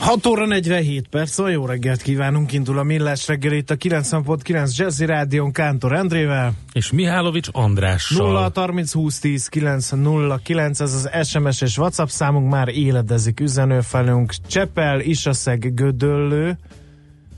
6 0.00 0.26
óra 0.26 0.46
47 0.46 1.08
perc, 1.08 1.30
szóval 1.30 1.52
jó 1.52 1.66
reggelt 1.66 2.02
kívánunk, 2.02 2.52
indul 2.52 2.78
a 2.78 2.82
Millás 2.82 3.26
reggel 3.26 3.52
itt 3.52 3.70
a 3.70 3.76
90.9 3.76 4.76
Jazzy 4.76 5.04
Rádion 5.04 5.52
Kántor 5.52 5.92
Endrével. 5.92 6.52
És 6.72 6.92
Mihálovics 6.92 7.48
Andrással. 7.52 8.26
0 8.26 8.50
30 8.54 8.92
20 8.92 9.18
10 9.18 9.46
9 9.48 9.90
0 9.90 10.40
9, 10.42 10.80
ez 10.80 10.94
az 10.94 11.28
SMS 11.28 11.60
és 11.60 11.78
WhatsApp 11.78 12.06
számunk, 12.06 12.50
már 12.50 12.68
éledezik 12.68 13.40
üzenőfelünk. 13.40 14.34
Csepel, 14.46 15.00
Isaszeg, 15.00 15.74
Gödöllő, 15.74 16.58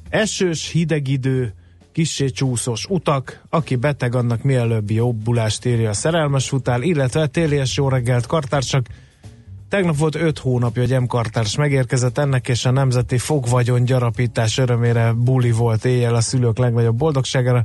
esős, 0.08 0.70
hideg 0.70 1.08
idő, 1.08 1.54
kissé 1.92 2.28
csúszós 2.28 2.86
utak, 2.88 3.42
aki 3.50 3.76
beteg, 3.76 4.14
annak 4.14 4.42
mielőbbi 4.42 4.94
jobbulást 4.94 5.64
írja 5.64 5.88
a 5.90 5.92
szerelmes 5.94 6.48
futál, 6.48 6.82
illetve 6.82 7.26
télies 7.26 7.76
jó 7.76 7.88
reggelt 7.88 8.26
kartársak, 8.26 8.86
Tegnap 9.72 9.96
volt 9.96 10.14
öt 10.14 10.38
hónapja, 10.38 10.82
hogy 10.82 11.00
M-kartárs 11.00 11.56
megérkezett, 11.56 12.18
ennek 12.18 12.48
és 12.48 12.64
a 12.64 12.70
nemzeti 12.70 13.18
fogvagyon 13.18 13.84
gyarapítás 13.84 14.58
örömére 14.58 15.12
buli 15.12 15.50
volt 15.50 15.84
éjjel 15.84 16.14
a 16.14 16.20
szülők 16.20 16.58
legnagyobb 16.58 16.96
boldogságára. 16.96 17.62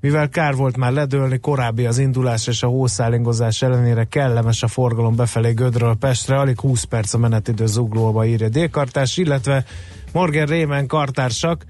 Mivel 0.00 0.28
kár 0.28 0.54
volt 0.54 0.76
már 0.76 0.92
ledőlni, 0.92 1.38
korábbi 1.38 1.86
az 1.86 1.98
indulás 1.98 2.46
és 2.46 2.62
a 2.62 2.66
hószálingozás 2.66 3.62
ellenére 3.62 4.04
kellemes 4.04 4.62
a 4.62 4.68
forgalom 4.68 5.16
befelé 5.16 5.52
Gödről 5.52 5.94
Pestre, 5.94 6.38
alig 6.38 6.60
20 6.60 6.82
perc 6.82 7.14
a 7.14 7.18
menetidő 7.18 7.66
zuglóba 7.66 8.24
írja 8.24 8.48
délkartás, 8.48 9.16
illetve 9.16 9.64
Morgan 10.12 10.46
Rémen 10.46 10.86
kartársak, 10.86 11.64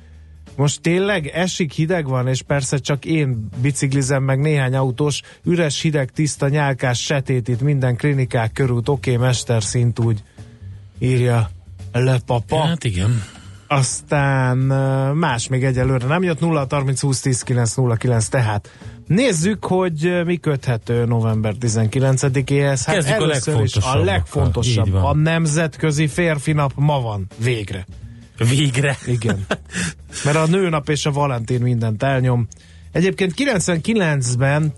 most 0.56 0.80
tényleg 0.80 1.26
esik, 1.26 1.72
hideg 1.72 2.08
van, 2.08 2.28
és 2.28 2.42
persze 2.42 2.78
csak 2.78 3.04
én 3.04 3.48
biciklizem 3.62 4.22
meg 4.22 4.40
néhány 4.40 4.74
autós, 4.74 5.22
üres, 5.44 5.80
hideg, 5.80 6.10
tiszta, 6.10 6.48
nyálkás, 6.48 7.00
setét 7.00 7.48
itt 7.48 7.60
minden 7.60 7.96
klinikák 7.96 8.52
körút, 8.52 8.88
oké, 8.88 9.14
okay, 9.14 9.26
mesterszint 9.26 9.98
úgy 9.98 10.22
írja 10.98 11.50
Le 11.92 12.18
Papa. 12.26 12.60
Hát 12.60 12.84
igen. 12.84 13.22
Aztán 13.66 14.56
más 15.16 15.48
még 15.48 15.64
egyelőre 15.64 16.06
nem 16.06 16.22
jött, 16.22 16.40
0 16.40 16.66
30 16.70 17.00
20 17.00 17.20
10 17.20 17.42
9 17.42 17.74
0 17.74 17.96
9, 17.96 18.26
tehát 18.26 18.70
nézzük, 19.06 19.64
hogy 19.64 20.22
mi 20.24 20.36
köthető 20.36 21.04
november 21.04 21.54
19-éhez. 21.60 22.82
Hát 22.84 22.94
Kezdjük 22.94 23.20
a 23.20 23.26
legfontosabbakkal. 23.26 24.00
a 24.00 24.04
legfontosabb. 24.04 24.94
A 24.94 25.14
nemzetközi 25.14 26.06
férfi 26.06 26.52
nap 26.52 26.72
ma 26.74 27.00
van, 27.00 27.26
végre. 27.38 27.86
Végre. 28.38 28.96
Igen. 29.06 29.46
Mert 30.24 30.36
a 30.36 30.46
nőnap 30.46 30.88
és 30.88 31.06
a 31.06 31.12
Valentin 31.12 31.60
mindent 31.60 32.02
elnyom. 32.02 32.46
Egyébként 32.92 33.34
99-ben 33.36 34.72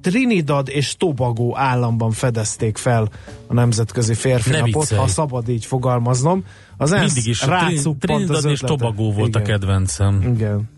Trinidad 0.00 0.68
és 0.68 0.96
Tobago 0.96 1.56
államban 1.56 2.10
fedezték 2.10 2.76
fel 2.76 3.08
a 3.46 3.54
nemzetközi 3.54 4.14
férfi 4.14 4.50
Ne 4.50 4.58
napot, 4.58 4.72
viccelj. 4.74 5.00
ha 5.00 5.06
szabad 5.06 5.48
így 5.48 5.64
fogalmaznom. 5.64 6.44
Az 6.76 6.92
ENSZ 6.92 7.14
Mindig 7.14 7.30
is. 7.30 7.42
rácuppant 7.42 7.98
Trinidad 7.98 8.36
az 8.36 8.44
és. 8.44 8.60
Tobago 8.60 9.12
volt 9.12 9.28
Igen. 9.28 9.42
a 9.42 9.44
kedvencem. 9.44 10.32
Igen. 10.34 10.70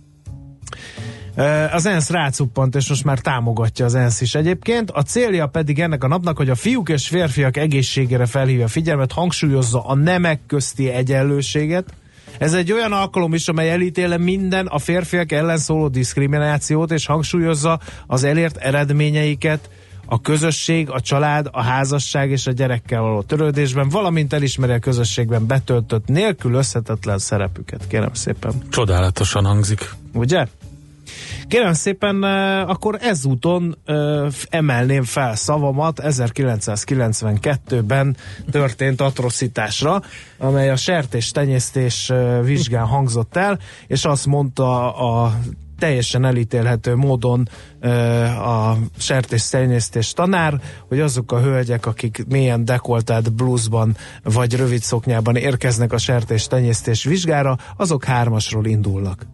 Az 1.72 1.86
ENSZ 1.86 2.10
rácuppant, 2.10 2.74
és 2.74 2.88
most 2.88 3.04
már 3.04 3.18
támogatja 3.18 3.84
az 3.84 3.94
ENSZ 3.94 4.20
is 4.20 4.34
egyébként. 4.34 4.90
A 4.90 5.02
célja 5.02 5.46
pedig 5.46 5.80
ennek 5.80 6.04
a 6.04 6.08
napnak, 6.08 6.36
hogy 6.36 6.50
a 6.50 6.54
fiúk 6.54 6.88
és 6.88 7.08
férfiak 7.08 7.56
egészségére 7.56 8.26
felhívja 8.26 8.64
a 8.64 8.68
figyelmet, 8.68 9.12
hangsúlyozza 9.12 9.86
a 9.86 9.94
nemek 9.94 10.40
közti 10.46 10.88
egyenlőséget. 10.88 11.94
Ez 12.38 12.54
egy 12.54 12.72
olyan 12.72 12.92
alkalom 12.92 13.34
is, 13.34 13.48
amely 13.48 13.70
elítéle 13.70 14.18
minden 14.18 14.66
a 14.66 14.78
férfiak 14.78 15.32
ellen 15.32 15.58
szóló 15.58 15.88
diszkriminációt, 15.88 16.90
és 16.90 17.06
hangsúlyozza 17.06 17.80
az 18.06 18.24
elért 18.24 18.56
eredményeiket, 18.56 19.70
a 20.06 20.20
közösség, 20.20 20.90
a 20.90 21.00
család, 21.00 21.48
a 21.52 21.62
házasság 21.62 22.30
és 22.30 22.46
a 22.46 22.52
gyerekkel 22.52 23.00
való 23.00 23.22
törődésben, 23.22 23.88
valamint 23.88 24.32
elismeri 24.32 24.72
a 24.72 24.78
közösségben 24.78 25.46
betöltött 25.46 26.06
nélkülözhetetlen 26.06 27.18
szerepüket. 27.18 27.86
Kérem 27.88 28.14
szépen. 28.14 28.52
Csodálatosan 28.70 29.44
hangzik. 29.44 29.90
Ugye? 30.12 30.46
Kérem 31.48 31.72
szépen, 31.72 32.22
akkor 32.62 32.98
ezúton 33.00 33.78
emelném 34.48 35.04
fel 35.04 35.34
szavamat 35.34 36.00
1992-ben 36.02 38.16
történt 38.50 39.00
atrocitásra, 39.00 40.02
amely 40.38 40.70
a 40.70 40.76
sertés 40.76 41.30
tenyésztés 41.30 42.12
vizsgán 42.42 42.86
hangzott 42.86 43.36
el, 43.36 43.58
és 43.86 44.04
azt 44.04 44.26
mondta 44.26 44.94
a 44.94 45.38
teljesen 45.78 46.24
elítélhető 46.24 46.94
módon 46.94 47.48
a 48.44 48.76
sertés 48.98 49.48
tenyésztés 49.48 50.12
tanár, 50.12 50.60
hogy 50.88 51.00
azok 51.00 51.32
a 51.32 51.40
hölgyek, 51.40 51.86
akik 51.86 52.24
mélyen 52.28 52.64
dekoltált 52.64 53.32
blúzban 53.32 53.96
vagy 54.22 54.56
rövid 54.56 54.82
szoknyában 54.82 55.36
érkeznek 55.36 55.92
a 55.92 55.98
sertés 55.98 56.46
tenyésztés 56.46 57.04
vizsgára, 57.04 57.58
azok 57.76 58.04
hármasról 58.04 58.66
indulnak. 58.66 59.26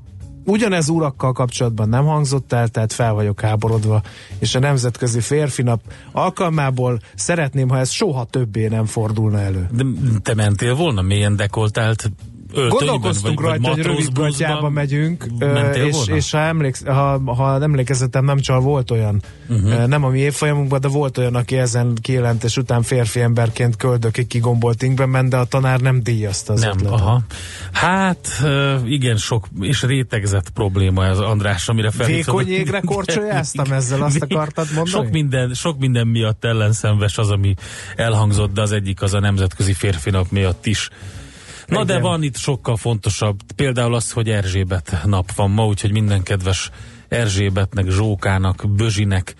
Ugyanez 0.44 0.88
urakkal 0.88 1.32
kapcsolatban 1.32 1.88
nem 1.88 2.04
hangzott 2.04 2.52
el, 2.52 2.68
tehát 2.68 2.92
fel 2.92 3.12
vagyok 3.12 3.40
háborodva, 3.40 4.02
és 4.38 4.54
a 4.54 4.58
Nemzetközi 4.58 5.20
Férfi 5.20 5.62
Nap 5.62 5.80
alkalmából 6.12 7.00
szeretném, 7.14 7.68
ha 7.68 7.78
ez 7.78 7.90
soha 7.90 8.24
többé 8.24 8.66
nem 8.66 8.84
fordulna 8.84 9.38
elő. 9.38 9.68
De 9.72 9.84
te 10.22 10.34
mentél 10.34 10.74
volna 10.74 11.02
mélyen 11.02 11.36
dekoltált 11.36 12.10
Gondolkoztunk 12.68 13.40
rajta, 13.40 13.68
hogy 13.68 13.82
rövid 13.82 14.12
gatyába 14.12 14.68
megyünk, 14.68 15.26
és, 15.74 15.92
volna? 15.92 16.14
és 16.14 16.30
ha, 16.30 16.38
emléksz, 16.38 16.84
ha, 16.84 17.20
ha 17.34 17.62
emlékezetem 17.62 18.24
nem 18.24 18.38
csal, 18.38 18.60
volt 18.60 18.90
olyan, 18.90 19.22
uh-huh. 19.48 19.86
nem 19.86 20.04
a 20.04 20.08
mi 20.08 20.18
évfolyamunkban, 20.18 20.80
de 20.80 20.88
volt 20.88 21.18
olyan, 21.18 21.34
aki 21.34 21.56
ezen 21.56 21.98
kijelentés 22.00 22.56
után 22.56 22.82
férfi 22.82 23.20
emberként 23.20 23.76
köldökig 23.76 24.26
kigombolt 24.26 24.82
inkben 24.82 25.08
ment, 25.08 25.28
de 25.28 25.36
a 25.36 25.44
tanár 25.44 25.80
nem 25.80 26.02
díjazta 26.02 26.52
az 26.52 26.60
Nem, 26.60 26.70
ötletet. 26.70 27.00
aha. 27.00 27.20
Hát 27.72 28.28
igen, 28.84 29.16
sok 29.16 29.46
és 29.60 29.82
rétegzett 29.82 30.50
probléma 30.50 31.04
ez 31.04 31.18
András, 31.18 31.68
amire 31.68 31.90
felhívtad. 31.90 32.38
Vékony 32.38 32.52
égre 32.52 32.80
korcsolyáztam 32.80 33.72
ezzel, 33.72 34.02
azt 34.02 34.22
akartad 34.22 34.66
mondani? 34.74 34.88
Sok 34.88 35.10
minden, 35.10 35.54
sok 35.54 35.78
minden 35.78 36.06
miatt 36.06 36.44
ellenszenves 36.44 37.18
az, 37.18 37.30
ami 37.30 37.54
elhangzott, 37.96 38.52
de 38.52 38.60
az 38.60 38.72
egyik 38.72 39.02
az 39.02 39.14
a 39.14 39.20
Nemzetközi 39.20 39.72
Férfi 39.72 40.10
Nap 40.10 40.30
miatt 40.30 40.66
is. 40.66 40.90
Na 41.70 41.84
de 41.84 41.98
van 41.98 42.22
itt 42.22 42.36
sokkal 42.36 42.76
fontosabb, 42.76 43.40
például 43.56 43.94
az, 43.94 44.12
hogy 44.12 44.28
Erzsébet 44.28 45.02
nap 45.04 45.32
van 45.32 45.50
ma, 45.50 45.66
úgyhogy 45.66 45.92
minden 45.92 46.22
kedves 46.22 46.70
Erzsébetnek, 47.08 47.90
Zsókának, 47.90 48.64
Bözsinek, 48.68 49.34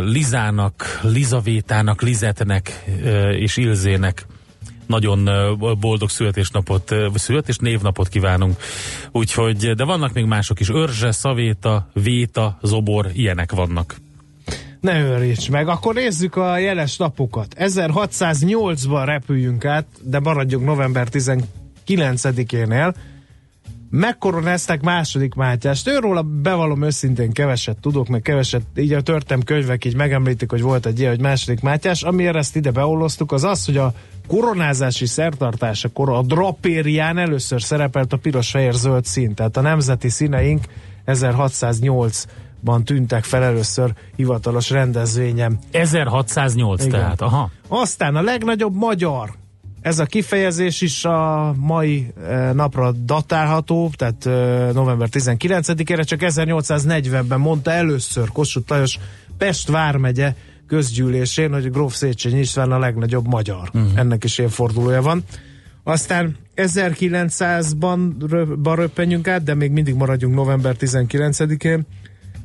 Lizának, 0.00 1.00
Lizavétának, 1.02 2.02
Lizetnek 2.02 2.84
és 3.30 3.56
Ilzének 3.56 4.26
nagyon 4.86 5.28
boldog 5.80 6.10
születésnapot, 6.10 6.94
születés 7.14 7.56
névnapot 7.56 8.08
kívánunk. 8.08 8.56
Úgyhogy, 9.12 9.74
de 9.74 9.84
vannak 9.84 10.12
még 10.12 10.24
mások 10.24 10.60
is. 10.60 10.68
Örzse, 10.70 11.10
Szavéta, 11.10 11.88
Véta, 11.92 12.58
Zobor, 12.62 13.10
ilyenek 13.12 13.52
vannak. 13.52 13.96
Ne 14.86 15.00
őríts 15.00 15.50
meg, 15.50 15.68
akkor 15.68 15.94
nézzük 15.94 16.36
a 16.36 16.58
jeles 16.58 16.96
napokat. 16.96 17.54
1608-ban 17.58 19.02
repüljünk 19.04 19.64
át, 19.64 19.86
de 20.02 20.20
maradjunk 20.20 20.64
november 20.64 21.08
19-énél, 21.12 22.94
megkoronázták 23.90 24.80
második 24.80 25.34
Mátyást. 25.34 25.88
Őról 25.88 26.22
bevallom 26.22 26.82
őszintén 26.82 27.32
keveset 27.32 27.76
tudok, 27.80 28.08
meg 28.08 28.22
keveset, 28.22 28.62
így 28.76 28.92
a 28.92 29.00
törtem 29.00 29.42
könyvek 29.42 29.84
így 29.84 29.96
megemlítik, 29.96 30.50
hogy 30.50 30.62
volt 30.62 30.86
egy 30.86 30.98
ilyen, 30.98 31.10
hogy 31.10 31.20
második 31.20 31.60
Mátyás. 31.60 32.02
Amiért 32.02 32.36
ezt 32.36 32.56
ide 32.56 32.70
beolloztuk, 32.70 33.32
az 33.32 33.44
az, 33.44 33.64
hogy 33.64 33.76
a 33.76 33.92
koronázási 34.26 35.06
szertartásakor 35.06 36.10
a 36.10 36.22
drapérián 36.22 37.18
először 37.18 37.62
szerepelt 37.62 38.12
a 38.12 38.16
piros-fehér-zöld 38.16 39.04
szín, 39.04 39.34
tehát 39.34 39.56
a 39.56 39.60
nemzeti 39.60 40.08
színeink 40.08 40.64
1608-ban 42.64 42.84
tűntek 42.84 43.24
fel 43.24 43.42
először 43.42 43.92
hivatalos 44.16 44.70
rendezvényem. 44.70 45.58
1608 45.70 46.84
Igen. 46.84 46.90
tehát, 46.90 47.20
aha. 47.20 47.50
Aztán 47.68 48.16
a 48.16 48.22
legnagyobb 48.22 48.74
magyar. 48.74 49.30
Ez 49.80 49.98
a 49.98 50.04
kifejezés 50.04 50.80
is 50.80 51.04
a 51.04 51.54
mai 51.58 52.12
eh, 52.28 52.52
napra 52.52 52.92
datálható, 52.92 53.90
tehát 53.96 54.26
eh, 54.26 54.72
november 54.72 55.08
19-ére, 55.12 56.04
csak 56.06 56.20
1840-ben 56.22 57.40
mondta 57.40 57.70
először 57.70 58.28
Kossuth 58.28 58.70
Lajos 58.70 58.98
Pest 59.38 59.68
vármegye 59.68 60.34
közgyűlésén, 60.66 61.52
hogy 61.52 61.70
Gróf 61.70 61.94
Széchenyi 61.94 62.38
István 62.38 62.72
a 62.72 62.78
legnagyobb 62.78 63.26
magyar. 63.26 63.70
Uh-huh. 63.74 63.90
Ennek 63.94 64.24
is 64.24 64.38
évfordulója 64.38 65.02
van. 65.02 65.24
Aztán 65.82 66.36
1900-ban 66.56 68.14
rö- 68.30 68.76
röppenjünk 68.78 69.28
át, 69.28 69.42
de 69.42 69.54
még 69.54 69.70
mindig 69.70 69.94
maradjunk 69.94 70.34
november 70.34 70.76
19-én. 70.80 71.86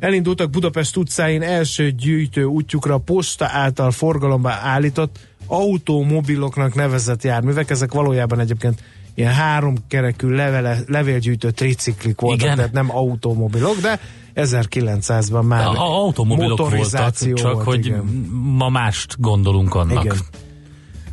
Elindultak 0.02 0.50
Budapest 0.50 0.98
utcáin 0.98 1.42
első 1.42 1.92
gyűjtő 1.92 2.44
útjukra 2.44 2.94
a 2.94 2.98
posta 2.98 3.48
által 3.52 3.92
forgalomba 3.92 4.50
állított 4.50 5.20
automobiloknak 5.48 6.76
nevezett 6.76 7.24
járművek. 7.24 7.70
Ezek 7.70 7.94
valójában 7.94 8.40
egyébként 8.40 8.84
ilyen 9.14 9.34
háromkerekű 9.34 10.28
levele, 10.28 10.80
levélgyűjtő 10.88 11.52
triciklik 11.52 12.20
voltak, 12.22 12.42
Igen. 12.42 12.56
tehát 12.56 12.72
nem 12.72 12.96
automobilok, 12.96 13.80
de 13.80 14.00
1900-ban 14.36 15.48
már 15.48 15.66
A, 15.66 15.72
a 15.72 16.04
automobilok 16.04 16.58
voltak, 16.58 16.78
motorizáció 16.78 17.36
csak 17.36 17.54
volt, 17.54 17.66
hogy 17.66 17.86
igen. 17.86 18.04
ma 18.58 18.70
mást 18.70 19.16
gondolunk 19.20 19.76
annak. 19.76 20.04
Igen. 20.04 20.18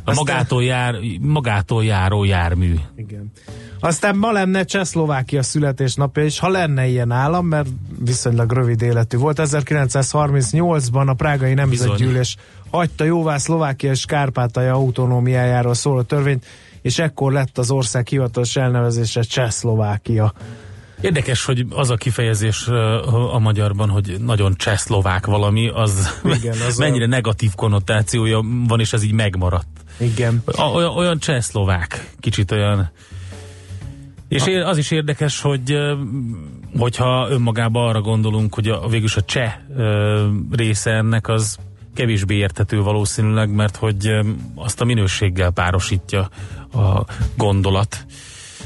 A 0.03 0.13
magától, 0.13 0.63
jár, 0.63 0.95
magától 1.19 1.83
járó 1.83 2.23
jármű. 2.23 2.75
Igen. 2.95 3.31
Aztán 3.79 4.17
ma 4.17 4.31
lenne 4.31 4.63
Csehszlovákia 4.63 5.43
születésnapja 5.43 6.23
is, 6.23 6.39
ha 6.39 6.49
lenne 6.49 6.87
ilyen 6.87 7.11
állam, 7.11 7.45
mert 7.45 7.67
viszonylag 8.05 8.51
rövid 8.51 8.81
életű 8.81 9.17
volt. 9.17 9.39
1938-ban 9.43 11.07
a 11.07 11.13
Prágai 11.13 11.53
Nemzetgyűlés 11.53 12.35
hagyta 12.69 13.03
jóvá 13.03 13.37
Szlovákia 13.37 13.91
és 13.91 14.05
Kárpátalja 14.05 14.73
autonómiájáról 14.73 15.73
szóló 15.73 16.01
törvényt, 16.01 16.45
és 16.81 16.99
ekkor 16.99 17.31
lett 17.31 17.57
az 17.57 17.71
ország 17.71 18.07
hivatalos 18.07 18.55
elnevezése 18.55 19.21
Csehszlovákia. 19.21 20.33
Érdekes, 21.01 21.45
hogy 21.45 21.65
az 21.69 21.89
a 21.89 21.95
kifejezés 21.95 22.67
a 23.31 23.39
magyarban, 23.39 23.89
hogy 23.89 24.15
nagyon 24.25 24.53
csehszlovák 24.55 25.25
valami, 25.25 25.69
az, 25.73 26.09
Igen, 26.39 26.57
az 26.67 26.77
mennyire 26.77 27.05
a- 27.05 27.07
negatív 27.07 27.55
konnotációja 27.55 28.43
van, 28.67 28.79
és 28.79 28.93
ez 28.93 29.03
így 29.03 29.11
megmaradt. 29.11 29.67
Igen. 29.97 30.43
Olyan, 30.73 30.95
olyan 30.95 31.19
csehszlovák, 31.19 32.13
kicsit 32.19 32.51
olyan. 32.51 32.91
És 34.29 34.43
az 34.63 34.77
is 34.77 34.91
érdekes, 34.91 35.41
hogy 35.41 35.77
hogyha 36.77 37.27
önmagában 37.29 37.87
arra 37.87 38.01
gondolunk, 38.01 38.53
hogy 38.53 38.67
a, 38.67 38.87
végülis 38.87 39.15
a 39.15 39.21
cseh 39.21 39.53
része 40.51 40.91
ennek 40.91 41.27
az 41.27 41.57
kevésbé 41.95 42.35
érthető 42.35 42.81
valószínűleg, 42.81 43.49
mert 43.49 43.75
hogy 43.75 44.19
azt 44.55 44.81
a 44.81 44.85
minőséggel 44.85 45.51
párosítja 45.51 46.29
a 46.73 47.05
gondolat. 47.37 48.05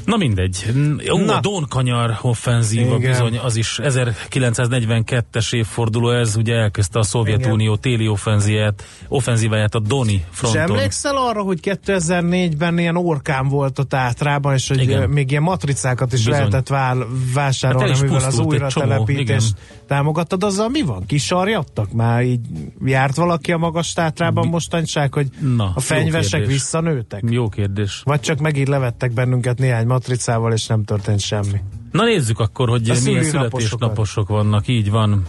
Na 0.05 0.17
mindegy. 0.17 0.73
Ó, 1.11 1.17
Na. 1.17 1.35
a 1.35 1.39
Donkanyar 1.39 2.17
offenzíva 2.21 2.95
Igen. 2.95 3.11
bizony, 3.11 3.37
az 3.37 3.55
is 3.55 3.79
1942-es 3.83 5.53
évforduló, 5.55 6.11
ez 6.11 6.35
ugye 6.35 6.53
elkezdte 6.55 6.99
a 6.99 7.03
Szovjetunió 7.03 7.75
téli 7.75 8.07
offenzíját, 8.07 8.83
offenzíváját 9.07 9.75
a 9.75 9.79
Doni 9.79 10.13
És 10.13 10.21
fronton. 10.31 10.61
emlékszel 10.61 11.15
arra, 11.17 11.41
hogy 11.41 11.59
2004-ben 11.61 12.77
ilyen 12.79 12.95
orkán 12.97 13.47
volt 13.47 13.79
a 13.79 13.83
Tátrában, 13.83 14.53
és 14.53 14.67
hogy 14.67 14.81
Igen. 14.81 14.97
Igen. 14.97 15.09
még 15.09 15.29
ilyen 15.31 15.43
matricákat 15.43 16.13
is 16.13 16.19
Bizony. 16.23 16.33
lehetett 16.39 16.67
vál, 16.67 17.07
vásárolni, 17.33 17.87
Hát 17.89 17.97
el 17.97 18.03
is 18.03 18.09
amivel 18.09 18.27
az 18.27 18.35
csomó, 18.35 18.47
újratelepítést 18.47 19.53
támogattad. 19.87 20.43
Azzal 20.43 20.69
mi 20.69 20.81
van? 20.81 21.05
Kisarjadtak 21.05 21.91
már? 21.91 22.23
Így 22.23 22.39
járt 22.85 23.15
valaki 23.15 23.51
a 23.51 23.57
magas 23.57 23.93
Tátrában 23.93 24.47
mostanság, 24.47 25.13
hogy 25.13 25.27
Na, 25.55 25.71
a 25.75 25.79
fenyvesek 25.79 26.39
kérdés. 26.39 26.47
visszanőtek? 26.55 27.23
Jó 27.29 27.49
kérdés. 27.49 28.01
Vagy 28.03 28.19
csak 28.19 28.39
megint 28.39 28.67
levettek 28.67 29.11
bennünket 29.13 29.59
néhány 29.59 29.85
matricával, 29.93 30.53
és 30.53 30.67
nem 30.67 30.83
történt 30.83 31.19
semmi. 31.19 31.61
Na 31.91 32.03
nézzük 32.03 32.39
akkor, 32.39 32.69
hogy 32.69 32.89
A 32.89 32.95
milyen 33.03 33.23
születésnaposok 33.23 34.27
vannak. 34.27 34.67
Így 34.67 34.91
van. 34.91 35.25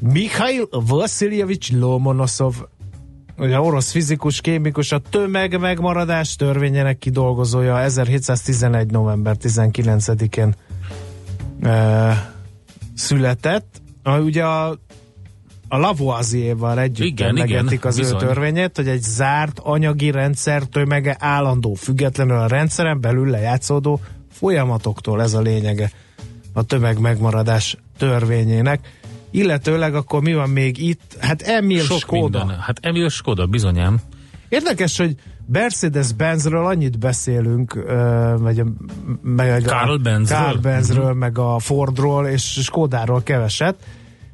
Mikhail 0.00 0.68
Vasiljevics 0.70 1.72
Lomonosov, 1.72 2.54
ugye 3.38 3.60
orosz 3.60 3.90
fizikus, 3.90 4.40
kémikus, 4.40 4.92
a 4.92 4.98
tömeg 4.98 5.60
megmaradás 5.60 6.36
törvényének 6.36 6.98
kidolgozója 6.98 7.80
1711. 7.80 8.90
november 8.90 9.36
19-én 9.42 10.54
e, 11.62 12.34
született. 12.94 13.80
A, 14.02 14.18
ugye 14.18 14.44
a, 14.44 14.78
a 15.68 15.76
Lavoisier-val 15.76 16.80
együtt 16.80 17.06
Igen, 17.06 17.28
emlegetik 17.28 17.70
igen, 17.72 17.86
az 17.88 17.98
ő 17.98 18.02
bizony. 18.02 18.18
törvényét, 18.18 18.76
hogy 18.76 18.88
egy 18.88 19.02
zárt 19.02 19.58
anyagi 19.58 20.10
rendszer 20.10 20.62
tömege 20.62 21.16
állandó, 21.18 21.74
függetlenül 21.74 22.36
a 22.38 22.46
rendszeren 22.46 23.00
belül 23.00 23.30
lejátszódó 23.30 24.00
folyamatoktól 24.32 25.22
ez 25.22 25.34
a 25.34 25.40
lényege 25.40 25.90
a 26.52 26.62
tömeg 26.62 26.98
megmaradás 26.98 27.76
törvényének. 27.98 28.80
Illetőleg 29.30 29.94
akkor 29.94 30.22
mi 30.22 30.34
van 30.34 30.50
még 30.50 30.78
itt? 30.78 31.16
Hát 31.20 31.42
Emil 31.42 31.82
Sok 31.82 31.98
Skoda. 31.98 32.38
minden. 32.38 32.60
Hát 32.60 32.78
Emil 32.82 33.08
Skoda, 33.08 33.46
bizonyám. 33.46 34.00
Érdekes, 34.48 34.96
hogy 34.98 35.14
Mercedes-Benzről 35.52 36.66
annyit 36.66 36.98
beszélünk, 36.98 37.74
vagy 38.38 38.58
a, 38.60 38.64
meg 39.22 39.62
Karl 39.62 39.90
a, 39.90 39.96
Benzről. 39.96 40.38
Karl 40.38 40.58
Benzről, 40.58 41.12
meg 41.12 41.38
a 41.38 41.58
Fordról 41.58 42.26
és 42.26 42.42
Skodáról 42.42 43.22
keveset. 43.22 43.76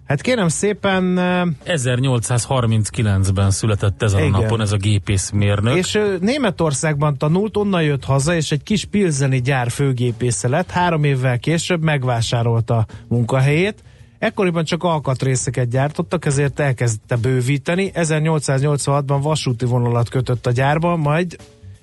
Hát 0.06 0.20
kérem 0.20 0.48
szépen, 0.48 1.16
ö, 1.16 1.46
1839-ben 1.64 3.50
született 3.50 4.02
ezen 4.02 4.20
Igen. 4.20 4.34
a 4.34 4.40
napon 4.40 4.60
ez 4.60 4.72
a 4.72 4.76
gépészmérnök. 4.76 5.76
és 5.76 5.94
ő 5.94 6.18
Németországban 6.20 7.18
tanult, 7.18 7.56
onnan 7.56 7.82
jött 7.82 8.04
haza, 8.04 8.34
és 8.34 8.52
egy 8.52 8.62
kis 8.62 8.84
pilzeni 8.84 9.40
gyár 9.40 9.70
főgépésze 9.70 10.48
lett. 10.48 10.70
Három 10.70 11.04
évvel 11.04 11.38
később 11.38 11.82
megvásárolta 11.82 12.86
munkahelyét. 13.08 13.82
Ekkoriban 14.18 14.64
csak 14.64 14.82
alkatrészeket 14.82 15.68
gyártottak, 15.68 16.24
ezért 16.24 16.60
elkezdte 16.60 17.16
bővíteni. 17.16 17.90
1886-ban 17.94 19.18
vasúti 19.22 19.64
vonalat 19.64 20.08
kötött 20.08 20.46
a 20.46 20.50
gyárba, 20.50 20.96
majd 20.96 21.36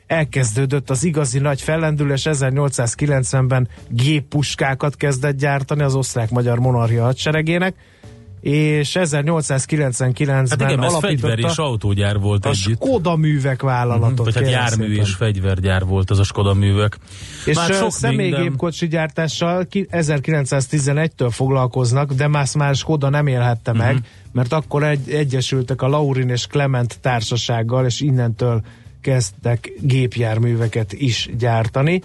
elkezdődött 0.08 0.90
az 0.90 1.04
igazi 1.04 1.40
nagy 1.40 1.62
fellendülés, 1.62 2.22
1890-ben 2.30 3.68
géppuskákat 3.90 4.96
kezdett 4.96 5.38
gyártani 5.38 5.82
az 5.82 5.96
osztrák-magyar 5.96 6.60
monarchia 6.60 7.04
hadseregének, 7.04 7.76
és 8.42 8.98
1899-ben 9.00 10.36
hát 10.50 10.62
igen, 10.62 10.84
ez 10.84 10.98
fegyver 10.98 11.40
és 11.40 11.56
autógyár 11.58 12.20
volt 12.20 12.46
a 12.46 12.50
együtt. 12.50 12.76
Skoda 12.76 13.16
művek 13.16 13.62
vállalatot. 13.62 14.26
Vagy 14.26 14.36
hát 14.36 14.50
jármű 14.52 14.88
szépen. 14.88 15.06
és 15.06 15.14
fegyvergyár 15.14 15.86
volt 15.86 16.10
az 16.10 16.20
a 16.20 16.24
Skoda 16.24 16.54
művek. 16.54 16.98
És 17.46 17.56
Már 17.56 17.74
sok 17.74 17.92
személygépkocsi 17.92 18.88
gyártással 18.88 19.66
ki- 19.66 19.88
1911-től 19.92 21.30
foglalkoznak, 21.32 22.14
de 22.14 22.28
más 22.28 22.56
már 22.56 22.76
Skoda 22.76 23.10
nem 23.10 23.28
élhette 23.28 23.74
meg, 23.74 23.94
Mhm. 23.94 24.04
mert 24.32 24.54
akkor 24.54 24.84
egy, 24.84 25.10
egyesültek 25.10 25.82
a 25.82 25.88
Laurin 25.88 26.30
és 26.30 26.48
Clement 26.48 26.98
társasággal, 27.02 27.86
és 27.86 28.02
innentől 28.02 28.62
kezdtek 29.02 29.72
gépjárműveket 29.82 30.94
is 30.94 31.30
gyártani, 31.38 32.02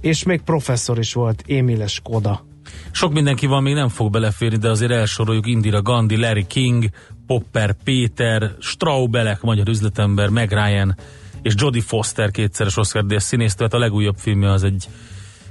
és 0.00 0.22
még 0.22 0.40
professzor 0.40 0.98
is 0.98 1.12
volt, 1.12 1.42
Émile 1.46 1.86
Skoda. 1.86 2.44
Sok 2.90 3.12
mindenki 3.12 3.46
van, 3.46 3.62
még 3.62 3.74
nem 3.74 3.88
fog 3.88 4.10
beleférni, 4.10 4.56
de 4.56 4.70
azért 4.70 4.92
elsoroljuk 4.92 5.46
Indira 5.46 5.82
Gandhi, 5.82 6.16
Larry 6.16 6.46
King, 6.46 6.84
Popper 7.26 7.74
Péter, 7.84 8.50
Straubelek, 8.58 9.40
magyar 9.40 9.68
üzletember, 9.68 10.28
Meg 10.28 10.52
Ryan 10.52 10.96
és 11.42 11.54
Jodie 11.56 11.82
Foster 11.82 12.30
kétszeres 12.30 12.76
Oscar 12.76 13.06
díjas 13.06 13.22
színész, 13.22 13.54
tehát 13.54 13.74
a 13.74 13.78
legújabb 13.78 14.16
filmje 14.16 14.50
az 14.50 14.62
egy 14.62 14.88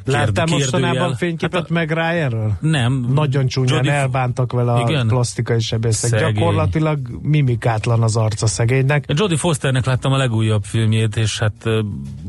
Kérdőjel. 0.05 0.45
mostanában 0.47 1.15
fényképet 1.15 1.59
Hát 1.59 1.69
a- 1.69 1.73
meg 1.73 1.91
Ryanről? 1.91 2.51
Nem. 2.59 3.05
Nagyon 3.13 3.47
csúnyán 3.47 3.83
Fo- 3.83 3.87
elbántak 3.93 4.51
vele 4.51 4.71
a 4.73 4.89
Igen? 4.89 5.07
plastikai 5.07 5.59
sebészek. 5.59 6.09
Szegény. 6.09 6.33
Gyakorlatilag 6.33 6.99
mimikátlan 7.21 8.01
az 8.03 8.15
arca 8.15 8.47
szegénynek. 8.47 9.05
Jodie 9.07 9.37
Fosternek 9.37 9.85
láttam 9.85 10.11
a 10.13 10.17
legújabb 10.17 10.63
filmjét, 10.63 11.15
és 11.15 11.39
hát 11.39 11.53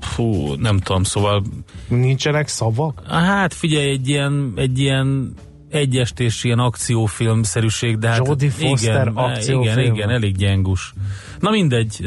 fú, 0.00 0.54
nem 0.54 0.78
tudom, 0.78 1.02
szóval 1.02 1.42
Nincsenek 1.88 2.48
szavak? 2.48 3.02
hát 3.08 3.54
figyelj, 3.54 3.90
egy 3.90 4.08
ilyen, 4.08 4.52
egy 4.56 4.78
ilyen 4.78 5.34
egyestés 5.70 6.44
ilyen 6.44 6.58
akciófilmszerűség, 6.58 7.98
de 7.98 8.08
hát 8.08 8.26
Jodie 8.26 8.50
Foster 8.50 9.00
igen, 9.06 9.16
akciófilm. 9.16 9.78
igen, 9.78 9.94
igen, 9.94 10.10
elég 10.10 10.36
gyengus. 10.36 10.94
Na 11.42 11.50
mindegy, 11.50 12.00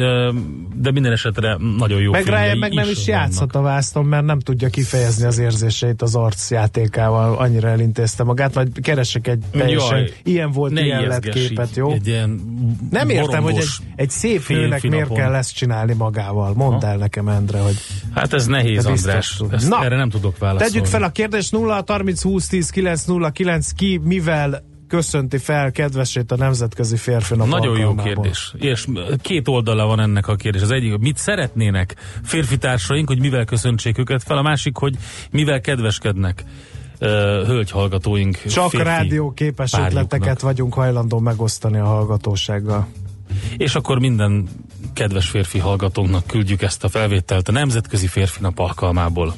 de 0.75 0.91
minden 0.91 1.11
esetre 1.11 1.57
nagyon 1.77 2.01
jó 2.01 2.11
Meg 2.11 2.25
Ryan 2.25 2.57
meg 2.57 2.73
nem 2.73 2.89
is 2.89 3.05
vannak. 3.05 3.21
játszhat 3.21 3.55
a 3.55 3.61
vászton, 3.61 4.05
mert 4.05 4.25
nem 4.25 4.39
tudja 4.39 4.69
kifejezni 4.69 5.25
az 5.25 5.37
érzéseit 5.37 6.01
az 6.01 6.15
arcjátékával, 6.15 7.37
annyira 7.37 7.67
elintézte 7.67 8.23
magát, 8.23 8.53
majd 8.53 8.79
keresek 8.81 9.27
egy 9.27 9.43
teljesen 9.51 9.97
Jaj, 9.97 10.13
ilyen 10.23 10.51
volt, 10.51 10.79
ilyen 10.79 11.07
lett 11.07 11.29
képet, 11.29 11.75
jó? 11.75 11.91
Egy 11.91 12.07
ilyen 12.07 12.41
Nem 12.91 13.09
értem, 13.09 13.43
hogy 13.43 13.57
egy, 13.57 13.67
egy 13.95 14.09
szép 14.09 14.39
férfi 14.41 14.87
miért 14.87 15.13
kell 15.13 15.33
ezt 15.33 15.55
csinálni 15.55 15.93
magával. 15.93 16.53
Mondd 16.53 16.85
el 16.85 16.97
nekem, 16.97 17.27
Endre, 17.27 17.59
hogy 17.59 17.75
Hát 18.13 18.33
ez 18.33 18.45
nehéz, 18.45 18.85
András. 18.85 19.41
Ezt, 19.51 19.69
Na, 19.69 19.83
erre 19.83 19.95
nem 19.95 20.09
tudok 20.09 20.37
válaszolni. 20.37 20.71
Tegyük 20.71 20.87
fel 20.87 21.03
a 21.03 21.09
kérdést 21.09 21.51
0 21.51 21.83
30 21.87 22.21
20 22.21 22.47
10 22.47 22.69
9 22.69 23.03
0 23.03 23.29
9 23.29 23.71
ki 23.71 23.99
mivel 24.03 24.63
köszönti 24.87 25.37
fel 25.37 25.71
kedvesét 25.71 26.31
a 26.31 26.35
Nemzetközi 26.35 26.97
Férfi 26.97 27.35
Nap 27.35 27.47
Nagyon 27.47 27.79
jó 27.79 27.95
kérdés. 27.95 28.53
És 28.57 28.87
két 29.21 29.47
oldala 29.47 29.85
van 29.85 29.99
ennek 29.99 30.27
a 30.27 30.35
kérdés. 30.35 30.61
Az 30.61 30.71
egyik, 30.71 30.91
hogy 30.91 30.99
mit 30.99 31.17
szeretnének 31.17 31.95
férfi 32.23 32.57
társaink, 32.57 33.07
hogy 33.07 33.19
mivel 33.19 33.45
köszöntsék 33.45 33.97
őket 33.97 34.23
fel, 34.23 34.37
a 34.37 34.41
másik, 34.41 34.77
hogy 34.77 34.95
mivel 35.31 35.61
kedveskednek 35.61 36.43
hölgy 37.45 37.71
hallgatóink. 37.71 38.37
Csak 38.37 38.73
rádióképes 38.73 39.73
ötleteket 39.73 40.41
vagyunk 40.41 40.73
hajlandó 40.73 41.19
megosztani 41.19 41.77
a 41.77 41.85
hallgatósággal. 41.85 42.87
És 43.57 43.75
akkor 43.75 43.99
minden 43.99 44.47
kedves 44.93 45.29
férfi 45.29 45.59
hallgatónknak 45.59 46.27
küldjük 46.27 46.61
ezt 46.61 46.83
a 46.83 46.89
felvételt 46.89 47.47
a 47.47 47.51
Nemzetközi 47.51 48.07
Férfi 48.07 48.41
Nap 48.41 48.59
alkalmából. 48.59 49.33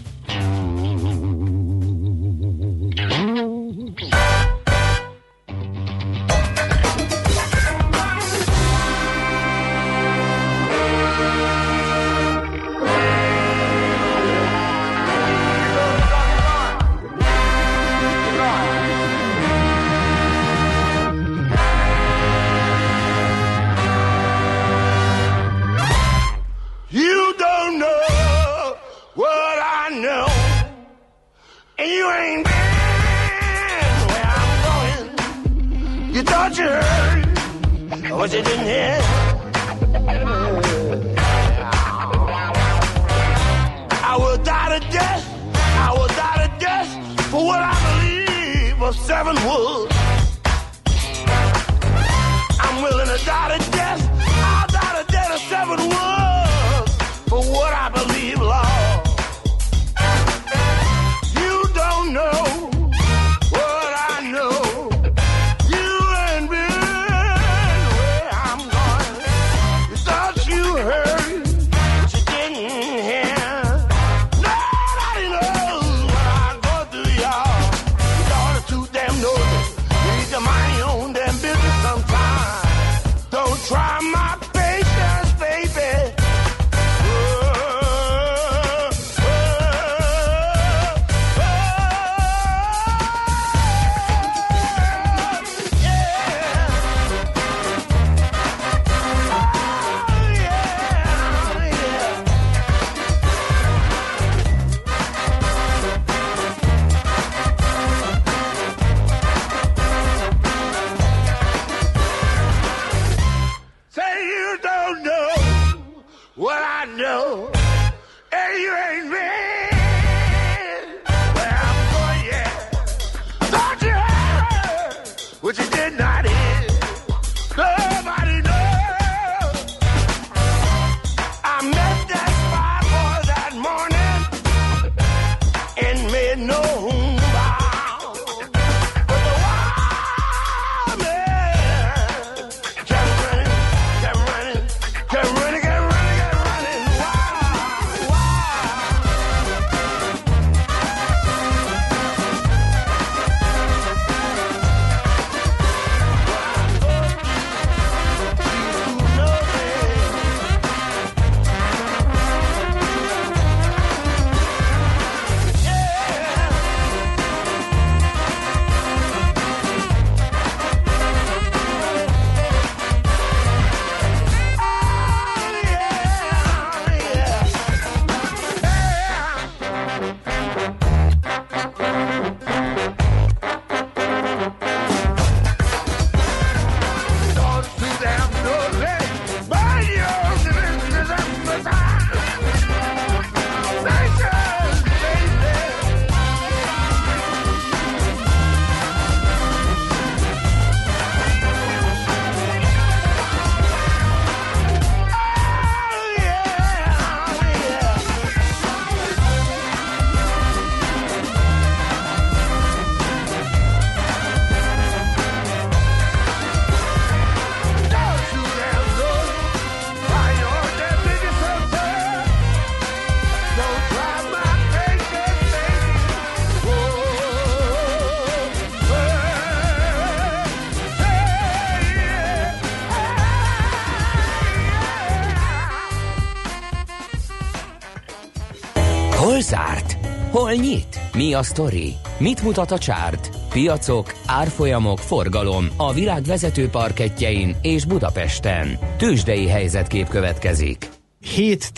Mi 241.27 241.34
a 241.34 241.43
sztori? 241.43 241.96
Mit 242.17 242.43
mutat 242.43 242.72
a 242.72 242.77
csárt? 242.77 243.29
Piacok, 243.50 244.13
árfolyamok, 244.25 245.00
forgalom 245.00 245.67
a 245.77 245.93
világ 245.93 246.24
vezető 246.24 246.69
parketjein 246.69 247.55
és 247.62 247.86
Budapesten. 247.86 248.79
Tősdei 248.98 249.48
helyzetkép 249.48 250.07
következik. 250.07 250.89
7 251.19 251.72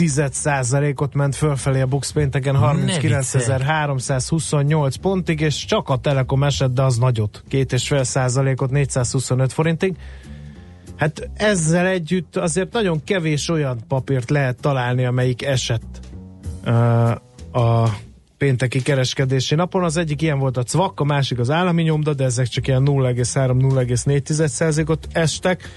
ot 0.95 1.13
ment 1.13 1.35
fölfelé 1.35 1.81
a 1.81 1.85
Bux 1.85 2.11
pénteken 2.11 2.55
39.328 2.59 4.93
pontig, 5.01 5.39
és 5.39 5.65
csak 5.65 5.89
a 5.89 5.97
Telekom 5.97 6.43
esett, 6.43 6.73
de 6.73 6.81
az 6.81 6.97
nagyot. 6.97 7.43
2,5 7.51 8.03
százalékot 8.03 8.69
425 8.69 9.53
forintig. 9.53 9.95
Hát 10.95 11.29
ezzel 11.33 11.85
együtt 11.85 12.35
azért 12.35 12.73
nagyon 12.73 13.03
kevés 13.03 13.49
olyan 13.49 13.79
papírt 13.87 14.29
lehet 14.29 14.61
találni, 14.61 15.05
amelyik 15.05 15.43
esett 15.43 15.99
uh, 16.65 17.09
a 17.63 17.89
pénteki 18.39 18.81
kereskedési 18.81 19.55
napon. 19.55 19.83
Az 19.83 19.97
egyik 19.97 20.21
ilyen 20.21 20.39
volt 20.39 20.57
a 20.57 20.63
CVAK, 20.63 20.99
a 20.99 21.03
másik 21.03 21.39
az 21.39 21.49
állami 21.49 21.83
nyomda, 21.83 22.13
de 22.13 22.23
ezek 22.23 22.47
csak 22.47 22.67
ilyen 22.67 22.83
0,3-0,4%-ot 22.85 25.07
estek. 25.11 25.69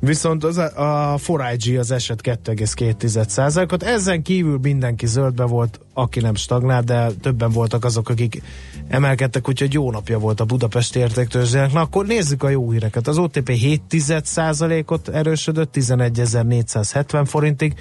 Viszont 0.00 0.44
az 0.44 0.56
a, 0.56 1.12
a 1.12 1.18
4IG 1.18 1.78
az 1.78 1.90
eset 1.90 2.20
2,2%-ot. 2.22 3.82
Ezen 3.82 4.22
kívül 4.22 4.58
mindenki 4.62 5.06
zöldbe 5.06 5.44
volt, 5.44 5.80
aki 5.94 6.20
nem 6.20 6.34
stagnál, 6.34 6.82
de 6.82 7.10
többen 7.20 7.50
voltak 7.50 7.84
azok, 7.84 8.08
akik 8.08 8.42
emelkedtek, 8.88 9.48
úgyhogy 9.48 9.72
jó 9.72 9.90
napja 9.90 10.18
volt 10.18 10.40
a 10.40 10.44
Budapesti 10.44 10.98
értéktőzsdének. 10.98 11.72
Na 11.72 11.80
akkor 11.80 12.06
nézzük 12.06 12.42
a 12.42 12.48
jó 12.48 12.70
híreket. 12.70 13.08
Az 13.08 13.18
OTP 13.18 13.50
7%-ot 13.90 15.08
erősödött, 15.08 15.76
11.470 15.76 17.24
forintig, 17.26 17.74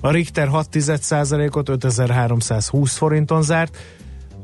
a 0.00 0.10
Richter 0.10 0.48
6%-ot 0.52 1.68
5320 1.68 2.96
forinton 2.96 3.42
zárt, 3.42 3.76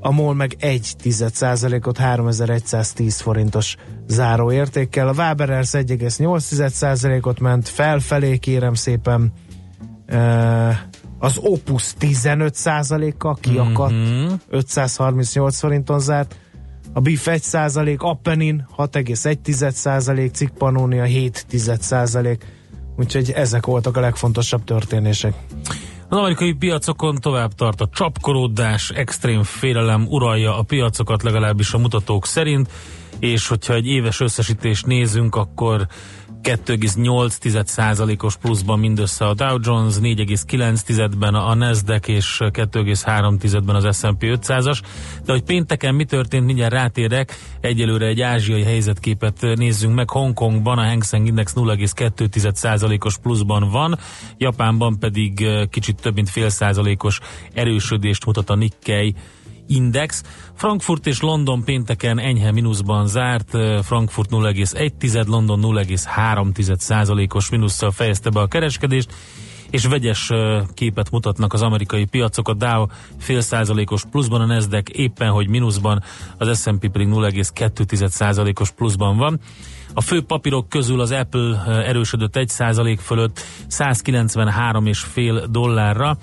a 0.05 0.11
MOL 0.11 0.35
meg 0.35 0.57
1% 0.61 1.87
ot 1.87 1.97
3110 1.97 3.21
forintos 3.21 3.77
záróértékkel. 4.07 5.09
A 5.09 5.13
Waberers 5.13 5.71
1,8%-ot 5.73 7.41
ment 7.41 7.69
felfelé, 7.69 8.37
kérem 8.37 8.75
szépen. 8.75 9.33
Az 11.19 11.37
Opus 11.37 11.95
15%-kal 12.01 13.37
kiakadt, 13.41 13.93
mm-hmm. 13.93 14.35
538 14.49 15.59
forinton 15.59 16.01
zárt. 16.01 16.37
A 16.93 17.01
BIF 17.01 17.29
1%, 17.31 17.99
Appenin 17.99 18.67
6,1%, 18.77 20.33
Cikk 20.33 20.53
Pannonia 20.59 21.05
7%. 21.07 22.39
Úgyhogy 22.97 23.31
ezek 23.31 23.67
voltak 23.67 23.97
a 23.97 24.01
legfontosabb 24.01 24.65
történések. 24.65 25.35
Az 26.09 26.19
amerikai 26.19 26.53
piacokon 26.53 27.17
tovább 27.21 27.53
tart 27.53 27.81
a 27.81 27.89
csapkolódás, 27.93 28.91
extrém 28.91 29.43
félelem 29.43 30.07
uralja 30.09 30.59
a 30.59 30.63
piacokat 30.63 31.23
legalábbis 31.23 31.73
a 31.73 31.79
mutatók 31.79 32.27
szerint, 32.27 32.71
és 33.19 33.49
hogyha 33.49 33.75
egy 33.75 33.87
éves 33.87 34.21
összesítést 34.21 34.87
nézünk, 34.87 35.35
akkor 35.35 35.87
2,8%-os 36.43 38.37
pluszban 38.37 38.79
mindössze 38.79 39.27
a 39.27 39.35
Dow 39.35 39.59
Jones, 39.63 39.95
4,9-ben 40.01 41.35
a 41.35 41.55
Nasdaq 41.55 42.13
és 42.13 42.37
2,3-ben 42.41 43.75
az 43.75 43.99
S&P 43.99 44.21
500-as. 44.21 44.81
De 45.25 45.33
hogy 45.33 45.43
pénteken 45.43 45.95
mi 45.95 46.05
történt, 46.05 46.45
mindjárt 46.47 46.73
rátérek. 46.73 47.39
Egyelőre 47.61 48.07
egy 48.07 48.21
ázsiai 48.21 48.63
helyzetképet 48.63 49.41
nézzünk 49.41 49.95
meg. 49.95 50.11
Hongkongban 50.11 50.79
a 50.79 50.87
Hang 50.87 51.05
Seng 51.05 51.27
Index 51.27 51.53
0,2%-os 51.57 53.19
pluszban 53.19 53.71
van, 53.71 53.99
Japánban 54.39 54.99
pedig 54.99 55.47
kicsit 55.71 56.01
több 56.01 56.15
mint 56.15 56.31
fél 56.31 56.49
százalékos 56.49 57.21
erősödést 57.53 58.27
mutat 58.27 58.51
a 58.51 58.55
Nikkei 58.55 59.15
index. 59.67 60.23
Frankfurt 60.55 61.07
és 61.07 61.21
London 61.21 61.65
pénteken 61.65 62.19
enyhe 62.19 62.53
mínuszban 62.53 63.07
zárt, 63.07 63.51
Frankfurt 63.83 64.31
0,1, 64.31 65.27
London 65.27 65.61
0,3 65.63 66.77
százalékos 66.79 67.51
mínusszal 67.51 67.91
fejezte 67.91 68.31
be 68.31 68.41
a 68.41 68.47
kereskedést, 68.47 69.13
és 69.71 69.87
vegyes 69.87 70.31
képet 70.75 71.11
mutatnak 71.11 71.53
az 71.53 71.63
amerikai 71.63 72.05
piacok. 72.05 72.49
A 72.49 72.55
Dow 72.55 72.87
fél 73.19 73.41
százalékos 73.41 74.05
pluszban, 74.11 74.41
a 74.41 74.47
Nasdaq 74.47 74.93
éppen, 74.93 75.31
hogy 75.31 75.49
mínuszban, 75.49 76.03
az 76.39 76.63
S&P 76.63 76.89
pedig 76.91 77.09
0,2 77.09 78.09
százalékos 78.09 78.71
pluszban 78.71 79.17
van. 79.17 79.41
A 79.95 80.01
fő 80.01 80.23
papírok 80.23 80.69
közül 80.69 81.01
az 81.01 81.11
Apple 81.11 81.65
erősödött 81.67 82.37
1 82.37 82.49
százalék 82.49 83.01
fölött 83.01 83.41
193,5 83.69 85.47
dollárra, 85.51 86.17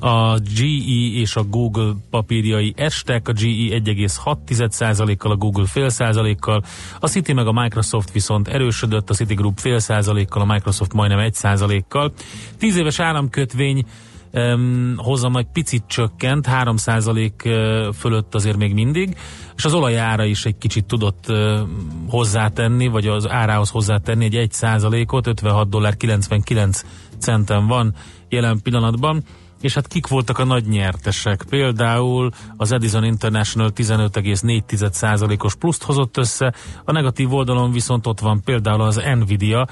a 0.00 0.38
GE 0.38 1.18
és 1.20 1.36
a 1.36 1.42
Google 1.42 1.92
papírjai 2.10 2.72
estek, 2.76 3.28
a 3.28 3.32
GE 3.32 3.80
1,6%-kal, 3.80 5.32
a 5.32 5.36
Google 5.36 5.66
fél 5.66 5.88
százalékkal, 5.88 6.62
a 7.00 7.06
City 7.06 7.32
meg 7.32 7.46
a 7.46 7.52
Microsoft 7.52 8.12
viszont 8.12 8.48
erősödött, 8.48 9.10
a 9.10 9.14
Citigroup 9.14 9.58
fél 9.58 9.78
százalékkal, 9.78 10.42
a 10.42 10.52
Microsoft 10.52 10.92
majdnem 10.92 11.18
egy 11.18 11.34
százalékkal. 11.34 12.12
Tíz 12.58 12.76
éves 12.76 12.98
államkötvény 12.98 13.84
um, 14.32 14.94
hozam 14.96 15.36
egy 15.36 15.48
picit 15.52 15.82
csökkent, 15.86 16.46
3% 16.50 17.92
fölött 17.98 18.34
azért 18.34 18.56
még 18.56 18.74
mindig, 18.74 19.16
és 19.56 19.64
az 19.64 19.74
olajára 19.74 20.24
is 20.24 20.44
egy 20.44 20.58
kicsit 20.58 20.84
tudott 20.84 21.24
uh, 21.28 21.60
hozzátenni, 22.08 22.86
vagy 22.86 23.06
az 23.06 23.28
árához 23.28 23.70
hozzátenni 23.70 24.24
egy 24.24 24.36
1 24.36 24.52
százalékot, 24.52 25.26
56 25.26 25.68
dollár 25.68 25.96
99 25.96 26.80
centen 27.18 27.66
van 27.66 27.94
jelen 28.28 28.60
pillanatban 28.62 29.24
és 29.60 29.74
hát 29.74 29.86
kik 29.86 30.06
voltak 30.06 30.38
a 30.38 30.44
nagy 30.44 30.66
nyertesek? 30.66 31.44
Például 31.48 32.30
az 32.56 32.72
Edison 32.72 33.04
International 33.04 33.70
15,4%-os 33.76 35.54
pluszt 35.54 35.82
hozott 35.82 36.16
össze, 36.16 36.54
a 36.84 36.92
negatív 36.92 37.32
oldalon 37.32 37.72
viszont 37.72 38.06
ott 38.06 38.20
van 38.20 38.42
például 38.44 38.80
az 38.80 39.00
Nvidia 39.14 39.68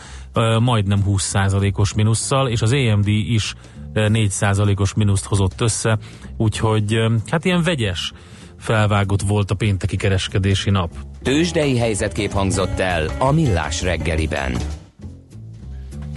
majdnem 0.60 1.02
20%-os 1.06 1.94
minusszal, 1.94 2.48
és 2.48 2.62
az 2.62 2.72
AMD 2.72 3.06
is 3.06 3.54
4%-os 3.94 4.94
minuszt 4.94 5.24
hozott 5.24 5.60
össze, 5.60 5.98
úgyhogy 6.36 6.96
hát 7.30 7.44
ilyen 7.44 7.62
vegyes 7.62 8.12
felvágott 8.58 9.22
volt 9.22 9.50
a 9.50 9.54
pénteki 9.54 9.96
kereskedési 9.96 10.70
nap. 10.70 10.90
Tőzsdei 11.22 11.78
helyzetkép 11.78 12.32
hangzott 12.32 12.78
el 12.78 13.06
a 13.18 13.32
Millás 13.32 13.82
reggeliben. 13.82 14.56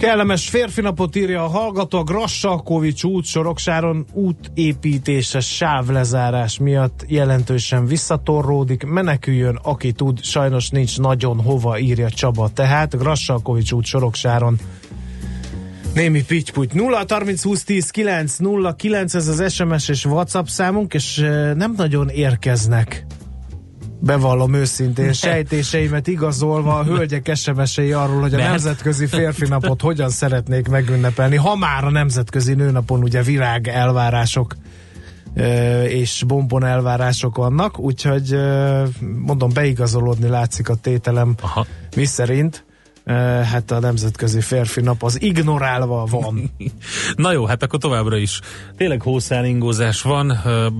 Kellemes 0.02 0.48
férfi 0.48 0.80
napot 0.80 1.16
írja 1.16 1.44
a 1.44 1.48
hallgató, 1.48 1.98
a 1.98 2.02
Grassalkovics 2.02 3.04
út 3.04 3.24
Soroksáron 3.24 4.06
útépítése 4.12 5.40
sávlezárás 5.40 6.58
miatt 6.58 7.04
jelentősen 7.08 7.86
visszatorródik. 7.86 8.84
Meneküljön, 8.84 9.58
aki 9.62 9.92
tud, 9.92 10.22
sajnos 10.22 10.70
nincs 10.70 10.98
nagyon 10.98 11.42
hova, 11.42 11.78
írja 11.78 12.10
Csaba. 12.10 12.48
Tehát 12.48 12.98
Grassalkovics 12.98 13.72
út 13.72 13.84
Soroksáron 13.84 14.58
Némi 15.94 16.24
pitty 16.24 16.50
0 16.72 17.04
30 17.08 17.42
20 17.42 17.64
10 17.64 17.90
9 17.90 18.36
0 18.36 18.74
9 18.74 19.14
ez 19.14 19.28
az 19.28 19.52
SMS 19.52 19.88
és 19.88 20.04
WhatsApp 20.04 20.46
számunk, 20.46 20.94
és 20.94 21.16
nem 21.54 21.74
nagyon 21.76 22.08
érkeznek 22.08 23.06
bevallom 24.02 24.54
őszintén 24.54 25.12
sejtéseimet 25.26 26.06
igazolva 26.06 26.78
a 26.78 26.84
hölgyek 26.84 27.34
sms 27.34 27.78
arról, 27.78 28.20
hogy 28.20 28.34
a 28.34 28.36
Mert... 28.36 28.48
Nemzetközi 28.48 29.06
Férfi 29.06 29.48
Napot 29.48 29.80
hogyan 29.80 30.08
szeretnék 30.08 30.68
megünnepelni, 30.68 31.36
ha 31.36 31.56
már 31.56 31.84
a 31.84 31.90
Nemzetközi 31.90 32.54
Nőnapon 32.54 33.02
ugye 33.02 33.22
virág 33.22 33.68
elvárások 33.68 34.56
és 35.88 36.24
bombon 36.26 36.64
elvárások 36.64 37.36
vannak, 37.36 37.78
úgyhogy 37.78 38.36
mondom, 39.18 39.50
beigazolódni 39.54 40.28
látszik 40.28 40.68
a 40.68 40.74
tételem, 40.74 41.34
Aha. 41.40 41.66
mi 41.96 42.04
szerint 42.04 42.64
hát 43.44 43.70
a 43.70 43.80
nemzetközi 43.80 44.40
férfi 44.40 44.80
nap 44.80 45.02
az 45.02 45.22
ignorálva 45.22 46.04
van. 46.10 46.50
Na 47.16 47.32
jó, 47.32 47.44
hát 47.44 47.62
akkor 47.62 47.78
továbbra 47.78 48.16
is 48.16 48.40
tényleg 48.76 49.02
hószálingózás 49.02 50.02
van. 50.02 50.26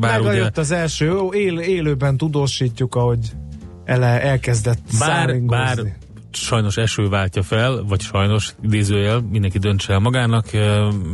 Bár 0.00 0.20
Megajött 0.20 0.50
ugye... 0.50 0.60
az 0.60 0.70
első, 0.70 1.18
él, 1.30 1.58
élőben 1.58 2.16
tudósítjuk, 2.16 2.94
ahogy 2.94 3.32
ele, 3.84 4.22
elkezdett 4.22 4.80
bár, 4.98 5.40
bár 5.40 5.78
sajnos 6.34 6.76
eső 6.76 7.08
váltja 7.08 7.42
fel, 7.42 7.82
vagy 7.88 8.00
sajnos 8.00 8.54
idézőjel, 8.62 9.20
mindenki 9.30 9.58
döntse 9.58 9.92
el 9.92 9.98
magának. 9.98 10.46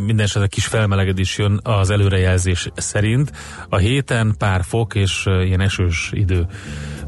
Minden 0.04 0.24
esetre 0.24 0.48
kis 0.48 0.66
felmelegedés 0.66 1.38
jön 1.38 1.60
az 1.62 1.90
előrejelzés 1.90 2.68
szerint. 2.74 3.32
A 3.68 3.76
héten 3.76 4.34
pár 4.38 4.64
fok 4.64 4.94
és 4.94 5.24
ilyen 5.26 5.60
esős 5.60 6.10
idő. 6.12 6.46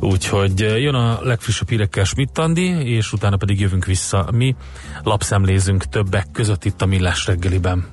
Úgyhogy 0.00 0.60
jön 0.60 0.94
a 0.94 1.18
legfrissebb 1.22 1.68
hírekkel 1.68 2.04
Schmidt 2.04 2.38
Andi, 2.38 2.94
és 2.94 3.12
utána 3.12 3.36
pedig 3.36 3.60
jövünk 3.60 3.84
vissza 3.84 4.28
mi. 4.32 4.54
Lapszemlézünk 5.02 5.84
többek 5.84 6.26
között 6.32 6.64
itt 6.64 6.82
a 6.82 6.86
Millás 6.86 7.26
reggeliben. 7.26 7.88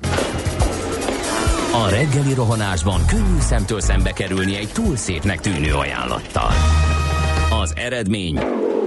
A 1.72 1.88
reggeli 1.88 2.34
rohanásban 2.34 3.06
könnyű 3.06 3.38
szemtől 3.40 3.80
szembe 3.80 4.12
kerülni 4.12 4.56
egy 4.56 4.68
túl 4.72 4.96
szépnek 4.96 5.40
tűnő 5.40 5.74
ajánlattal. 5.74 6.50
Az 7.62 7.72
eredmény 7.76 8.38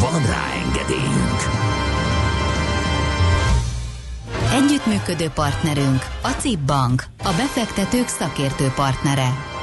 Van 0.00 0.26
rá 0.26 0.44
engedélyünk! 0.64 1.40
Együttműködő 4.52 5.28
partnerünk 5.34 6.06
a 6.22 6.28
CIP 6.28 6.58
Bank, 6.58 7.04
a 7.18 7.32
befektetők 7.36 8.08
szakértő 8.08 8.72
partnere. 8.74 9.55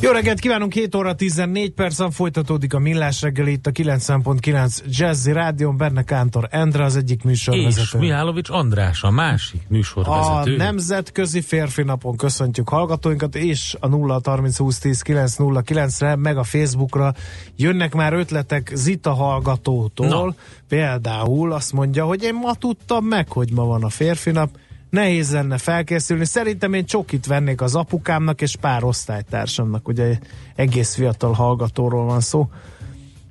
Jó 0.00 0.10
reggelt 0.10 0.40
kívánunk, 0.40 0.72
7 0.72 0.94
óra 0.94 1.14
14 1.14 1.70
percen 1.70 2.10
folytatódik 2.10 2.74
a 2.74 2.78
Millás 2.78 3.22
reggel 3.22 3.46
itt 3.46 3.66
a 3.66 3.70
90.9 3.70 4.78
Jazzy 4.88 5.32
Rádion, 5.32 5.76
benne 5.76 6.02
Kántor 6.02 6.48
Endre 6.50 6.84
az 6.84 6.96
egyik 6.96 7.18
És 7.18 7.24
műsorvezető. 7.24 7.98
Mihálovics 7.98 8.50
András, 8.50 9.02
a 9.02 9.10
másik 9.10 9.60
A 9.62 9.66
műsorvezető. 9.68 10.56
Nemzetközi 10.56 11.40
Férfi 11.40 11.82
Napon 11.82 12.16
köszöntjük 12.16 12.68
hallgatóinkat, 12.68 13.34
és 13.34 13.76
a 13.80 13.88
0 13.88 14.20
30 14.24 14.56
20 14.56 14.78
10 14.78 15.00
909 15.00 16.00
re 16.00 16.16
meg 16.16 16.36
a 16.36 16.44
Facebookra 16.44 17.14
jönnek 17.56 17.94
már 17.94 18.12
ötletek 18.12 18.70
Zita 18.74 19.12
hallgatótól. 19.12 20.06
Na. 20.06 20.34
Például 20.68 21.52
azt 21.52 21.72
mondja, 21.72 22.04
hogy 22.04 22.22
én 22.22 22.34
ma 22.34 22.54
tudtam 22.54 23.04
meg, 23.04 23.32
hogy 23.32 23.52
ma 23.52 23.64
van 23.64 23.84
a 23.84 23.88
férfi 23.88 24.30
nap, 24.30 24.50
nehéz 24.96 25.32
lenne 25.32 25.58
felkészülni. 25.58 26.24
Szerintem 26.24 26.72
én 26.72 26.84
csokit 26.84 27.26
vennék 27.26 27.60
az 27.60 27.74
apukámnak 27.74 28.40
és 28.40 28.56
pár 28.60 28.84
osztálytársamnak, 28.84 29.88
ugye 29.88 30.18
egész 30.54 30.94
fiatal 30.94 31.32
hallgatóról 31.32 32.04
van 32.04 32.20
szó. 32.20 32.48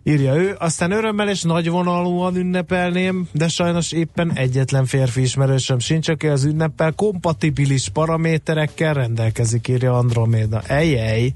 Írja 0.04 0.36
ő, 0.36 0.56
aztán 0.60 0.92
örömmel 0.92 1.30
és 1.30 1.42
nagyvonalúan 1.42 2.36
ünnepelném, 2.36 3.28
de 3.32 3.48
sajnos 3.48 3.92
éppen 3.92 4.32
egyetlen 4.34 4.86
férfi 4.86 5.22
ismerősöm 5.22 5.80
sincs, 5.80 6.10
aki 6.10 6.28
az 6.28 6.44
ünneppel 6.44 6.92
kompatibilis 6.92 7.90
paraméterekkel 7.90 8.94
rendelkezik, 8.94 9.68
írja 9.68 9.98
Androméda. 9.98 10.62
Ejjej! 10.68 11.34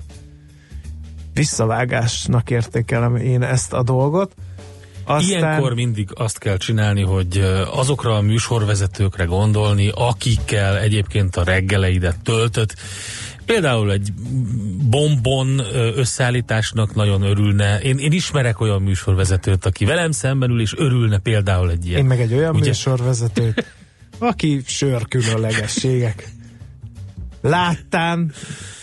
Visszavágásnak 1.34 2.50
értékelem 2.50 3.16
én 3.16 3.42
ezt 3.42 3.74
a 3.74 3.84
dolgot. 3.84 4.36
Aztán... 5.10 5.30
Ilyenkor 5.30 5.74
mindig 5.74 6.10
azt 6.14 6.38
kell 6.38 6.58
csinálni, 6.58 7.02
hogy 7.02 7.38
azokra 7.72 8.16
a 8.16 8.22
műsorvezetőkre 8.22 9.24
gondolni, 9.24 9.92
akikkel 9.96 10.80
egyébként 10.80 11.36
a 11.36 11.44
reggeleidet 11.44 12.20
töltött. 12.24 12.76
Például 13.46 13.92
egy 13.92 14.14
bombon 14.90 15.62
összeállításnak 15.96 16.96
nagyon 16.96 17.22
örülne. 17.22 17.80
Én, 17.80 17.98
én 17.98 18.12
ismerek 18.12 18.60
olyan 18.60 18.82
műsorvezetőt, 18.82 19.66
aki 19.66 19.86
velem 19.86 20.12
szemben 20.12 20.50
ül, 20.50 20.62
és 20.62 20.74
örülne 20.78 21.18
például 21.18 21.72
egy 21.72 21.86
ilyen. 21.86 22.00
Én 22.00 22.06
meg 22.06 22.22
egy 22.22 22.34
olyan 22.34 22.56
Ugye? 22.56 22.66
műsorvezetőt, 22.66 23.66
aki 24.20 24.62
sör 24.66 25.08
különlegességek. 25.08 26.28
Láttán 27.42 28.32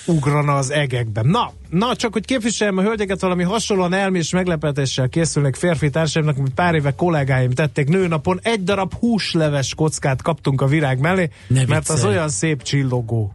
ugrana 0.06 0.54
az 0.54 0.70
egekben. 0.70 1.26
Na, 1.26 1.52
na, 1.70 1.96
csak 1.96 2.12
hogy 2.12 2.24
képviseljem 2.24 2.78
a 2.78 2.82
hölgyeket, 2.82 3.20
valami 3.20 3.42
hasonlóan 3.42 3.92
elmés 3.92 4.30
meglepetéssel 4.30 5.08
készülnek 5.08 5.54
férfi 5.54 5.90
társaimnak, 5.90 6.36
mint 6.36 6.54
pár 6.54 6.74
éve 6.74 6.94
kollégáim 6.94 7.50
tették 7.50 7.88
nőnapon. 7.88 8.40
Egy 8.42 8.64
darab 8.64 8.94
húsleves 8.94 9.74
kockát 9.74 10.22
kaptunk 10.22 10.60
a 10.60 10.66
virág 10.66 10.98
mellé, 10.98 11.30
Ne 11.46 11.64
mert 11.66 11.88
az 11.88 12.04
olyan 12.04 12.28
szép 12.28 12.62
csillogó. 12.62 13.32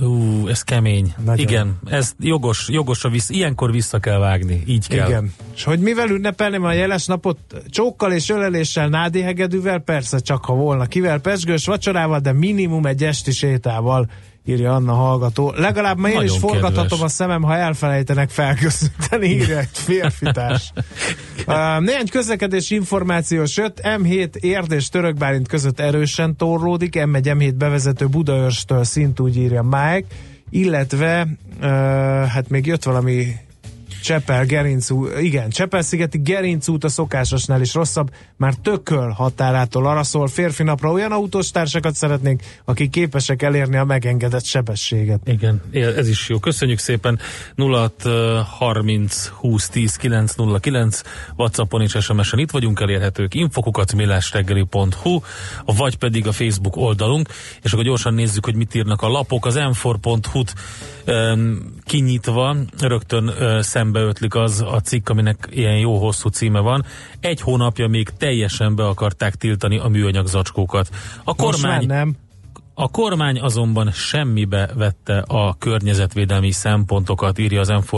Ú, 0.00 0.46
ez 0.48 0.62
kemény. 0.62 1.14
Nagyon. 1.24 1.38
Igen, 1.38 1.78
ez 1.84 2.12
jogos, 2.18 2.68
jogos 2.68 3.04
a 3.04 3.08
vissza, 3.08 3.34
ilyenkor 3.34 3.72
vissza 3.72 3.98
kell 3.98 4.18
vágni, 4.18 4.62
így 4.66 4.88
kell. 4.88 5.08
Igen. 5.08 5.32
És 5.54 5.64
hogy 5.64 5.78
mivel 5.78 6.10
ünnepelném 6.10 6.64
a 6.64 6.72
jeles 6.72 7.06
napot? 7.06 7.38
Csókkal 7.68 8.12
és 8.12 8.28
öleléssel, 8.28 8.88
nádi 8.88 9.20
hegedűvel, 9.20 9.78
persze 9.78 10.18
csak 10.18 10.44
ha 10.44 10.54
volna 10.54 10.86
kivel, 10.86 11.18
pesgős 11.18 11.66
vacsorával, 11.66 12.20
de 12.20 12.32
minimum 12.32 12.86
egy 12.86 13.04
esti 13.04 13.30
sétával 13.30 14.10
írja 14.48 14.74
Anna 14.74 14.92
hallgató. 14.92 15.52
Legalább 15.56 15.98
ma 15.98 16.08
én 16.08 16.14
Nagyon 16.14 16.34
is 16.34 16.40
forgathatom 16.40 16.82
kedves. 16.88 17.00
a 17.00 17.08
szemem, 17.08 17.42
ha 17.42 17.56
elfelejtenek 17.56 18.30
felköszönteni, 18.30 19.26
írja 19.28 19.58
egy 19.58 19.68
férfitárs. 19.88 20.72
uh, 21.46 21.54
néhány 21.80 22.08
közlekedés 22.10 22.70
információs 22.70 23.56
jött, 23.56 23.80
M7 23.82 24.34
Érd 24.34 24.72
és 24.72 24.88
Törökbálint 24.88 25.48
között 25.48 25.80
erősen 25.80 26.36
torlódik, 26.36 26.94
M1 26.98 27.22
M7 27.24 27.52
bevezető 27.58 28.06
Budaörstől 28.06 28.84
szint 28.84 29.20
úgy 29.20 29.36
írja 29.36 29.62
Mike, 29.62 30.06
illetve 30.50 31.26
uh, 31.60 31.66
hát 32.24 32.48
még 32.48 32.66
jött 32.66 32.82
valami 32.82 33.26
Csepel, 34.02 34.44
Gerinc 34.44 34.90
út, 34.90 35.18
igen, 35.18 35.50
Csepel-szigeti 35.50 36.18
Gerinc 36.18 36.68
út 36.68 36.84
a 36.84 36.88
szokásosnál 36.88 37.60
is 37.60 37.74
rosszabb, 37.74 38.10
már 38.36 38.54
tököl 38.54 39.08
határától 39.08 39.86
arra 39.86 40.02
szól, 40.02 40.28
férfi 40.28 40.62
napra 40.62 40.90
olyan 40.90 41.12
autós-társakat 41.12 41.94
szeretnénk, 41.94 42.42
akik 42.64 42.90
képesek 42.90 43.42
elérni 43.42 43.76
a 43.76 43.84
megengedett 43.84 44.44
sebességet. 44.44 45.20
Igen, 45.24 45.62
ez 45.72 46.08
is 46.08 46.28
jó. 46.28 46.38
Köszönjük 46.38 46.78
szépen. 46.78 47.18
0 47.54 47.90
30 48.58 49.26
20 49.26 49.68
10 49.68 49.96
909 49.96 51.00
Whatsappon 51.36 51.82
és 51.82 51.96
SMS-en 52.00 52.38
itt 52.38 52.50
vagyunk 52.50 52.80
elérhetők. 52.80 53.34
Infokukat 53.34 53.94
millásreggeli.hu 53.94 55.20
vagy 55.64 55.96
pedig 55.96 56.26
a 56.26 56.32
Facebook 56.32 56.76
oldalunk. 56.76 57.28
És 57.62 57.72
akkor 57.72 57.84
gyorsan 57.84 58.14
nézzük, 58.14 58.44
hogy 58.44 58.54
mit 58.54 58.74
írnak 58.74 59.02
a 59.02 59.08
lapok. 59.08 59.46
Az 59.46 59.54
m4.hu-t 59.58 60.54
um, 60.54 60.62
kinyitva 61.84 62.56
rögtön 62.80 63.32
szembeötlik 63.60 64.34
az 64.34 64.60
a 64.60 64.80
cikk, 64.80 65.08
aminek 65.08 65.48
ilyen 65.50 65.78
jó 65.78 65.98
hosszú 65.98 66.28
címe 66.28 66.60
van. 66.60 66.84
Egy 67.20 67.40
hónapja 67.40 67.88
még 67.88 68.08
teljesen 68.08 68.76
be 68.76 68.86
akarták 68.86 69.34
tiltani 69.34 69.78
a 69.78 69.88
műanyag 69.88 70.26
zacskókat. 70.26 70.88
A 71.24 71.34
kormány 71.34 71.86
nem. 71.86 72.16
a 72.74 72.88
kormány 72.88 73.40
azonban 73.40 73.90
semmibe 73.90 74.70
vette 74.74 75.18
a 75.18 75.56
környezetvédelmi 75.58 76.50
szempontokat, 76.50 77.38
írja 77.38 77.60
az 77.60 77.68
m 77.68 77.96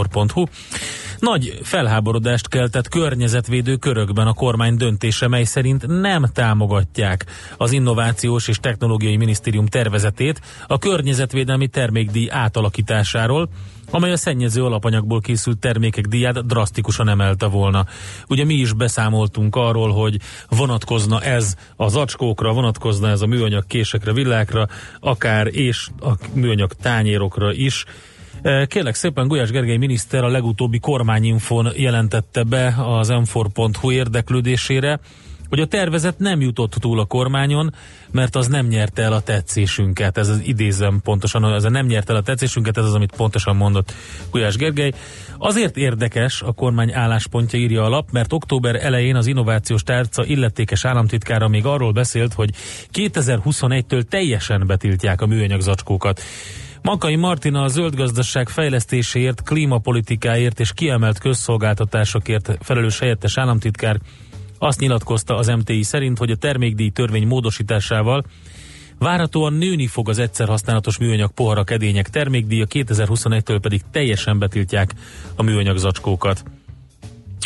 Nagy 1.21 1.59
felháborodást 1.63 2.49
keltett 2.49 2.89
környezetvédő 2.89 3.77
körökben 3.77 4.27
a 4.27 4.33
kormány 4.33 4.77
döntése, 4.77 5.29
mely 5.29 5.45
szerint 5.45 5.87
nem 6.01 6.27
támogatják 6.33 7.27
az 7.57 7.73
Innovációs 7.73 8.49
és 8.49 8.59
Technológiai 8.59 9.17
Minisztérium 9.17 9.67
tervezetét 9.67 10.41
a 10.67 10.79
környezetvédelmi 10.79 11.69
termékdíj 11.69 12.31
átalakításáról, 12.31 13.49
amely 13.91 14.13
a 14.13 14.17
szennyező 14.17 14.65
alapanyagból 14.65 15.21
készült 15.21 15.59
termékek 15.59 16.05
díját 16.05 16.47
drasztikusan 16.47 17.09
emelte 17.09 17.47
volna. 17.47 17.87
Ugye 18.29 18.45
mi 18.45 18.55
is 18.55 18.73
beszámoltunk 18.73 19.57
arról, 19.57 19.93
hogy 19.93 20.17
vonatkozna 20.49 21.21
ez 21.23 21.55
a 21.77 21.89
zacskókra, 21.89 22.53
vonatkozna 22.53 23.09
ez 23.09 23.21
a 23.21 23.27
műanyag 23.27 23.67
késekre, 23.67 24.13
villákra, 24.13 24.67
akár 25.01 25.47
és 25.47 25.89
a 26.01 26.11
műanyag 26.33 26.73
tányérokra 26.73 27.53
is. 27.53 27.85
Kérlek 28.43 28.95
szépen, 28.95 29.29
Gulyás 29.29 29.51
Gergely 29.51 29.77
miniszter 29.77 30.25
a 30.25 30.29
legutóbbi 30.29 30.79
kormányinfon 30.79 31.69
jelentette 31.77 32.43
be 32.43 32.75
az 32.79 33.09
m 33.09 33.91
érdeklődésére, 33.91 35.01
hogy 35.49 35.61
a 35.61 35.67
tervezet 35.67 36.19
nem 36.19 36.41
jutott 36.41 36.73
túl 36.73 37.01
a 37.01 37.05
kormányon, 37.05 37.75
mert 38.11 38.37
az 38.37 38.47
nem 38.47 38.67
nyerte 38.67 39.03
el 39.03 39.13
a 39.13 39.21
tetszésünket. 39.21 40.19
Ez 40.19 40.29
az 40.29 40.41
idézem 40.45 41.01
pontosan, 41.05 41.55
ez 41.55 41.65
a 41.65 41.71
nem 41.71 41.87
nyerte 41.87 42.13
el 42.13 42.19
a 42.19 42.23
tetszésünket, 42.23 42.77
ez 42.77 42.85
az, 42.85 42.95
amit 42.95 43.17
pontosan 43.17 43.57
mondott 43.57 43.93
Gulyás 44.31 44.57
Gergely. 44.57 44.93
Azért 45.39 45.77
érdekes 45.77 46.43
a 46.43 46.53
kormány 46.53 46.93
álláspontja 46.93 47.59
írja 47.59 47.85
a 47.85 47.89
lap, 47.89 48.11
mert 48.11 48.33
október 48.33 48.85
elején 48.85 49.17
az 49.17 49.27
innovációs 49.27 49.83
tárca 49.83 50.25
illetékes 50.25 50.85
államtitkára 50.85 51.49
még 51.49 51.67
arról 51.67 51.93
beszélt, 51.93 52.33
hogy 52.33 52.51
2021-től 52.93 54.03
teljesen 54.03 54.67
betiltják 54.67 55.21
a 55.21 55.27
műanyag 55.27 55.61
zacskókat. 55.61 56.21
Makai 56.83 57.17
Martina 57.17 57.63
a 57.63 57.69
zöld 57.69 57.95
gazdaság 57.95 58.49
fejlesztéséért, 58.49 59.43
klímapolitikáért 59.43 60.61
és 60.61 60.73
kiemelt 60.73 61.19
közszolgáltatásokért 61.19 62.57
felelős 62.61 62.99
helyettes 62.99 63.39
államtitkár 63.39 64.01
azt 64.59 64.81
nyilatkozta 64.81 65.37
az 65.37 65.47
MTI 65.47 65.83
szerint, 65.83 66.19
hogy 66.19 66.31
a 66.31 66.37
termékdíj 66.37 66.89
törvény 66.89 67.27
módosításával 67.27 68.25
Várhatóan 69.01 69.53
nőni 69.53 69.87
fog 69.87 70.09
az 70.09 70.19
egyszer 70.19 70.49
használatos 70.49 70.99
műanyag 70.99 71.31
poharak 71.31 71.71
edények 71.71 72.09
termékdíja, 72.09 72.67
2021-től 72.69 73.59
pedig 73.61 73.83
teljesen 73.91 74.39
betiltják 74.39 74.95
a 75.37 75.43
műanyag 75.43 75.77
zacskókat. 75.77 76.43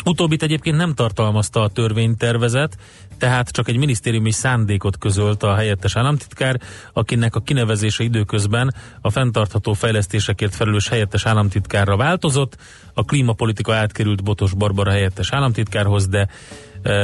Utóbbit 0.05 0.43
egyébként 0.43 0.77
nem 0.77 0.93
tartalmazta 0.93 1.61
a 1.61 1.67
törvénytervezet, 1.67 2.77
tehát 3.17 3.49
csak 3.49 3.67
egy 3.67 3.77
minisztériumi 3.77 4.31
szándékot 4.31 4.97
közölt 4.97 5.43
a 5.43 5.55
helyettes 5.55 5.95
államtitkár, 5.95 6.59
akinek 6.93 7.35
a 7.35 7.39
kinevezése 7.39 8.03
időközben 8.03 8.73
a 9.01 9.09
fenntartható 9.09 9.73
fejlesztésekért 9.73 10.55
felelős 10.55 10.87
helyettes 10.87 11.25
államtitkárra 11.25 11.97
változott, 11.97 12.57
a 12.93 13.03
klímapolitika 13.03 13.73
átkerült 13.73 14.23
Botos 14.23 14.53
Barbara 14.53 14.91
helyettes 14.91 15.31
államtitkárhoz, 15.31 16.07
de 16.07 16.27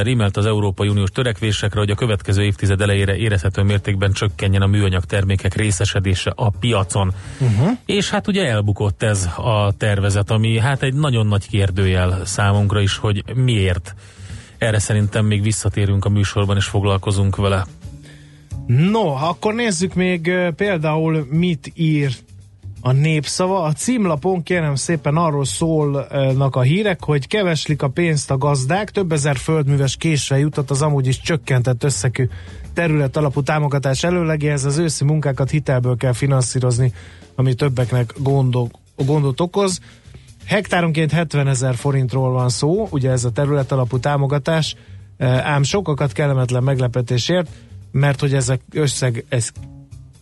rímelt 0.02 0.36
az 0.36 0.46
Európai 0.46 0.88
Uniós 0.88 1.10
törekvésekre, 1.10 1.80
hogy 1.80 1.90
a 1.90 1.94
következő 1.94 2.42
évtized 2.42 2.80
elejére 2.80 3.16
érezhető 3.16 3.62
mértékben 3.62 4.12
csökkenjen 4.12 4.62
a 4.62 4.66
műanyag 4.66 5.04
termékek 5.04 5.54
részesedése 5.54 6.32
a 6.36 6.50
piacon. 6.50 7.12
Uh-huh. 7.40 7.70
És 7.86 8.10
hát 8.10 8.28
ugye 8.28 8.46
elbukott 8.46 9.02
ez 9.02 9.28
a 9.36 9.72
tervezet, 9.76 10.30
ami 10.30 10.58
hát 10.58 10.82
egy 10.82 10.94
nagyon 10.94 11.26
nagy 11.26 11.48
kérdőjel 11.48 12.24
számunkra 12.24 12.80
is, 12.80 12.96
hogy 12.96 13.24
miért. 13.34 13.94
Erre 14.58 14.78
szerintem 14.78 15.24
még 15.26 15.42
visszatérünk 15.42 16.04
a 16.04 16.08
műsorban, 16.08 16.56
és 16.56 16.64
foglalkozunk 16.64 17.36
vele. 17.36 17.66
No, 18.66 19.08
akkor 19.08 19.54
nézzük 19.54 19.94
még 19.94 20.32
például 20.56 21.26
mit 21.30 21.72
ír 21.74 22.12
a 22.84 22.92
népszava. 22.92 23.62
A 23.62 23.72
címlapon 23.72 24.42
kérem 24.42 24.74
szépen 24.74 25.16
arról 25.16 25.44
szólnak 25.44 26.56
a 26.56 26.60
hírek, 26.60 27.04
hogy 27.04 27.26
keveslik 27.26 27.82
a 27.82 27.88
pénzt 27.88 28.30
a 28.30 28.38
gazdák, 28.38 28.90
több 28.90 29.12
ezer 29.12 29.36
földműves 29.36 29.96
késve 29.96 30.38
jutott 30.38 30.70
az 30.70 30.82
amúgy 30.82 31.06
is 31.06 31.20
csökkentett 31.20 31.84
összekű 31.84 32.28
terület 32.74 33.16
alapú 33.16 33.42
támogatás 33.42 34.02
előlegéhez. 34.02 34.64
Az 34.64 34.78
őszi 34.78 35.04
munkákat 35.04 35.50
hitelből 35.50 35.96
kell 35.96 36.12
finanszírozni, 36.12 36.92
ami 37.34 37.54
többeknek 37.54 38.14
gondok, 38.18 38.70
gondot 38.96 39.40
okoz. 39.40 39.80
Hektáronként 40.46 41.12
70 41.12 41.48
ezer 41.48 41.74
forintról 41.74 42.32
van 42.32 42.48
szó, 42.48 42.88
ugye 42.90 43.10
ez 43.10 43.24
a 43.24 43.30
terület 43.30 43.72
alapú 43.72 43.98
támogatás, 43.98 44.76
eh, 45.16 45.50
ám 45.50 45.62
sokakat 45.62 46.12
kellemetlen 46.12 46.62
meglepetésért, 46.62 47.48
mert 47.90 48.20
hogy 48.20 48.34
ezek 48.34 48.60
összeg, 48.72 49.24
ez 49.28 49.50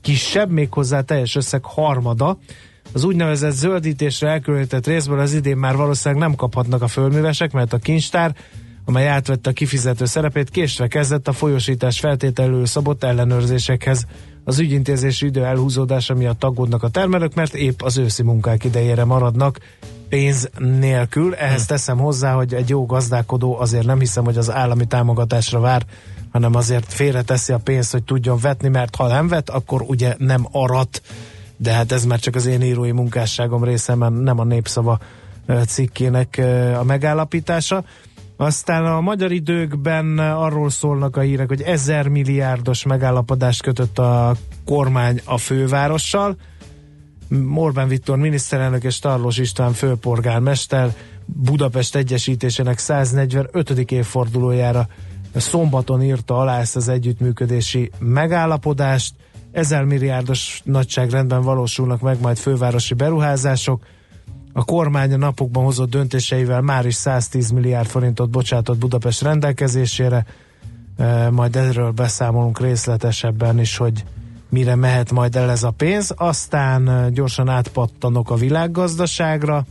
kisebb, 0.00 0.50
méghozzá 0.50 1.00
teljes 1.00 1.36
összeg 1.36 1.64
harmada. 1.64 2.38
Az 2.92 3.04
úgynevezett 3.04 3.52
zöldítésre 3.52 4.28
elkülönített 4.28 4.86
részből 4.86 5.18
az 5.18 5.32
idén 5.32 5.56
már 5.56 5.76
valószínűleg 5.76 6.22
nem 6.22 6.34
kaphatnak 6.34 6.82
a 6.82 6.88
földművesek, 6.88 7.52
mert 7.52 7.72
a 7.72 7.78
kincstár, 7.78 8.34
amely 8.84 9.08
átvette 9.08 9.50
a 9.50 9.52
kifizető 9.52 10.04
szerepét, 10.04 10.50
késve 10.50 10.86
kezdett 10.86 11.28
a 11.28 11.32
folyosítás 11.32 12.00
feltételül 12.00 12.66
szabott 12.66 13.04
ellenőrzésekhez. 13.04 14.06
Az 14.44 14.58
ügyintézési 14.58 15.26
idő 15.26 15.44
elhúzódása 15.44 16.14
miatt 16.14 16.44
aggódnak 16.44 16.82
a 16.82 16.88
termelők, 16.88 17.34
mert 17.34 17.54
épp 17.54 17.82
az 17.82 17.98
őszi 17.98 18.22
munkák 18.22 18.64
idejére 18.64 19.04
maradnak 19.04 19.58
pénz 20.08 20.50
nélkül. 20.58 21.34
Ehhez 21.34 21.66
teszem 21.66 21.98
hozzá, 21.98 22.32
hogy 22.32 22.54
egy 22.54 22.68
jó 22.68 22.86
gazdálkodó 22.86 23.58
azért 23.58 23.86
nem 23.86 23.98
hiszem, 23.98 24.24
hogy 24.24 24.36
az 24.36 24.50
állami 24.50 24.86
támogatásra 24.86 25.60
vár, 25.60 25.82
hanem 26.32 26.54
azért 26.54 26.92
félreteszi 26.92 27.52
a 27.52 27.58
pénzt, 27.58 27.92
hogy 27.92 28.04
tudjon 28.04 28.38
vetni, 28.38 28.68
mert 28.68 28.96
ha 28.96 29.06
nem 29.06 29.28
vet, 29.28 29.50
akkor 29.50 29.82
ugye 29.86 30.14
nem 30.18 30.46
arat. 30.52 31.02
De 31.56 31.72
hát 31.72 31.92
ez 31.92 32.04
már 32.04 32.18
csak 32.18 32.34
az 32.34 32.46
én 32.46 32.62
írói 32.62 32.92
munkásságom 32.92 33.64
része, 33.64 33.94
mert 33.94 34.20
nem 34.20 34.38
a 34.38 34.44
népszava 34.44 34.98
cikkének 35.66 36.42
a 36.78 36.84
megállapítása. 36.84 37.84
Aztán 38.36 38.84
a 38.84 39.00
magyar 39.00 39.32
időkben 39.32 40.18
arról 40.18 40.70
szólnak 40.70 41.16
a 41.16 41.20
hírek, 41.20 41.48
hogy 41.48 41.62
ezer 41.62 42.08
milliárdos 42.08 42.84
megállapodást 42.84 43.62
kötött 43.62 43.98
a 43.98 44.34
kormány 44.64 45.20
a 45.24 45.38
fővárossal. 45.38 46.36
Orbán 47.54 47.88
Viktor 47.88 48.18
miniszterelnök 48.18 48.84
és 48.84 48.98
Tarlós 48.98 49.38
István 49.38 49.72
főpolgármester 49.72 50.94
Budapest 51.24 51.96
egyesítésének 51.96 52.78
145. 52.78 53.70
évfordulójára 53.90 54.88
szombaton 55.38 56.02
írta 56.02 56.38
alá 56.38 56.58
ezt 56.58 56.76
az 56.76 56.88
együttműködési 56.88 57.90
megállapodást. 57.98 59.14
Ezer 59.52 59.84
milliárdos 59.84 60.60
nagyságrendben 60.64 61.42
valósulnak 61.42 62.00
meg 62.00 62.20
majd 62.20 62.36
fővárosi 62.36 62.94
beruházások. 62.94 63.82
A 64.52 64.64
kormány 64.64 65.12
a 65.12 65.16
napokban 65.16 65.64
hozott 65.64 65.90
döntéseivel 65.90 66.60
már 66.60 66.86
is 66.86 66.94
110 66.94 67.50
milliárd 67.50 67.88
forintot 67.88 68.30
bocsátott 68.30 68.78
Budapest 68.78 69.22
rendelkezésére. 69.22 70.24
E, 70.96 71.30
Majd 71.30 71.56
erről 71.56 71.90
beszámolunk 71.90 72.60
részletesebben 72.60 73.60
is, 73.60 73.76
hogy 73.76 74.04
mire 74.48 74.74
mehet 74.74 75.12
majd 75.12 75.36
el 75.36 75.50
ez 75.50 75.62
a 75.62 75.70
pénz. 75.70 76.12
Aztán 76.16 76.88
e, 76.88 77.10
gyorsan 77.10 77.48
átpattanok 77.48 78.30
a 78.30 78.34
világgazdaságra. 78.34 79.64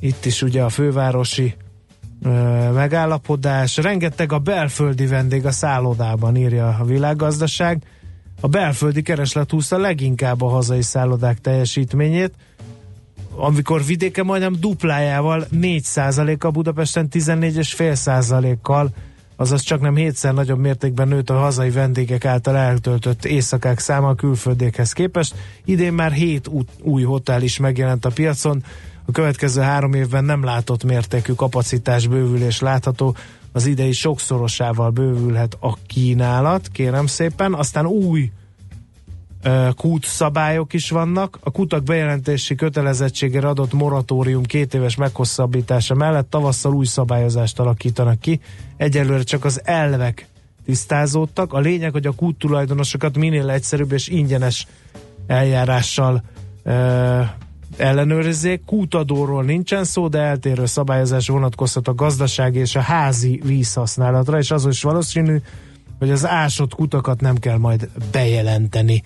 Itt 0.00 0.24
is 0.24 0.42
ugye 0.42 0.62
a 0.62 0.68
fővárosi 0.68 1.54
megállapodás. 2.74 3.76
Rengeteg 3.76 4.32
a 4.32 4.38
belföldi 4.38 5.06
vendég 5.06 5.46
a 5.46 5.50
szállodában, 5.50 6.36
írja 6.36 6.76
a 6.80 6.84
világgazdaság. 6.84 7.82
A 8.40 8.48
belföldi 8.48 9.02
kereslet 9.02 9.50
húzta 9.50 9.78
leginkább 9.78 10.42
a 10.42 10.48
hazai 10.48 10.82
szállodák 10.82 11.40
teljesítményét, 11.40 12.32
amikor 13.36 13.84
vidéke 13.84 14.22
majdnem 14.22 14.56
duplájával 14.60 15.46
4 15.50 15.86
a 16.38 16.50
Budapesten 16.50 17.08
14,5%-kal, 17.10 18.90
azaz 19.36 19.60
csak 19.60 19.80
nem 19.80 19.96
hétszer 19.96 20.34
nagyobb 20.34 20.58
mértékben 20.58 21.08
nőtt 21.08 21.30
a 21.30 21.38
hazai 21.38 21.70
vendégek 21.70 22.24
által 22.24 22.56
eltöltött 22.56 23.24
éjszakák 23.24 23.78
száma 23.78 24.08
a 24.08 24.14
külföldiekhez 24.14 24.92
képest. 24.92 25.34
Idén 25.64 25.92
már 25.92 26.12
7 26.12 26.50
új 26.82 27.02
hotel 27.02 27.42
is 27.42 27.58
megjelent 27.58 28.04
a 28.04 28.10
piacon, 28.10 28.62
a 29.10 29.12
következő 29.12 29.60
három 29.60 29.94
évben 29.94 30.24
nem 30.24 30.44
látott 30.44 30.84
mértékű 30.84 31.32
kapacitás 31.32 32.06
bővülés 32.06 32.60
látható, 32.60 33.16
az 33.52 33.66
idei 33.66 33.92
sokszorosával 33.92 34.90
bővülhet 34.90 35.56
a 35.60 35.76
kínálat, 35.86 36.68
kérem 36.68 37.06
szépen, 37.06 37.54
aztán 37.54 37.86
új 37.86 38.30
kút 39.76 40.04
szabályok 40.04 40.72
is 40.72 40.90
vannak. 40.90 41.38
A 41.42 41.50
kutak 41.50 41.82
bejelentési 41.82 42.54
kötelezettségére 42.54 43.48
adott 43.48 43.72
moratórium 43.72 44.42
két 44.42 44.74
éves 44.74 44.96
meghosszabbítása 44.96 45.94
mellett 45.94 46.30
tavasszal 46.30 46.74
új 46.74 46.86
szabályozást 46.86 47.58
alakítanak 47.58 48.20
ki. 48.20 48.40
Egyelőre 48.76 49.22
csak 49.22 49.44
az 49.44 49.60
elvek 49.64 50.26
tisztázódtak. 50.64 51.52
A 51.52 51.58
lényeg, 51.58 51.92
hogy 51.92 52.06
a 52.06 52.12
kút 52.12 52.38
tulajdonosokat 52.38 53.16
minél 53.16 53.50
egyszerűbb 53.50 53.92
és 53.92 54.08
ingyenes 54.08 54.66
eljárással 55.26 56.22
ö, 56.62 57.20
ellenőrizzék. 57.76 58.64
Kútadóról 58.64 59.42
nincsen 59.42 59.84
szó, 59.84 60.08
de 60.08 60.18
eltérő 60.18 60.66
szabályozás 60.66 61.28
vonatkozhat 61.28 61.88
a 61.88 61.94
gazdasági 61.94 62.58
és 62.58 62.76
a 62.76 62.80
házi 62.80 63.40
vízhasználatra, 63.44 64.38
és 64.38 64.50
az 64.50 64.66
is 64.66 64.82
valószínű, 64.82 65.36
hogy 65.98 66.10
az 66.10 66.26
ásott 66.26 66.74
kutakat 66.74 67.20
nem 67.20 67.36
kell 67.36 67.58
majd 67.58 67.88
bejelenteni. 68.12 69.02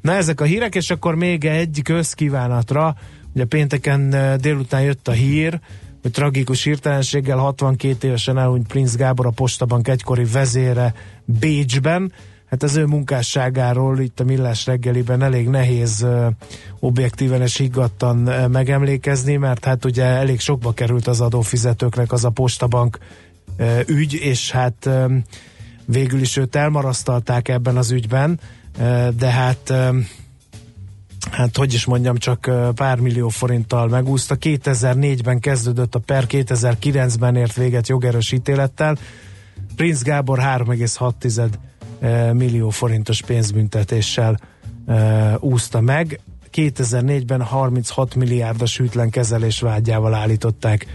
Na 0.00 0.12
ezek 0.12 0.40
a 0.40 0.44
hírek, 0.44 0.74
és 0.74 0.90
akkor 0.90 1.14
még 1.14 1.44
egy 1.44 1.80
közkívánatra. 1.84 2.94
Ugye 3.34 3.44
pénteken 3.44 4.14
délután 4.40 4.82
jött 4.82 5.08
a 5.08 5.12
hír, 5.12 5.60
hogy 6.02 6.10
tragikus 6.10 6.62
hirtelenséggel 6.64 7.36
62 7.36 8.06
évesen 8.06 8.38
elhunyt 8.38 8.66
Prince 8.66 8.96
Gábor 8.96 9.26
a 9.26 9.30
Postabank 9.30 9.88
egykori 9.88 10.24
vezére 10.24 10.94
Bécsben. 11.24 12.12
Hát 12.52 12.62
az 12.62 12.76
ő 12.76 12.84
munkásságáról 12.84 14.00
itt 14.00 14.20
a 14.20 14.24
Millás 14.24 14.66
reggeliben 14.66 15.22
elég 15.22 15.48
nehéz 15.48 16.06
objektíven 16.80 17.42
és 17.42 17.56
higgadtan 17.56 18.16
megemlékezni, 18.50 19.36
mert 19.36 19.64
hát 19.64 19.84
ugye 19.84 20.04
elég 20.04 20.40
sokba 20.40 20.72
került 20.72 21.06
az 21.06 21.20
adófizetőknek 21.20 22.12
az 22.12 22.24
a 22.24 22.30
Postabank 22.30 22.98
ügy, 23.86 24.14
és 24.14 24.50
hát 24.50 24.90
végül 25.84 26.20
is 26.20 26.36
őt 26.36 26.56
elmarasztalták 26.56 27.48
ebben 27.48 27.76
az 27.76 27.90
ügyben, 27.90 28.40
de 29.16 29.30
hát 29.30 29.72
hát 31.30 31.56
hogy 31.56 31.74
is 31.74 31.84
mondjam, 31.84 32.16
csak 32.16 32.50
pár 32.74 32.98
millió 32.98 33.28
forinttal 33.28 33.88
megúszta. 33.88 34.36
2004-ben 34.40 35.40
kezdődött 35.40 35.94
a 35.94 35.98
per, 35.98 36.24
2009-ben 36.28 37.36
ért 37.36 37.54
véget 37.54 37.88
jogerős 37.88 38.32
ítélettel. 38.32 38.98
Prince 39.76 40.02
Gábor 40.04 40.38
3,6 40.38 41.70
millió 42.32 42.70
forintos 42.70 43.22
pénzbüntetéssel 43.22 44.38
úszta 45.38 45.80
meg. 45.80 46.20
2004-ben 46.52 47.42
36 47.42 48.14
milliárdos 48.14 48.76
hűtlen 48.76 49.10
kezelés 49.10 49.60
vágyával 49.60 50.14
állították 50.14 50.86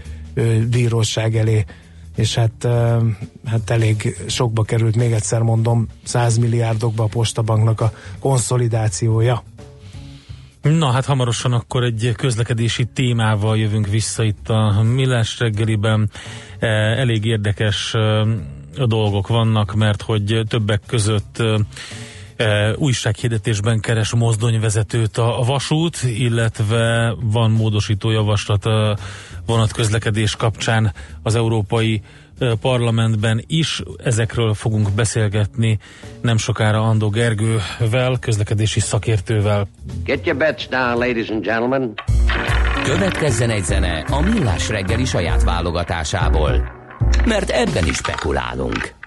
bíróság 0.70 1.36
elé 1.36 1.64
és 2.18 2.34
hát, 2.34 2.68
hát 3.46 3.70
elég 3.70 4.16
sokba 4.26 4.62
került, 4.62 4.96
még 4.96 5.12
egyszer 5.12 5.42
mondom, 5.42 5.86
100 6.02 6.36
milliárdokba 6.36 7.04
a 7.04 7.06
postabanknak 7.06 7.80
a 7.80 7.92
konszolidációja. 8.18 9.42
Na 10.62 10.90
hát 10.90 11.04
hamarosan 11.04 11.52
akkor 11.52 11.82
egy 11.82 12.12
közlekedési 12.16 12.84
témával 12.84 13.58
jövünk 13.58 13.86
vissza 13.86 14.22
itt 14.22 14.48
a 14.48 14.82
Millás 14.82 15.38
reggeliben. 15.38 16.10
Elég 16.96 17.24
érdekes 17.24 17.94
dolgok 18.86 19.28
vannak, 19.28 19.74
mert 19.74 20.02
hogy 20.02 20.40
többek 20.48 20.80
között 20.86 21.42
újsághirdetésben 22.76 23.80
keres 23.80 24.12
mozdonyvezetőt 24.12 25.16
a 25.16 25.42
vasút, 25.46 26.02
illetve 26.02 27.14
van 27.20 27.50
módosító 27.50 28.10
javaslat 28.10 28.64
a 28.64 28.96
vonatközlekedés 29.46 30.36
kapcsán 30.36 30.92
az 31.22 31.34
Európai 31.34 32.02
parlamentben 32.60 33.44
is. 33.46 33.82
Ezekről 34.04 34.54
fogunk 34.54 34.90
beszélgetni 34.90 35.78
nem 36.20 36.36
sokára 36.36 36.80
Andó 36.80 37.08
Gergővel, 37.08 38.16
közlekedési 38.20 38.80
szakértővel. 38.80 39.68
Get 40.04 40.26
your 40.26 40.38
bets 40.38 40.68
down, 40.68 40.98
ladies 40.98 41.28
and 41.28 41.44
gentlemen. 41.44 41.94
Következzen 42.84 43.50
egy 43.50 43.64
zene 43.64 44.04
a 44.10 44.20
Millás 44.20 44.68
reggeli 44.68 45.04
saját 45.04 45.42
válogatásából. 45.42 46.77
Mert 47.24 47.50
ebben 47.50 47.86
is 47.86 47.96
spekulálunk. 47.96 48.97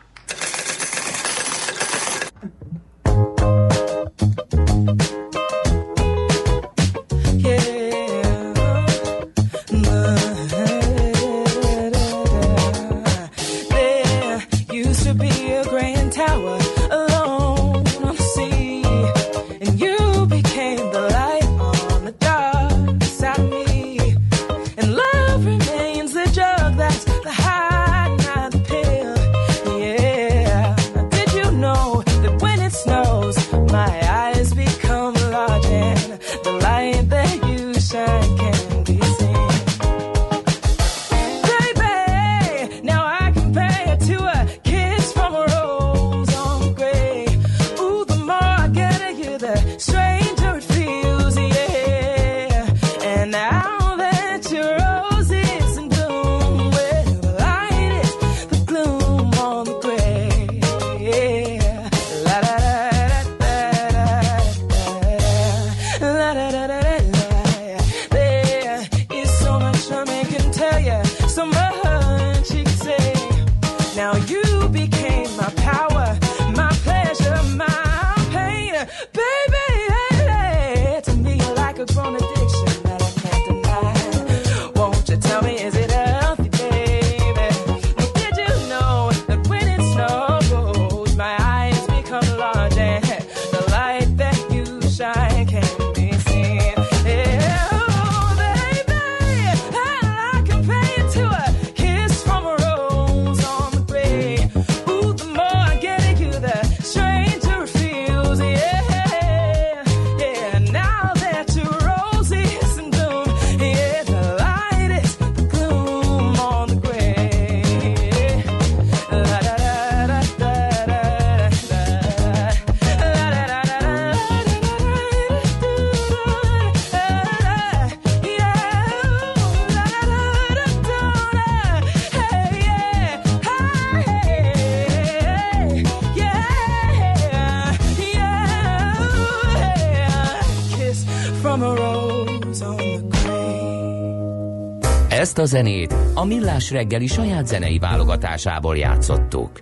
Ezt 145.31 145.39
a 145.39 145.45
zenét 145.45 145.95
a 146.13 146.25
Millás 146.25 146.71
reggeli 146.71 147.07
saját 147.07 147.47
zenei 147.47 147.79
válogatásából 147.79 148.77
játszottuk. 148.77 149.59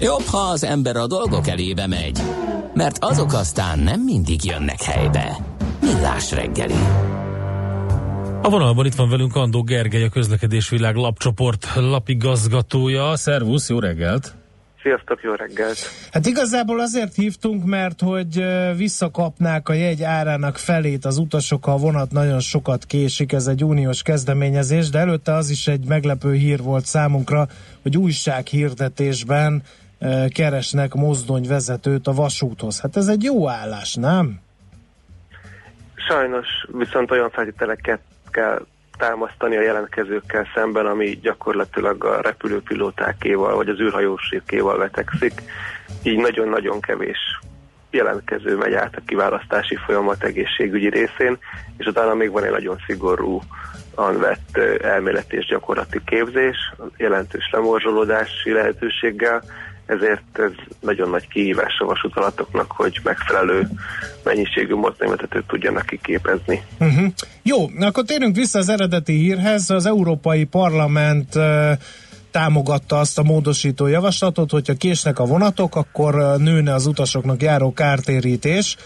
Jobb, 0.00 0.22
ha 0.30 0.38
az 0.38 0.64
ember 0.64 0.96
a 0.96 1.06
dolgok 1.06 1.48
elébe 1.48 1.86
megy, 1.86 2.18
mert 2.74 2.96
azok 3.00 3.32
aztán 3.32 3.78
nem 3.78 4.00
mindig 4.00 4.44
jönnek 4.44 4.82
helybe. 4.82 5.36
Millás 5.80 6.32
reggeli. 6.32 6.74
A 8.42 8.48
vonalban 8.50 8.86
itt 8.86 8.94
van 8.94 9.08
velünk 9.08 9.36
Andó 9.36 9.62
Gergely, 9.62 10.04
a 10.04 10.08
Közlekedésvilág 10.08 10.94
lapcsoport 10.94 11.66
lapigazgatója. 11.74 13.16
Szervusz, 13.16 13.68
jó 13.68 13.78
reggelt! 13.78 14.34
Sziasztok, 14.82 15.22
jó 15.22 15.32
reggelt! 15.32 15.99
Hát 16.12 16.26
igazából 16.26 16.80
azért 16.80 17.14
hívtunk, 17.14 17.64
mert 17.64 18.00
hogy 18.00 18.44
visszakapnák 18.76 19.68
a 19.68 19.72
jegy 19.72 20.02
árának 20.02 20.56
felét 20.56 21.04
az 21.04 21.18
utasok, 21.18 21.64
ha 21.64 21.72
a 21.72 21.76
vonat 21.76 22.10
nagyon 22.10 22.40
sokat 22.40 22.84
késik, 22.84 23.32
ez 23.32 23.46
egy 23.46 23.64
uniós 23.64 24.02
kezdeményezés, 24.02 24.90
de 24.90 24.98
előtte 24.98 25.32
az 25.34 25.50
is 25.50 25.66
egy 25.66 25.84
meglepő 25.88 26.32
hír 26.32 26.62
volt 26.62 26.84
számunkra, 26.84 27.46
hogy 27.82 27.96
újsághirdetésben 27.96 29.62
keresnek 30.34 30.94
mozdonyvezetőt 30.94 32.06
a 32.06 32.12
vasúthoz. 32.12 32.80
Hát 32.80 32.96
ez 32.96 33.06
egy 33.06 33.22
jó 33.22 33.48
állás, 33.48 33.94
nem? 33.94 34.40
Sajnos 36.08 36.46
viszont 36.78 37.10
olyan 37.10 37.30
feltételeket 37.30 38.00
kell 38.30 38.66
támasztani 38.98 39.56
a 39.56 39.62
jelentkezőkkel 39.62 40.46
szemben, 40.54 40.86
ami 40.86 41.18
gyakorlatilag 41.22 42.04
a 42.04 42.20
repülőpilótákéval 42.20 43.56
vagy 43.56 43.68
az 43.68 43.80
űrhajósékéval 43.80 44.78
vetekszik. 44.78 45.42
Így 46.02 46.18
nagyon-nagyon 46.18 46.80
kevés 46.80 47.18
jelentkező 47.90 48.56
megy 48.56 48.72
át 48.72 48.96
a 48.96 49.02
kiválasztási 49.06 49.76
folyamat 49.86 50.24
egészségügyi 50.24 50.88
részén, 50.88 51.38
és 51.76 51.86
utána 51.86 52.14
még 52.14 52.30
van 52.30 52.44
egy 52.44 52.50
nagyon 52.50 52.78
szigorú 52.86 53.40
vett 53.94 54.56
elméleti 54.82 55.36
és 55.36 55.46
gyakorlati 55.46 56.00
képzés, 56.04 56.56
jelentős 56.96 57.48
lemorzsolódási 57.52 58.52
lehetőséggel, 58.52 59.42
ezért 59.86 60.38
ez 60.38 60.50
nagyon 60.80 61.10
nagy 61.10 61.28
kihívás 61.28 61.78
a 61.78 61.84
vasútalatoknak, 61.84 62.72
hogy 62.72 63.00
megfelelő 63.02 63.68
mennyiségű 64.24 64.74
mozdonyvezetőt 64.74 65.46
tudjanak 65.46 65.86
kiképezni. 65.86 66.62
Uh-huh. 66.80 67.06
Jó, 67.42 67.56
akkor 67.80 68.04
térjünk 68.04 68.36
vissza 68.36 68.58
az 68.58 68.68
eredeti 68.68 69.12
hírhez. 69.12 69.70
Az 69.70 69.86
Európai 69.86 70.44
Parlament 70.44 71.34
uh, 71.34 71.72
támogatta 72.30 72.98
azt 72.98 73.18
a 73.18 73.22
módosító 73.22 73.86
javaslatot, 73.86 74.50
hogyha 74.50 74.74
késnek 74.74 75.18
a 75.18 75.24
vonatok, 75.24 75.76
akkor 75.76 76.36
nőne 76.38 76.74
az 76.74 76.86
utasoknak 76.86 77.42
járó 77.42 77.72
kártérítés. 77.72 78.76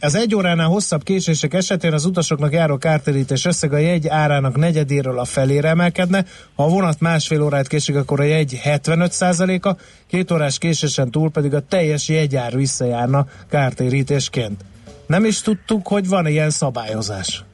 Az 0.00 0.14
egy 0.14 0.34
óránál 0.34 0.66
hosszabb 0.66 1.02
késések 1.02 1.54
esetén 1.54 1.92
az 1.92 2.04
utasoknak 2.04 2.52
járó 2.52 2.76
kártérítés 2.78 3.44
összeg 3.44 3.72
a 3.72 3.76
jegy 3.76 4.08
árának 4.08 4.56
negyedéről 4.56 5.18
a 5.18 5.24
felére 5.24 5.68
emelkedne. 5.68 6.24
Ha 6.54 6.64
a 6.64 6.68
vonat 6.68 7.00
másfél 7.00 7.42
órát 7.42 7.68
késik, 7.68 7.96
akkor 7.96 8.20
a 8.20 8.24
jegy 8.24 8.60
75%-a, 8.64 9.76
két 10.06 10.30
órás 10.30 10.58
késésen 10.58 11.10
túl 11.10 11.30
pedig 11.30 11.54
a 11.54 11.60
teljes 11.60 12.08
jegyár 12.08 12.56
visszajárna 12.56 13.26
kártérítésként. 13.48 14.64
Nem 15.06 15.24
is 15.24 15.40
tudtuk, 15.40 15.88
hogy 15.88 16.08
van 16.08 16.26
ilyen 16.26 16.50
szabályozás. 16.50 17.44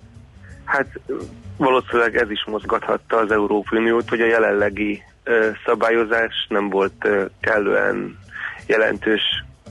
Hát 0.65 0.87
valószínűleg 1.57 2.17
ez 2.17 2.31
is 2.31 2.45
mozgathatta 2.47 3.17
az 3.17 3.31
Európai 3.31 3.79
Uniót, 3.79 4.09
hogy 4.09 4.21
a 4.21 4.27
jelenlegi 4.27 5.03
szabályozás 5.65 6.47
nem 6.49 6.69
volt 6.69 7.09
kellően 7.41 8.19
jelentős 8.67 9.23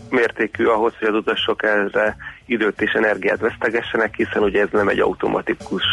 mértékű 0.09 0.65
ahhoz, 0.65 0.93
hogy 0.99 1.07
az 1.07 1.15
utasok 1.15 1.63
erre 1.63 2.15
időt 2.45 2.81
és 2.81 2.91
energiát 2.91 3.39
vesztegessenek, 3.39 4.15
hiszen 4.15 4.43
ugye 4.43 4.61
ez 4.61 4.67
nem 4.71 4.87
egy 4.87 4.99
automatikus 4.99 5.83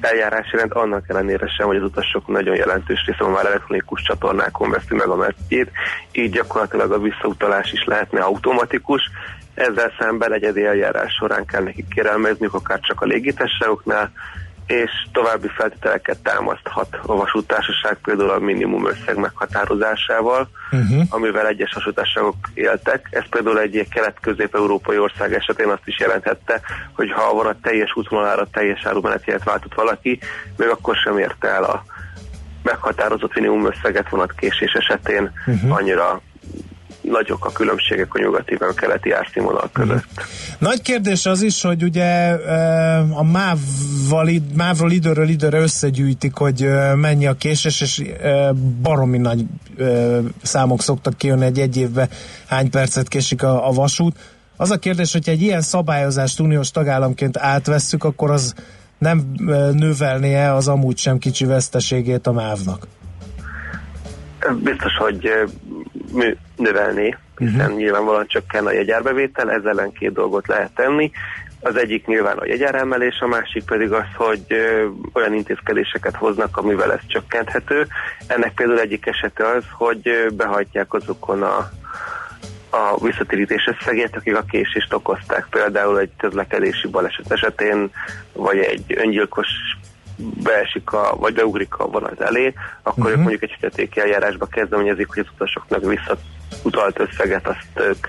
eljárási 0.00 0.56
rend, 0.56 0.72
annak 0.74 1.08
ellenére 1.08 1.46
sem, 1.48 1.66
hogy 1.66 1.76
az 1.76 1.82
utasok 1.82 2.26
nagyon 2.26 2.56
jelentős 2.56 3.04
része 3.06 3.30
már 3.30 3.46
elektronikus 3.46 4.02
csatornákon 4.02 4.70
veszi 4.70 4.94
meg 4.94 5.08
a 5.08 5.16
mertjét, 5.16 5.70
így 6.12 6.30
gyakorlatilag 6.30 6.92
a 6.92 6.98
visszautalás 6.98 7.72
is 7.72 7.84
lehetne 7.84 8.20
automatikus, 8.20 9.02
ezzel 9.54 9.92
szemben 9.98 10.32
egyedi 10.32 10.64
eljárás 10.64 11.12
során 11.12 11.44
kell 11.46 11.62
nekik 11.62 11.88
kérelmezniük, 11.88 12.54
akár 12.54 12.80
csak 12.80 13.00
a 13.00 13.06
légitársaságoknál, 13.06 14.12
és 14.66 14.90
további 15.12 15.48
feltételeket 15.48 16.18
támaszthat 16.18 16.98
a 17.06 17.16
vasútársaság, 17.16 17.98
például 18.02 18.30
a 18.30 18.38
minimum 18.38 18.86
összeg 18.86 19.16
meghatározásával, 19.16 20.48
uh-huh. 20.70 21.02
amivel 21.08 21.46
egyes 21.46 21.72
vasútársaságok 21.74 22.36
éltek. 22.54 23.08
Ez 23.10 23.28
például 23.30 23.60
egy 23.60 23.86
kelet-közép-európai 23.90 24.98
ország 24.98 25.34
esetén 25.34 25.68
azt 25.68 25.86
is 25.86 25.98
jelenthette, 25.98 26.60
hogy 26.92 27.12
ha 27.12 27.22
a 27.22 27.34
vonat 27.34 27.56
teljes 27.62 27.96
útvonalára 27.96 28.46
teljes 28.52 28.84
árumenetjét 28.84 29.44
váltott 29.44 29.74
valaki, 29.74 30.18
még 30.56 30.68
akkor 30.68 30.96
sem 30.96 31.18
érte 31.18 31.48
el 31.48 31.64
a 31.64 31.84
meghatározott 32.62 33.34
minimum 33.34 33.66
összeget 33.66 34.08
vonatkésés 34.08 34.72
esetén 34.72 35.32
uh-huh. 35.46 35.76
annyira 35.76 36.20
nagyok 37.02 37.44
a 37.46 37.52
különbségek 37.52 38.14
a 38.14 38.18
nyugati 38.18 38.54
a 38.54 38.74
keleti 38.74 39.10
árszínvonal 39.10 39.70
között. 39.72 40.04
Nagy 40.58 40.82
kérdés 40.82 41.26
az 41.26 41.42
is, 41.42 41.62
hogy 41.62 41.82
ugye 41.82 42.30
a 43.10 43.22
MÁV-val, 43.22 44.30
MÁV-ról 44.56 44.92
időről 44.92 45.28
időre 45.28 45.58
összegyűjtik, 45.58 46.36
hogy 46.36 46.68
mennyi 46.94 47.26
a 47.26 47.34
késés, 47.34 47.80
és 47.80 48.02
baromi 48.82 49.18
nagy 49.18 49.44
számok 50.42 50.82
szoktak 50.82 51.16
kijönni 51.16 51.44
egy 51.44 51.58
egy 51.58 51.76
évben, 51.76 52.08
hány 52.46 52.70
percet 52.70 53.08
késik 53.08 53.42
a, 53.42 53.68
a 53.68 53.72
vasút. 53.72 54.16
Az 54.56 54.70
a 54.70 54.78
kérdés, 54.78 55.12
hogyha 55.12 55.30
egy 55.30 55.42
ilyen 55.42 55.60
szabályozást 55.60 56.40
uniós 56.40 56.70
tagállamként 56.70 57.38
átvesszük, 57.38 58.04
akkor 58.04 58.30
az 58.30 58.54
nem 58.98 59.32
növelnie 59.72 60.54
az 60.54 60.68
amúgy 60.68 60.98
sem 60.98 61.18
kicsi 61.18 61.44
veszteségét 61.44 62.26
a 62.26 62.32
MÁV-nak. 62.32 62.86
Biztos, 64.50 64.96
hogy 64.96 65.32
növelné, 66.56 67.16
hiszen 67.36 67.60
uh-huh. 67.60 67.76
nyilvánvalóan 67.76 68.26
csökken 68.26 68.66
a 68.66 68.72
jegyárbevétel, 68.72 69.50
ezzel 69.50 69.78
ellen 69.78 69.92
két 69.92 70.12
dolgot 70.12 70.46
lehet 70.46 70.74
tenni. 70.74 71.10
Az 71.60 71.76
egyik 71.76 72.06
nyilván 72.06 72.38
a 72.38 72.46
jegyáremelés, 72.46 73.18
a 73.20 73.26
másik 73.26 73.64
pedig 73.64 73.92
az, 73.92 74.06
hogy 74.16 74.46
olyan 75.12 75.34
intézkedéseket 75.34 76.16
hoznak, 76.16 76.56
amivel 76.56 76.92
ez 76.92 77.00
csökkenthető. 77.06 77.86
Ennek 78.26 78.54
például 78.54 78.80
egyik 78.80 79.06
esete 79.06 79.46
az, 79.46 79.64
hogy 79.72 80.26
behajtják 80.32 80.94
azokon 80.94 81.42
a 81.42 81.70
a 82.74 83.04
visszatérítés 83.04 83.66
összegét, 83.66 84.16
akik 84.16 84.36
a 84.36 84.44
késést 84.50 84.92
okozták. 84.92 85.46
Például 85.50 85.98
egy 85.98 86.10
közlekedési 86.18 86.88
baleset 86.88 87.32
esetén, 87.32 87.90
vagy 88.32 88.58
egy 88.58 88.84
öngyilkos 88.96 89.46
beesik 90.42 90.92
a, 90.92 91.16
vagy 91.16 91.34
beugrik 91.34 91.74
a 91.74 91.86
vonat 91.86 92.20
elé, 92.20 92.54
akkor 92.82 92.98
uh-huh. 92.98 93.10
ők 93.10 93.18
mondjuk 93.18 93.42
egy 93.42 93.54
fizetéki 93.60 94.00
eljárásba 94.00 94.46
kezdeményezik, 94.46 95.08
hogy 95.08 95.18
az 95.18 95.32
utasoknak 95.34 95.84
visszautalt 95.84 96.98
összeget 97.00 97.48
azt 97.48 97.86
ők 97.86 98.06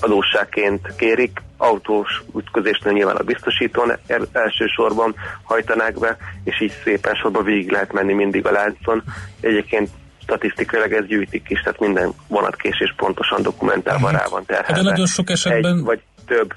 adósságként 0.00 0.94
kérik. 0.96 1.42
Autós 1.56 2.22
ütközésnél 2.36 2.92
nyilván 2.92 3.16
a 3.16 3.22
biztosítón 3.22 3.92
el- 4.06 4.28
elsősorban 4.32 5.14
hajtanák 5.42 5.98
be, 5.98 6.16
és 6.44 6.60
így 6.60 6.72
szépen 6.84 7.14
sorba 7.14 7.42
végig 7.42 7.70
lehet 7.70 7.92
menni 7.92 8.12
mindig 8.12 8.46
a 8.46 8.50
láncon. 8.52 9.02
Egyébként 9.40 9.90
statisztikailag 10.22 10.92
ez 10.92 11.06
gyűjtik 11.06 11.46
is, 11.48 11.60
tehát 11.60 11.80
minden 11.80 12.12
vonatkésés 12.28 12.94
pontosan 12.96 13.42
dokumentálva 13.42 14.10
rá 14.10 14.24
van 14.30 14.44
terhelve. 14.46 14.82
De 14.82 14.90
nagyon 14.90 15.06
sok 15.06 15.30
esetben- 15.30 15.76
Egy 15.76 15.82
vagy 15.82 16.00
több 16.26 16.54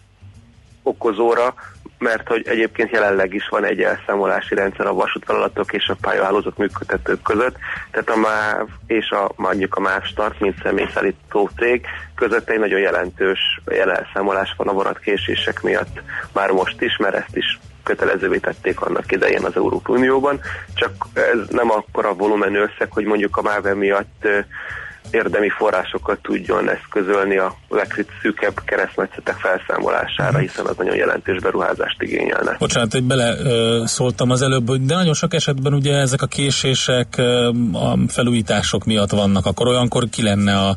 okozóra, 0.84 1.54
mert 1.98 2.28
hogy 2.28 2.48
egyébként 2.48 2.92
jelenleg 2.92 3.34
is 3.34 3.48
van 3.50 3.66
egy 3.66 3.82
elszámolási 3.82 4.56
rendszer 4.56 4.86
a 4.86 4.94
vasútvállalatok 4.94 5.74
és 5.74 5.88
a 5.88 5.98
pályahálózat 6.02 6.58
működtetők 6.58 7.22
között, 7.22 7.56
tehát 7.92 8.10
a 8.10 8.16
MÁV 8.16 8.68
és 8.88 9.10
a 9.10 9.32
mondjuk 9.36 9.76
a 9.76 9.80
MÁV 9.80 10.04
Start, 10.04 10.40
mint 10.40 10.62
személyszállító 10.64 11.50
cég 11.58 11.86
között 12.16 12.50
egy 12.50 12.60
nagyon 12.60 12.80
jelentős 12.80 13.40
elszámolás 13.66 14.54
van 14.58 14.68
a 14.68 14.74
vonatkésések 14.74 15.62
miatt. 15.62 16.02
Már 16.34 16.52
most 16.52 16.82
is, 16.82 16.98
mert 16.98 17.16
ezt 17.16 17.36
is 17.36 17.60
kötelezővé 17.84 18.38
tették 18.38 18.82
annak 18.82 19.12
idején 19.12 19.44
az 19.44 19.56
Európai 19.56 19.96
Unióban, 19.96 20.40
csak 20.74 20.92
ez 21.14 21.40
nem 21.50 21.72
akkora 21.72 22.14
volumenű 22.14 22.60
összeg, 22.60 22.92
hogy 22.92 23.06
mondjuk 23.06 23.38
a 23.38 23.42
MÁV 23.42 23.76
miatt 23.76 24.28
érdemi 25.12 25.50
forrásokat 25.50 26.20
tudjon 26.22 26.70
eszközölni 26.70 27.38
a 27.38 27.56
legszűkebb 27.70 28.62
keresztmetszetek 28.66 29.36
felszámolására, 29.36 30.38
hiszen 30.38 30.66
az 30.66 30.76
nagyon 30.78 30.96
jelentős 30.96 31.40
beruházást 31.40 32.02
igényelne. 32.02 32.56
Bocsánat, 32.60 32.92
hogy 32.92 33.04
bele 33.04 33.36
ö, 33.44 33.82
szóltam 33.86 34.30
az 34.30 34.42
előbb, 34.42 34.72
de 34.72 34.96
nagyon 34.96 35.14
sok 35.14 35.34
esetben 35.34 35.74
ugye 35.74 35.94
ezek 35.96 36.22
a 36.22 36.28
késések 36.28 37.08
ö, 37.18 37.48
a 37.74 37.98
felújítások 38.08 38.86
miatt 38.86 39.12
vannak, 39.12 39.46
akkor 39.46 39.68
olyankor 39.68 40.04
ki 40.10 40.24
lenne 40.24 40.58
a 40.60 40.76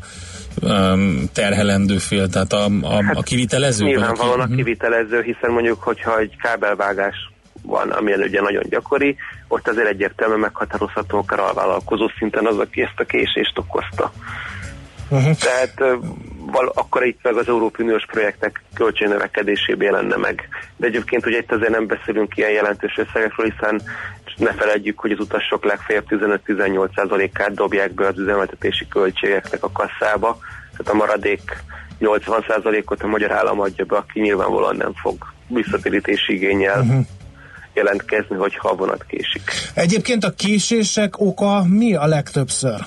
terhelendő 1.33 1.97
fél, 1.97 2.27
tehát 2.27 2.53
a, 2.53 2.65
a, 2.65 3.03
a 3.13 3.21
kivitelező? 3.21 3.83
vagy 3.83 3.93
Nyilvánvalóan 3.93 4.39
a 4.39 4.45
Mhm. 4.45 4.55
kivitelező, 4.55 5.21
hiszen 5.21 5.51
mondjuk, 5.51 5.81
hogyha 5.83 6.19
egy 6.19 6.35
kábelvágás 6.41 7.30
van, 7.61 7.89
ami 7.89 8.13
ugye 8.13 8.41
nagyon 8.41 8.63
gyakori, 8.69 9.15
ott 9.47 9.67
azért 9.67 9.87
egyértelműen 9.87 10.39
meghatározható 10.39 11.17
akár 11.17 11.39
alvállalkozó 11.39 12.09
szinten 12.17 12.45
az, 12.45 12.57
aki 12.57 12.81
ezt 12.81 12.99
a 12.99 13.03
késést 13.03 13.57
okozta. 13.57 14.11
Uh-huh. 15.09 15.35
Tehát 15.35 15.99
val- 16.51 16.77
akkor 16.77 17.05
itt 17.05 17.19
meg 17.21 17.35
az 17.35 17.47
Európai 17.47 17.85
Uniós 17.85 18.05
projektek 18.05 18.63
költségnövekedésében 18.73 19.85
jelenne 19.85 20.15
meg. 20.15 20.47
De 20.75 20.87
egyébként 20.87 21.25
ugye 21.25 21.37
itt 21.37 21.51
azért 21.51 21.71
nem 21.71 21.87
beszélünk 21.87 22.37
ilyen 22.37 22.51
jelentős 22.51 22.97
összegekről, 22.97 23.51
hiszen 23.51 23.81
ne 24.37 24.51
feledjük, 24.51 24.99
hogy 24.99 25.11
az 25.11 25.19
utasok 25.19 25.65
legfeljebb 25.65 26.05
15-18%-át 26.09 27.53
dobják 27.53 27.93
be 27.93 28.07
az 28.07 28.19
üzemeltetési 28.19 28.87
költségeknek 28.87 29.63
a 29.63 29.71
kasszába, 29.71 30.37
tehát 30.77 30.93
a 30.93 31.05
maradék 31.05 31.63
80%-ot 32.01 33.03
a 33.03 33.07
magyar 33.07 33.31
állam 33.31 33.59
adja 33.59 33.85
be, 33.85 33.95
aki 33.95 34.19
nyilvánvalóan 34.19 34.75
nem 34.75 34.93
fog 34.93 35.15
visszatérítési 35.47 36.33
igényel 36.33 36.79
uh-huh. 36.79 37.05
Jelentkezni, 37.73 38.35
hogyha 38.35 38.69
a 38.69 38.75
vonat 38.75 39.05
késik. 39.07 39.41
Egyébként 39.73 40.23
a 40.23 40.33
késések 40.33 41.19
oka 41.19 41.63
mi 41.67 41.95
a 41.95 42.05
legtöbbször? 42.05 42.79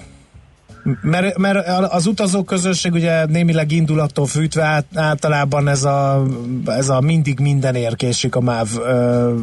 Mert, 1.03 1.39
mert 1.39 1.69
az 1.93 2.07
utazóközösség 2.07 2.93
ugye 2.93 3.27
némileg 3.27 3.73
indulattól 3.73 4.27
fűtve 4.27 4.85
általában 4.95 5.69
ez 5.69 5.85
a, 5.85 6.23
ez 6.67 6.89
a 6.89 7.01
mindig 7.01 7.41
minden 7.41 7.75
érkésik 7.75 8.37
a 8.37 8.41
MÁV 8.41 8.69
ö, 8.79 9.35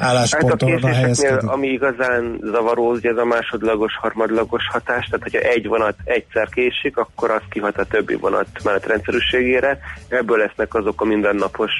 Hát 0.00 0.08
a 0.08 0.12
állásponton 0.12 0.82
helyezkedik. 0.82 1.48
ami 1.48 1.68
igazán 1.68 2.40
zavaró, 2.42 2.90
ugye 2.90 3.10
ez 3.10 3.16
a 3.16 3.24
másodlagos, 3.24 3.96
harmadlagos 3.96 4.62
hatás, 4.72 5.06
tehát 5.06 5.22
hogyha 5.22 5.38
egy 5.38 5.66
vonat 5.66 5.94
egyszer 6.04 6.48
késik, 6.48 6.96
akkor 6.96 7.30
az 7.30 7.42
kihat 7.50 7.78
a 7.78 7.84
többi 7.84 8.14
vonat 8.14 8.46
menetrendszerűségére. 8.64 9.78
Ebből 10.08 10.38
lesznek 10.38 10.74
azok 10.74 11.00
a 11.00 11.04
mindennapos 11.04 11.70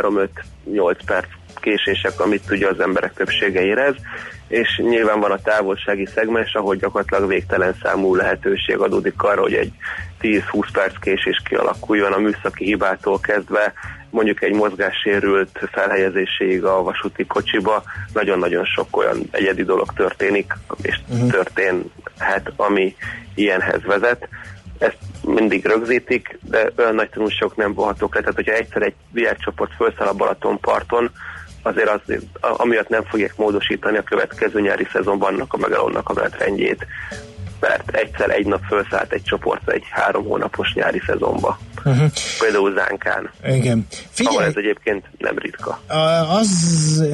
3-5-8 0.00 0.28
perc 1.06 1.28
késések, 1.60 2.20
amit 2.20 2.50
ugye 2.50 2.68
az 2.68 2.80
emberek 2.80 3.12
többsége 3.12 3.62
érez, 3.64 3.94
és 4.48 4.76
nyilván 4.76 5.20
van 5.20 5.30
a 5.30 5.42
távolsági 5.42 6.06
szegmens, 6.14 6.54
ahol 6.54 6.76
gyakorlatilag 6.76 7.28
végtelen 7.28 7.74
számú 7.82 8.14
lehetőség 8.14 8.76
adódik 8.78 9.22
arra, 9.22 9.40
hogy 9.40 9.54
egy 9.54 9.72
10-20 10.20 10.42
perc 10.72 10.98
késés 10.98 11.42
kialakuljon 11.44 12.12
a 12.12 12.18
műszaki 12.18 12.64
hibától 12.64 13.20
kezdve, 13.20 13.72
mondjuk 14.10 14.42
egy 14.42 14.52
mozgássérült 14.52 15.60
felhelyezéséig 15.72 16.64
a 16.64 16.82
vasúti 16.82 17.26
kocsiba, 17.26 17.82
nagyon-nagyon 18.12 18.64
sok 18.64 18.96
olyan 18.96 19.18
egyedi 19.30 19.64
dolog 19.64 19.92
történik, 19.92 20.52
és 20.82 21.00
uh-huh. 21.08 21.30
történhet, 21.30 22.52
ami 22.56 22.96
ilyenhez 23.34 23.82
vezet. 23.82 24.28
Ezt 24.78 24.98
mindig 25.24 25.64
rögzítik, 25.64 26.38
de 26.40 26.70
olyan 26.76 26.94
nagy 26.94 27.10
tanulságok 27.10 27.56
nem 27.56 27.74
vonhatók 27.74 28.14
le. 28.14 28.20
Tehát, 28.20 28.34
hogyha 28.34 28.52
egyszer 28.52 28.82
egy 28.82 28.94
VR 29.12 29.36
csoport 29.36 29.72
felszáll 29.76 30.06
a 30.06 30.12
Balatonparton, 30.12 31.10
azért 31.62 31.88
az, 31.88 32.00
amiatt 32.40 32.88
nem 32.88 33.04
fogják 33.04 33.36
módosítani 33.36 33.96
a 33.96 34.02
következő 34.02 34.60
nyári 34.60 34.86
szezonban 34.92 35.34
annak 35.34 35.52
a 35.52 35.56
megállónak 35.56 36.08
a 36.08 36.12
menetrendjét, 36.12 36.86
mert 37.60 37.96
egyszer 37.96 38.30
egy 38.30 38.46
nap 38.46 38.60
felszállt 38.68 39.12
egy 39.12 39.22
csoport 39.22 39.70
egy 39.70 39.82
három 39.90 40.24
hónapos 40.24 40.72
nyári 40.74 41.02
szezonba. 41.06 41.58
Uh-huh. 41.84 42.10
Például 42.38 42.72
Zánkán. 42.74 43.30
Igen. 43.46 43.86
Ahol 43.90 44.08
Figyelj, 44.10 44.46
ez 44.46 44.52
egyébként 44.56 45.04
nem 45.18 45.38
ritka. 45.38 45.80
az 46.28 46.48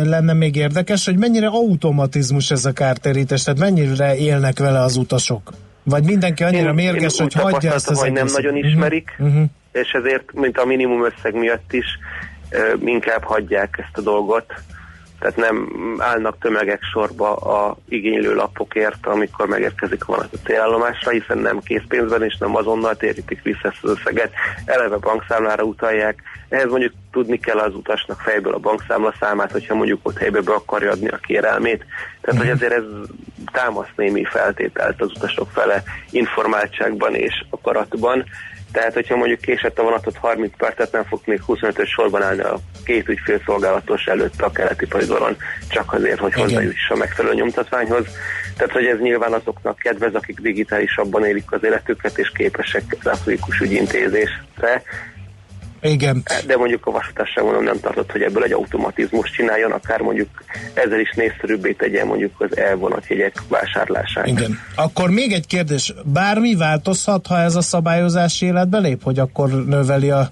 lenne 0.04 0.32
még 0.32 0.56
érdekes, 0.56 1.04
hogy 1.04 1.16
mennyire 1.16 1.46
automatizmus 1.46 2.50
ez 2.50 2.64
a 2.64 2.72
kártérítés, 2.72 3.42
tehát 3.42 3.60
mennyire 3.60 4.16
élnek 4.16 4.58
vele 4.58 4.80
az 4.80 4.96
utasok? 4.96 5.52
Vagy 5.82 6.04
mindenki 6.04 6.44
annyira 6.44 6.72
mérges, 6.72 7.16
hogy 7.16 7.26
úgy 7.26 7.42
hagyja 7.42 7.72
ezt 7.72 7.90
az 7.90 7.98
hogy 8.00 8.12
nem 8.12 8.22
egészet? 8.22 8.42
nagyon 8.42 8.58
Mhm. 8.58 8.68
ismerik, 8.68 9.14
Mhm. 9.18 9.42
és 9.72 9.90
ezért, 9.92 10.32
mint 10.32 10.58
a 10.58 10.64
minimum 10.64 11.04
összeg 11.04 11.34
miatt 11.34 11.72
is, 11.72 11.86
inkább 12.84 13.22
hagyják 13.22 13.78
ezt 13.78 13.98
a 13.98 14.00
dolgot. 14.00 14.54
Tehát 15.18 15.36
nem 15.36 15.68
állnak 15.98 16.38
tömegek 16.40 16.82
sorba 16.82 17.36
a 17.36 17.76
igénylő 17.88 18.34
lapokért, 18.34 19.06
amikor 19.06 19.46
megérkezik 19.46 20.02
a 20.02 20.12
vonat 20.12 20.32
a 20.32 20.46
célállomásra, 20.46 21.10
hiszen 21.10 21.38
nem 21.38 21.60
készpénzben 21.60 22.22
és 22.22 22.36
nem 22.38 22.56
azonnal 22.56 22.96
térítik 22.96 23.42
vissza 23.42 23.68
ezt 23.68 23.78
az 23.82 23.90
összeget, 23.90 24.32
eleve 24.64 24.96
bankszámlára 24.96 25.62
utalják. 25.62 26.22
Ehhez 26.48 26.70
mondjuk 26.70 26.92
tudni 27.12 27.38
kell 27.38 27.58
az 27.58 27.74
utasnak 27.74 28.20
fejből 28.20 28.54
a 28.54 28.58
bankszámla 28.58 29.14
számát, 29.20 29.52
hogyha 29.52 29.74
mondjuk 29.74 30.00
ott 30.02 30.18
helybe 30.18 30.40
be 30.40 30.52
akarja 30.52 30.90
adni 30.90 31.08
a 31.08 31.16
kérelmét. 31.16 31.84
Tehát, 32.20 32.40
hogy 32.40 32.50
ezért 32.50 32.72
ez 32.72 32.84
támaszt 33.52 33.92
némi 33.96 34.24
feltételt 34.24 35.00
az 35.00 35.10
utasok 35.16 35.50
fele 35.50 35.82
informáltságban 36.10 37.14
és 37.14 37.44
akaratban. 37.50 38.24
Tehát, 38.72 38.92
hogyha 38.94 39.16
mondjuk 39.16 39.40
késett 39.40 39.78
a 39.78 39.82
vonatot 39.82 40.16
30 40.16 40.52
percet, 40.56 40.92
nem 40.92 41.04
fog 41.04 41.20
még 41.24 41.40
25-ös 41.46 41.86
sorban 41.86 42.22
állni 42.22 42.42
a 42.42 42.58
két 42.84 43.08
ügyfélszolgálatos 43.08 44.04
előtt 44.04 44.42
a 44.42 44.50
keleti 44.50 44.86
parizoron, 44.86 45.36
csak 45.68 45.92
azért, 45.92 46.18
hogy 46.18 46.32
hozzájuss 46.32 46.90
a 46.90 46.96
megfelelő 46.96 47.34
nyomtatványhoz. 47.34 48.06
Tehát, 48.56 48.72
hogy 48.72 48.86
ez 48.86 48.98
nyilván 48.98 49.32
azoknak 49.32 49.78
kedvez, 49.78 50.14
akik 50.14 50.40
digitálisabban 50.40 51.24
élik 51.24 51.52
az 51.52 51.64
életüket, 51.64 52.18
és 52.18 52.32
képesek 52.34 52.82
elektronikus 53.04 53.60
ügyintézésre. 53.60 54.82
Igen. 55.80 56.22
De 56.46 56.56
mondjuk 56.56 56.86
a 56.86 56.90
vasútárság 56.90 57.44
mondom 57.44 57.64
nem 57.64 57.80
tartott, 57.80 58.12
hogy 58.12 58.22
ebből 58.22 58.44
egy 58.44 58.52
automatizmus 58.52 59.30
csináljon, 59.30 59.72
akár 59.72 60.00
mondjuk 60.00 60.28
ezzel 60.74 61.00
is 61.00 61.12
nézszerűbbé 61.16 61.72
tegyen 61.72 62.06
mondjuk 62.06 62.40
az 62.40 62.56
elvonatjegyek 62.56 63.42
vásárlását. 63.48 64.26
Igen. 64.26 64.58
Akkor 64.74 65.10
még 65.10 65.32
egy 65.32 65.46
kérdés. 65.46 65.94
Bármi 66.04 66.54
változhat, 66.54 67.26
ha 67.26 67.38
ez 67.38 67.54
a 67.54 67.62
szabályozás 67.62 68.42
életbe 68.42 68.78
lép, 68.78 69.02
hogy 69.02 69.18
akkor 69.18 69.64
növeli 69.64 70.10
a 70.10 70.30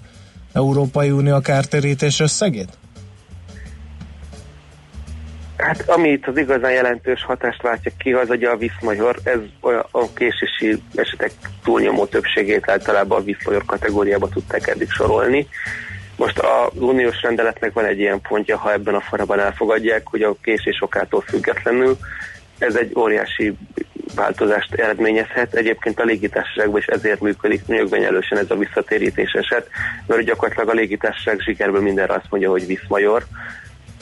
Európai 0.53 1.11
Unió 1.11 1.35
a 1.35 1.39
kártérítés 1.39 2.19
összegét? 2.19 2.69
Hát 5.67 5.89
ami 5.89 6.09
itt 6.09 6.27
az 6.27 6.37
igazán 6.37 6.71
jelentős 6.71 7.23
hatást 7.23 7.61
váltja 7.61 7.91
ki, 7.97 8.13
az 8.13 8.29
ugye 8.29 8.49
a 8.49 8.57
viszmajor, 8.57 9.15
ez 9.23 9.39
a 9.91 10.13
késési 10.13 10.81
esetek 10.95 11.31
túlnyomó 11.63 12.05
többségét 12.05 12.69
általában 12.69 13.19
a 13.19 13.23
viszmajor 13.23 13.65
kategóriába 13.65 14.29
tudták 14.29 14.67
eddig 14.67 14.89
sorolni. 14.89 15.47
Most 16.15 16.39
az 16.39 16.81
uniós 16.81 17.21
rendeletnek 17.21 17.73
van 17.73 17.85
egy 17.85 17.99
ilyen 17.99 18.21
pontja, 18.21 18.57
ha 18.57 18.71
ebben 18.71 18.95
a 18.95 19.01
farabban 19.01 19.39
elfogadják, 19.39 20.07
hogy 20.07 20.21
a 20.21 20.35
késés 20.41 20.81
okától 20.81 21.21
függetlenül 21.21 21.97
ez 22.57 22.75
egy 22.75 22.91
óriási 22.97 23.57
változást 24.15 24.73
eredményezhet. 24.73 25.53
Egyébként 25.53 25.99
a 25.99 26.03
légitársaságban 26.03 26.79
is 26.79 26.85
ezért 26.85 27.21
működik 27.21 27.65
nyögvenyelősen 27.65 28.37
ez 28.37 28.51
a 28.51 28.57
visszatérítés 28.57 29.31
eset, 29.31 29.67
mert 30.05 30.21
gyakorlatilag 30.21 30.69
a 30.69 30.73
légitársaság 30.73 31.39
zsikerből 31.39 31.81
mindenre 31.81 32.13
azt 32.13 32.29
mondja, 32.29 32.49
hogy 32.49 32.65
viszmajor, 32.65 33.25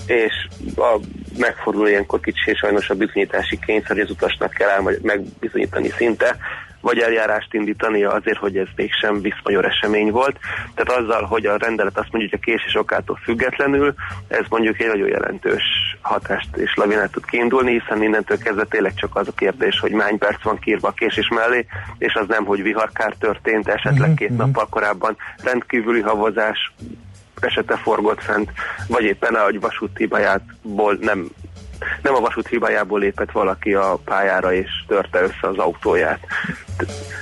és 0.08 0.48
a, 0.76 1.00
megfordul 1.38 1.88
ilyenkor 1.88 2.20
kicsi 2.20 2.56
sajnos 2.56 2.90
a 2.90 2.96
bizonyítási 2.96 3.60
kényszer, 3.66 3.92
hogy 3.92 4.00
az 4.00 4.10
utasnak 4.10 4.52
kell 4.52 4.70
el 4.70 4.98
megbizonyítani 5.02 5.90
szinte, 5.90 6.38
vagy 6.86 7.00
eljárást 7.00 7.54
indítani 7.54 8.04
azért, 8.04 8.38
hogy 8.38 8.58
ez 8.58 8.68
mégsem 8.76 9.22
viszmajor 9.22 9.66
esemény 9.66 10.12
volt. 10.12 10.40
Tehát 10.76 11.02
azzal, 11.02 11.24
hogy 11.24 11.46
a 11.46 11.58
rendelet 11.58 11.98
azt 11.98 12.12
mondja, 12.12 12.30
hogy 12.30 12.40
a 12.42 12.46
késés 12.46 12.76
okától 12.76 13.20
függetlenül, 13.24 13.94
ez 14.28 14.46
mondjuk 14.50 14.80
egy 14.80 14.88
nagyon 14.88 15.08
jelentős 15.08 15.64
hatást 16.02 16.56
és 16.56 16.74
lavinát 16.76 17.12
tud 17.12 17.26
kiindulni, 17.26 17.72
hiszen 17.80 17.98
mindentől 17.98 18.38
kezdve 18.38 18.64
tényleg 18.64 18.94
csak 18.94 19.16
az 19.16 19.28
a 19.28 19.34
kérdés, 19.36 19.80
hogy 19.80 19.92
mány 19.92 20.18
perc 20.18 20.44
van 20.44 20.60
kiírva 20.60 20.88
a 20.88 20.92
késés 20.92 21.28
mellé, 21.28 21.66
és 21.98 22.14
az 22.14 22.28
nem, 22.28 22.46
hogy 22.46 22.62
viharkár 22.62 23.14
történt 23.20 23.68
esetleg 23.68 24.14
két 24.14 24.38
nappal 24.38 24.68
korábban 24.70 25.18
rendkívüli 25.44 26.02
havazás, 26.02 26.74
esete 27.42 27.78
forgott 27.78 28.22
fent, 28.22 28.52
vagy 28.88 29.04
éppen 29.04 29.36
ahogy 29.36 29.60
vasút 29.60 29.98
hibájából 29.98 30.98
nem 31.02 31.30
nem 32.02 32.16
a 32.16 32.20
vasút 32.20 32.48
hibájából 32.48 33.00
lépett 33.00 33.32
valaki 33.32 33.74
a 33.74 34.00
pályára 34.06 34.54
és 34.54 34.70
törte 34.88 35.22
össze 35.22 35.48
az 35.48 35.58
autóját. 35.58 36.20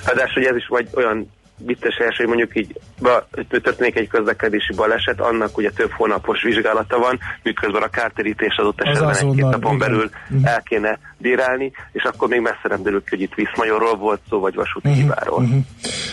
Ráadásul 0.05 0.43
hogy 0.43 0.51
ez 0.51 0.55
is 0.55 0.67
vagy 0.67 0.87
olyan 0.93 1.31
vicces 1.65 1.95
első, 1.95 2.15
hogy 2.17 2.27
mondjuk 2.27 2.55
így 2.55 2.79
ba, 3.01 3.27
történik 3.49 3.95
egy 3.95 4.07
közlekedési 4.07 4.73
baleset, 4.73 5.19
annak 5.19 5.57
ugye 5.57 5.69
több 5.69 5.91
hónapos 5.91 6.41
vizsgálata 6.41 6.97
van, 6.97 7.19
miközben 7.43 7.81
a 7.81 7.87
kártérítés 7.89 8.55
adott 8.55 8.81
esetben 8.81 9.15
egy-két 9.15 9.49
napon 9.49 9.75
igen. 9.75 9.77
belül 9.77 10.09
uh-huh. 10.29 10.51
el 10.51 10.61
kéne 10.61 10.99
bírálni, 11.17 11.71
és 11.91 12.03
akkor 12.03 12.27
még 12.27 12.39
messze 12.39 12.67
nem 12.67 12.83
derül 12.83 13.03
ki, 13.03 13.09
hogy 13.09 13.21
itt 13.21 13.33
Viszmajorról 13.33 13.95
volt 13.95 14.21
szó, 14.29 14.39
vagy 14.39 14.55
vasúti 14.55 14.87
uh-huh. 14.87 15.03
hibáról. 15.03 15.41
Uh-huh. 15.41 15.63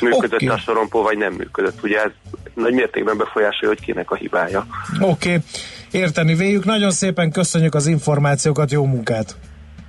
Működött 0.01 0.43
okay. 0.43 0.49
a 0.49 0.59
sorompó, 0.59 1.03
vagy 1.03 1.19
nem 1.19 1.33
működött. 1.33 1.83
Ugye 1.83 2.03
ez 2.03 2.11
nagy 2.55 2.73
mértékben 2.73 3.17
befolyásolja, 3.17 3.75
hogy 3.75 3.85
kinek 3.85 4.11
a 4.11 4.15
hibája. 4.15 4.67
Oké, 5.01 5.29
okay. 5.29 5.43
érteni 5.91 6.35
véljük. 6.35 6.65
Nagyon 6.65 6.91
szépen 6.91 7.31
köszönjük 7.31 7.75
az 7.75 7.87
információkat, 7.87 8.71
jó 8.71 8.85
munkát! 8.85 9.37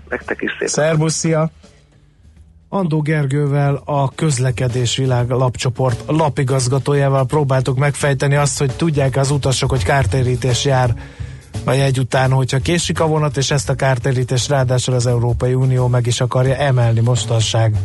Nektek 0.09 0.41
is 0.41 0.51
szépen. 0.51 0.67
Szerbusz, 0.67 1.13
szia! 1.13 1.51
Andó 2.73 3.01
Gergővel, 3.01 3.81
a 3.85 4.11
Közlekedés 4.15 4.95
Világ 4.95 5.29
lapcsoport 5.29 6.03
lapigazgatójával 6.07 7.25
próbáltuk 7.25 7.77
megfejteni 7.77 8.35
azt, 8.35 8.59
hogy 8.59 8.71
tudják 8.71 9.17
az 9.17 9.31
utasok, 9.31 9.69
hogy 9.69 9.83
kártérítés 9.83 10.65
jár. 10.65 10.95
A 11.63 11.71
jegy 11.71 11.99
után, 11.99 12.31
hogyha 12.31 12.59
késik 12.59 12.99
a 12.99 13.07
vonat, 13.07 13.37
és 13.37 13.51
ezt 13.51 13.69
a 13.69 13.75
kártérítést 13.75 14.49
ráadásul 14.49 14.93
az 14.93 15.05
Európai 15.05 15.53
Unió 15.53 15.87
meg 15.87 16.07
is 16.07 16.21
akarja 16.21 16.55
emelni 16.55 16.99
mostanság. 16.99 17.75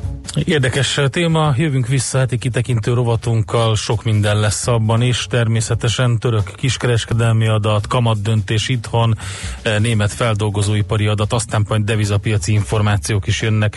Érdekes 0.44 1.00
téma, 1.10 1.54
jövünk 1.56 1.86
vissza 1.86 2.18
heti 2.18 2.38
kitekintő 2.38 2.92
rovatunkkal, 2.92 3.76
sok 3.76 4.04
minden 4.04 4.40
lesz 4.40 4.66
abban 4.66 5.02
is, 5.02 5.26
természetesen 5.30 6.18
török 6.18 6.52
kiskereskedelmi 6.54 7.48
adat, 7.48 7.86
kamatdöntés 7.86 8.68
itthon, 8.68 9.18
német 9.78 10.12
feldolgozóipari 10.12 11.06
adat, 11.06 11.32
aztán 11.32 11.64
majd 11.68 11.82
devizapiaci 11.82 12.52
információk 12.52 13.26
is 13.26 13.42
jönnek 13.42 13.76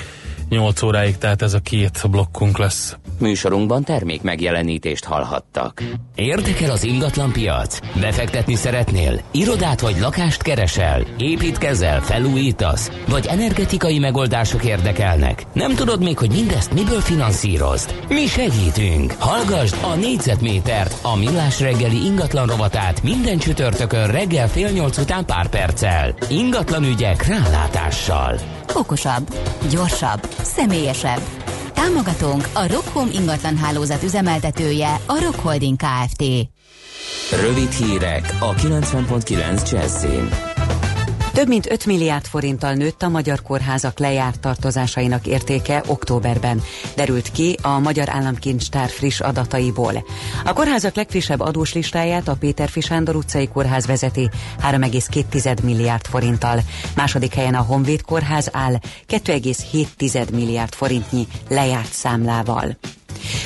8 0.50 0.82
óráig, 0.82 1.18
tehát 1.18 1.42
ez 1.42 1.54
a 1.54 1.60
két 1.60 2.10
blokkunk 2.10 2.58
lesz. 2.58 2.96
Műsorunkban 3.20 3.84
termék 3.84 4.22
megjelenítést 4.22 5.06
hallhattak. 5.06 5.84
Érdekel 6.16 6.72
az 6.72 6.84
ingatlan 6.84 7.32
piac? 7.32 7.80
Befektetni 8.00 8.56
szeretnél? 8.56 9.22
Irodát 9.32 9.82
vagy 9.82 10.00
lakást 10.00 10.42
keresel? 10.42 11.06
Építkezel? 11.18 12.02
Felújítasz? 12.02 12.92
Vagy 13.08 13.26
energetikai 13.26 14.00
megoldások 14.00 14.64
érdekelnek? 14.64 15.46
Nem 15.54 15.76
tudod 15.76 16.04
még, 16.04 16.18
hogy 16.18 16.32
mindezt 16.32 16.74
miből 16.74 17.02
finanszírozd? 17.02 17.96
Mi 18.08 18.26
segítünk! 18.26 19.16
Hallgasd 19.20 19.76
a 19.82 19.96
négyzetmétert, 19.96 20.98
a 21.02 21.16
millás 21.16 21.60
reggeli 21.60 22.06
ingatlan 22.06 22.48
rovatát 22.48 23.04
minden 23.04 23.38
csütörtökön 23.38 24.08
reggel 24.08 24.48
fél 24.48 24.70
nyolc 24.70 24.98
után 24.98 25.26
pár 25.26 25.50
perccel. 25.50 26.14
Ingatlan 26.30 26.84
ügyek 26.84 27.28
rálátással. 27.28 28.40
Okosabb, 28.74 29.36
gyorsabb, 29.70 30.28
személyesebb. 30.42 31.22
Támogatónk 31.74 32.48
a 32.54 32.68
Rockhome 32.68 33.12
ingatlan 33.12 33.58
hálózat 33.58 34.04
üzemeltetője, 34.04 35.00
a 35.06 35.20
Rock 35.20 35.40
Holding 35.40 35.76
Kft. 35.78 36.24
Rövid 37.42 37.72
hírek 37.72 38.36
a 38.40 38.54
90.9 38.54 39.72
Jazzin. 39.72 40.49
Több 41.40 41.48
mint 41.48 41.72
5 41.72 41.86
milliárd 41.86 42.26
forinttal 42.26 42.74
nőtt 42.74 43.02
a 43.02 43.10
magyar 43.10 43.42
kórházak 43.42 44.00
lejárt 44.00 44.40
tartozásainak 44.40 45.28
értéke 45.28 45.84
októberben, 45.88 46.62
derült 46.96 47.32
ki 47.32 47.58
a 47.62 47.80
Magyar 47.80 48.10
Államkincstár 48.10 48.90
friss 48.90 49.20
adataiból. 49.20 50.06
A 50.46 50.54
kórházak 50.54 50.96
legfrissebb 50.96 51.40
adós 51.40 51.74
listáját 51.74 52.28
a 52.28 52.36
Péter 52.36 52.70
Fisándor 52.70 53.16
utcai 53.16 53.48
kórház 53.48 53.86
vezeti 53.86 54.30
3,2 54.62 55.64
milliárd 55.64 56.06
forinttal. 56.06 56.60
Második 56.96 57.34
helyen 57.34 57.56
a 57.56 57.62
Honvéd 57.62 58.02
kórház 58.02 58.50
áll 58.52 58.80
2,7 59.08 60.32
milliárd 60.32 60.74
forintnyi 60.74 61.28
lejárt 61.50 61.92
számlával. 61.92 62.78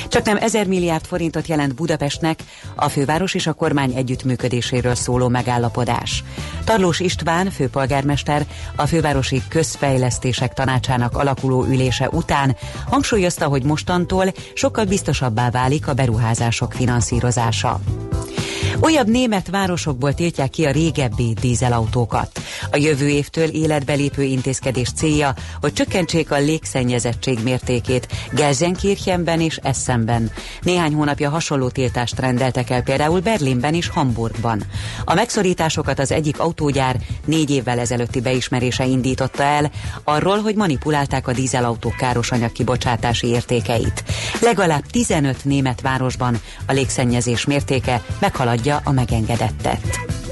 Csak 0.08 0.24
nem 0.24 0.36
1000 0.36 0.66
milliárd 0.66 1.06
forintot 1.06 1.46
jelent 1.46 1.74
Budapestnek 1.74 2.42
a 2.74 2.88
főváros 2.88 3.34
és 3.34 3.46
a 3.46 3.52
kormány 3.52 3.92
együttműködéséről 3.94 4.94
szóló 4.94 5.28
megállapodás. 5.28 6.24
Tarlós 6.64 7.00
István, 7.00 7.50
főpolgármester, 7.50 8.46
a 8.76 8.86
fővárosi 8.86 9.42
közfejlesztések 9.48 10.52
tanácsának 10.52 11.16
alakuló 11.16 11.64
ülése 11.64 12.08
után 12.08 12.56
hangsúlyozta, 12.88 13.46
hogy 13.46 13.62
mostantól 13.62 14.32
sokkal 14.54 14.84
biztosabbá 14.84 15.50
válik 15.50 15.88
a 15.88 15.94
beruházások 15.94 16.72
finanszírozása. 16.72 17.80
Újabb 18.80 19.08
német 19.08 19.50
városokból 19.50 20.14
tiltják 20.14 20.50
ki 20.50 20.64
a 20.64 20.70
régebbi 20.70 21.34
dízelautókat. 21.40 22.40
A 22.70 22.76
jövő 22.76 23.08
évtől 23.08 23.48
életbe 23.48 23.92
lépő 23.92 24.22
intézkedés 24.22 24.92
célja, 24.92 25.34
hogy 25.60 25.72
csökkentsék 25.72 26.30
a 26.30 26.38
légszennyezettség 26.38 27.38
mértékét 27.42 28.08
Gelsenkirchenben 28.32 29.40
és 29.40 29.58
Essenben. 29.74 30.30
Néhány 30.62 30.94
hónapja 30.94 31.30
hasonló 31.30 31.68
tiltást 31.68 32.18
rendeltek 32.20 32.70
el 32.70 32.82
például 32.82 33.20
Berlinben 33.20 33.74
és 33.74 33.88
Hamburgban. 33.88 34.62
A 35.04 35.14
megszorításokat 35.14 35.98
az 35.98 36.12
egyik 36.12 36.38
autógyár 36.38 36.96
négy 37.24 37.50
évvel 37.50 37.78
ezelőtti 37.78 38.20
beismerése 38.20 38.84
indította 38.84 39.42
el, 39.42 39.70
arról, 40.04 40.40
hogy 40.40 40.54
manipulálták 40.54 41.28
a 41.28 41.32
dízelautók 41.32 41.96
káros 41.96 42.30
anyag 42.30 42.52
kibocsátási 42.52 43.26
értékeit. 43.26 44.04
Legalább 44.40 44.86
15 44.86 45.44
német 45.44 45.80
városban 45.80 46.40
a 46.66 46.72
légszennyezés 46.72 47.44
mértéke 47.44 48.02
meghaladja 48.20 48.80
a 48.84 48.92
megengedettet. 48.92 50.23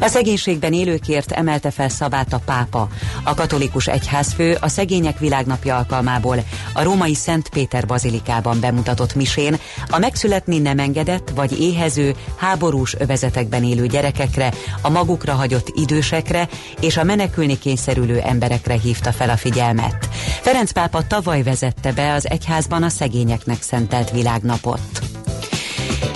A 0.00 0.06
szegénységben 0.06 0.72
élőkért 0.72 1.32
emelte 1.32 1.70
fel 1.70 1.88
szavát 1.88 2.32
a 2.32 2.40
pápa. 2.44 2.88
A 3.22 3.34
katolikus 3.34 3.86
egyházfő 3.86 4.56
a 4.60 4.68
Szegények 4.68 5.18
Világnapja 5.18 5.76
alkalmából 5.76 6.44
a 6.72 6.82
római 6.82 7.14
Szent 7.14 7.48
Péter 7.48 7.86
bazilikában 7.86 8.60
bemutatott 8.60 9.14
misén 9.14 9.56
a 9.90 9.98
megszületni 9.98 10.58
nem 10.58 10.78
engedett 10.78 11.30
vagy 11.34 11.60
éhező, 11.60 12.14
háborús 12.36 12.94
övezetekben 12.98 13.64
élő 13.64 13.86
gyerekekre, 13.86 14.52
a 14.80 14.88
magukra 14.88 15.32
hagyott 15.32 15.72
idősekre 15.74 16.48
és 16.80 16.96
a 16.96 17.04
menekülni 17.04 17.58
kényszerülő 17.58 18.18
emberekre 18.18 18.74
hívta 18.74 19.12
fel 19.12 19.30
a 19.30 19.36
figyelmet. 19.36 20.08
Ferenc 20.40 20.72
pápa 20.72 21.06
tavaly 21.06 21.42
vezette 21.42 21.92
be 21.92 22.12
az 22.12 22.28
egyházban 22.28 22.82
a 22.82 22.88
szegényeknek 22.88 23.62
szentelt 23.62 24.10
világnapot. 24.10 25.11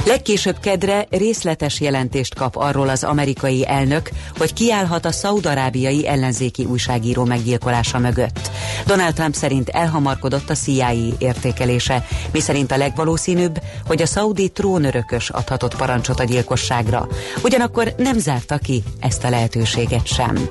Legkésőbb 0.06 0.58
kedre 0.60 1.06
részletes 1.10 1.80
jelentést 1.80 2.34
kap 2.34 2.56
arról 2.56 2.88
az 2.88 3.04
amerikai 3.04 3.68
elnök, 3.68 4.10
hogy 4.38 4.52
kiállhat 4.52 5.04
a 5.04 5.12
szaudarábiai 5.12 6.06
ellenzéki 6.06 6.64
újságíró 6.64 7.24
meggyilkolása 7.24 7.98
mögött. 7.98 8.50
Donald 8.86 9.14
Trump 9.14 9.34
szerint 9.34 9.68
elhamarkodott 9.68 10.50
a 10.50 10.54
CIA 10.54 10.92
értékelése, 11.18 12.06
miszerint 12.32 12.72
a 12.72 12.76
legvalószínűbb, 12.76 13.60
hogy 13.86 14.02
a 14.02 14.06
szaudi 14.06 14.48
trónörökös 14.48 15.30
adhatott 15.30 15.76
parancsot 15.76 16.20
a 16.20 16.24
gyilkosságra. 16.24 17.08
Ugyanakkor 17.42 17.94
nem 17.96 18.18
zárta 18.18 18.58
ki 18.58 18.82
ezt 19.00 19.24
a 19.24 19.30
lehetőséget 19.30 20.06
sem. 20.06 20.48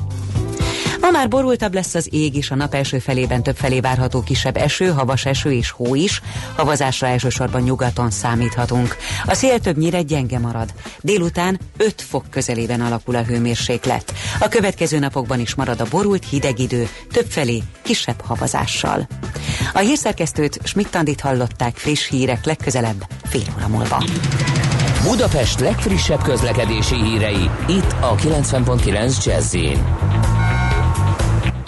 Már 1.15 1.27
borultabb 1.27 1.73
lesz 1.73 1.95
az 1.95 2.07
ég 2.11 2.35
is, 2.35 2.51
a 2.51 2.55
nap 2.55 2.73
első 2.73 2.99
felében 2.99 3.43
több 3.43 3.55
felé 3.55 3.79
várható 3.79 4.21
kisebb 4.21 4.57
eső, 4.57 4.87
havas 4.87 5.25
eső 5.25 5.51
és 5.51 5.69
hó 5.69 5.95
is. 5.95 6.21
Havazásra 6.55 7.07
elsősorban 7.07 7.61
nyugaton 7.61 8.11
számíthatunk. 8.11 8.95
A 9.25 9.33
szél 9.33 9.59
többnyire 9.59 10.01
gyenge 10.01 10.39
marad. 10.39 10.73
Délután 11.01 11.59
5 11.77 12.01
fok 12.01 12.25
közelében 12.29 12.81
alakul 12.81 13.15
a 13.15 13.23
hőmérséklet. 13.23 14.13
A 14.39 14.47
következő 14.47 14.99
napokban 14.99 15.39
is 15.39 15.55
marad 15.55 15.81
a 15.81 15.85
borult 15.89 16.29
hideg 16.29 16.59
idő, 16.59 16.87
több 17.11 17.27
felé 17.29 17.63
kisebb 17.81 18.21
havazással. 18.21 19.07
A 19.73 19.79
hírszerkesztőt 19.79 20.59
Schmidt-Tandit 20.63 21.21
hallották 21.21 21.77
friss 21.77 22.09
hírek 22.09 22.45
legközelebb 22.45 23.07
fél 23.23 23.47
óra 23.57 23.67
múlva. 23.67 24.03
Budapest 25.03 25.59
legfrissebb 25.59 26.21
közlekedési 26.21 26.95
hírei, 26.95 27.49
itt 27.67 27.95
a 28.01 28.15
90.9 28.15 29.25
jazz 29.25 29.55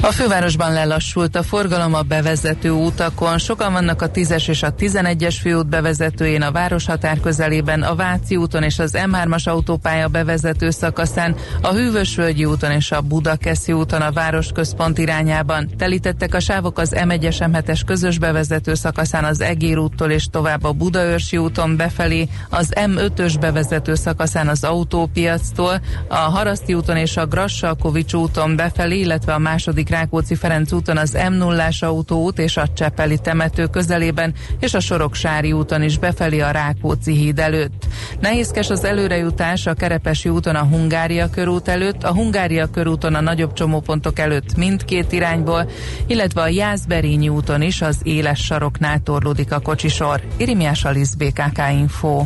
A 0.07 0.11
fővárosban 0.11 0.73
lelassult 0.73 1.35
a 1.35 1.43
forgalom 1.43 1.93
a 1.93 2.01
bevezető 2.01 2.71
utakon. 2.71 3.37
Sokan 3.37 3.73
vannak 3.73 4.01
a 4.01 4.11
10-es 4.11 4.49
és 4.49 4.63
a 4.63 4.73
11-es 4.73 5.35
főút 5.41 5.67
bevezetőjén 5.67 6.41
a 6.41 6.51
városhatár 6.51 7.19
közelében, 7.19 7.81
a 7.81 7.95
Váci 7.95 8.35
úton 8.35 8.63
és 8.63 8.79
az 8.79 8.97
M3-as 9.11 9.43
autópálya 9.43 10.07
bevezető 10.07 10.69
szakaszán, 10.69 11.35
a 11.61 11.73
Hűvösvölgyi 11.73 12.45
úton 12.45 12.71
és 12.71 12.91
a 12.91 13.01
Budakeszi 13.01 13.71
úton 13.71 14.01
a 14.01 14.11
városközpont 14.11 14.97
irányában. 14.97 15.69
Telítettek 15.77 16.33
a 16.33 16.39
sávok 16.39 16.79
az 16.79 16.93
M1-es 16.95 17.37
M7-es 17.39 17.81
közös 17.85 18.19
bevezető 18.19 18.73
szakaszán 18.73 19.23
az 19.23 19.41
Egér 19.41 19.77
úttól 19.77 20.09
és 20.09 20.25
tovább 20.31 20.63
a 20.63 20.71
Budaörsi 20.71 21.37
úton 21.37 21.77
befelé, 21.77 22.27
az 22.49 22.73
M5-ös 22.75 23.35
bevezető 23.39 23.95
szakaszán 23.95 24.47
az 24.47 24.63
autópiactól, 24.63 25.81
a 26.07 26.15
Haraszti 26.15 26.73
úton 26.73 26.97
és 26.97 27.17
a 27.17 27.25
Grassalkovics 27.25 28.13
úton 28.13 28.55
befelé, 28.55 28.99
illetve 28.99 29.33
a 29.33 29.37
második 29.37 29.95
Rákóczi-Ferenc 29.97 30.71
úton 30.71 30.97
az 30.97 31.17
M0-ás 31.17 31.83
autóút 31.83 32.39
és 32.39 32.57
a 32.57 32.67
Csepeli 32.73 33.17
temető 33.17 33.65
közelében, 33.65 34.33
és 34.59 34.73
a 34.73 34.79
Soroksári 34.79 35.51
úton 35.51 35.83
is 35.83 35.97
befelé 35.97 36.39
a 36.39 36.51
Rákóczi 36.51 37.13
híd 37.13 37.39
előtt. 37.39 37.85
Nehézkes 38.19 38.69
az 38.69 38.83
előrejutás 38.83 39.65
a 39.65 39.73
Kerepesi 39.73 40.29
úton 40.29 40.55
a 40.55 40.63
Hungária 40.63 41.29
körút 41.29 41.67
előtt, 41.67 42.03
a 42.03 42.13
Hungária 42.13 42.69
körúton 42.69 43.15
a 43.15 43.21
nagyobb 43.21 43.53
csomópontok 43.53 44.19
előtt 44.19 44.55
mindkét 44.55 45.11
irányból, 45.11 45.69
illetve 46.07 46.41
a 46.41 46.47
Jászberényi 46.47 47.29
úton 47.29 47.61
is 47.61 47.81
az 47.81 47.97
éles 48.03 48.45
saroknál 48.45 48.99
torlódik 48.99 49.51
a 49.51 49.59
kocsisor. 49.59 50.21
Irimiás 50.37 50.83
Alisz 50.83 51.13
BKK 51.13 51.61
Info. 51.71 52.25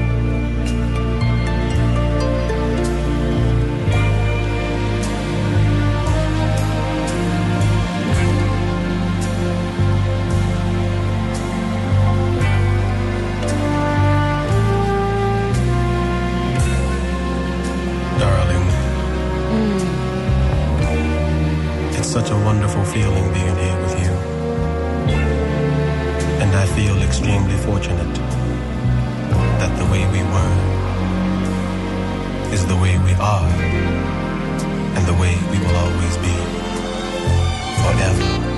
Such 22.11 22.29
a 22.29 22.35
wonderful 22.35 22.83
feeling 22.83 23.23
being 23.31 23.55
here 23.55 23.81
with 23.83 23.97
you. 24.03 24.11
And 26.41 26.53
I 26.53 26.65
feel 26.75 27.01
extremely 27.03 27.55
fortunate 27.55 28.13
that 29.61 29.73
the 29.79 29.85
way 29.85 30.05
we 30.11 30.21
were 30.33 30.55
is 32.53 32.65
the 32.67 32.75
way 32.75 32.97
we 32.97 33.13
are 33.13 33.47
and 34.97 35.07
the 35.07 35.13
way 35.13 35.33
we 35.51 35.57
will 35.59 35.77
always 35.77 36.17
be 36.17 36.35
forever. 37.81 38.50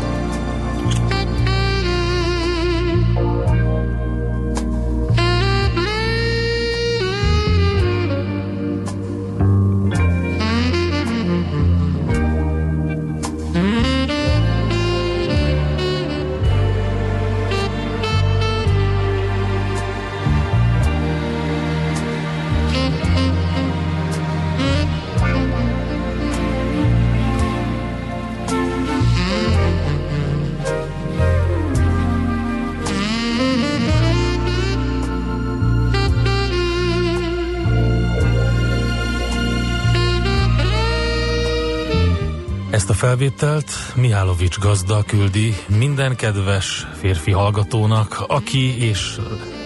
Felvételt 43.13 43.71
Mihálovics 43.95 44.59
gazda 44.59 45.03
küldi 45.03 45.53
minden 45.67 46.15
kedves 46.15 46.87
férfi 46.99 47.31
hallgatónak, 47.31 48.23
aki 48.27 48.85
és 48.85 49.15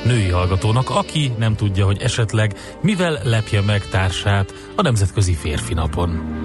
női 0.06 0.30
hallgatónak, 0.30 0.90
aki 0.90 1.32
nem 1.38 1.56
tudja, 1.56 1.86
hogy 1.86 2.02
esetleg 2.02 2.56
mivel 2.82 3.20
lepje 3.24 3.62
meg 3.62 3.86
társát 3.90 4.54
a 4.76 4.82
Nemzetközi 4.82 5.34
Férfi 5.34 5.74
Napon. 5.74 6.37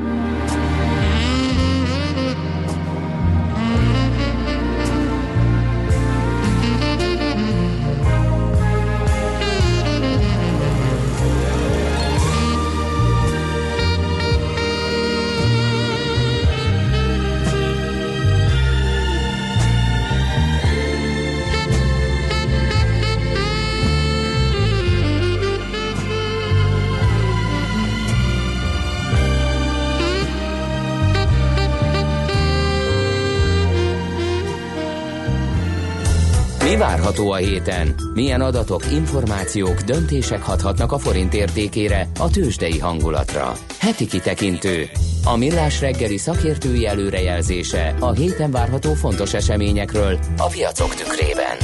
Várható 37.23 37.31
a 37.31 37.37
héten? 37.37 37.95
Milyen 38.14 38.41
adatok, 38.41 38.93
információk, 38.93 39.81
döntések 39.81 40.43
hathatnak 40.43 40.93
a 40.93 40.99
forint 40.99 41.35
értékére, 41.35 42.09
a 42.18 42.31
tőzsdei 42.31 42.79
hangulatra? 42.79 43.53
Heti 43.79 44.07
kitekintő. 44.07 44.91
A 45.25 45.37
millás 45.37 45.81
reggeli 45.81 46.16
szakértői 46.16 46.87
előrejelzése 46.87 47.95
a 48.01 48.12
héten 48.12 48.51
várható 48.51 48.95
fontos 48.95 49.35
eseményekről 49.35 50.18
a 50.37 50.47
piacok 50.47 50.95
tükrében. 50.95 51.57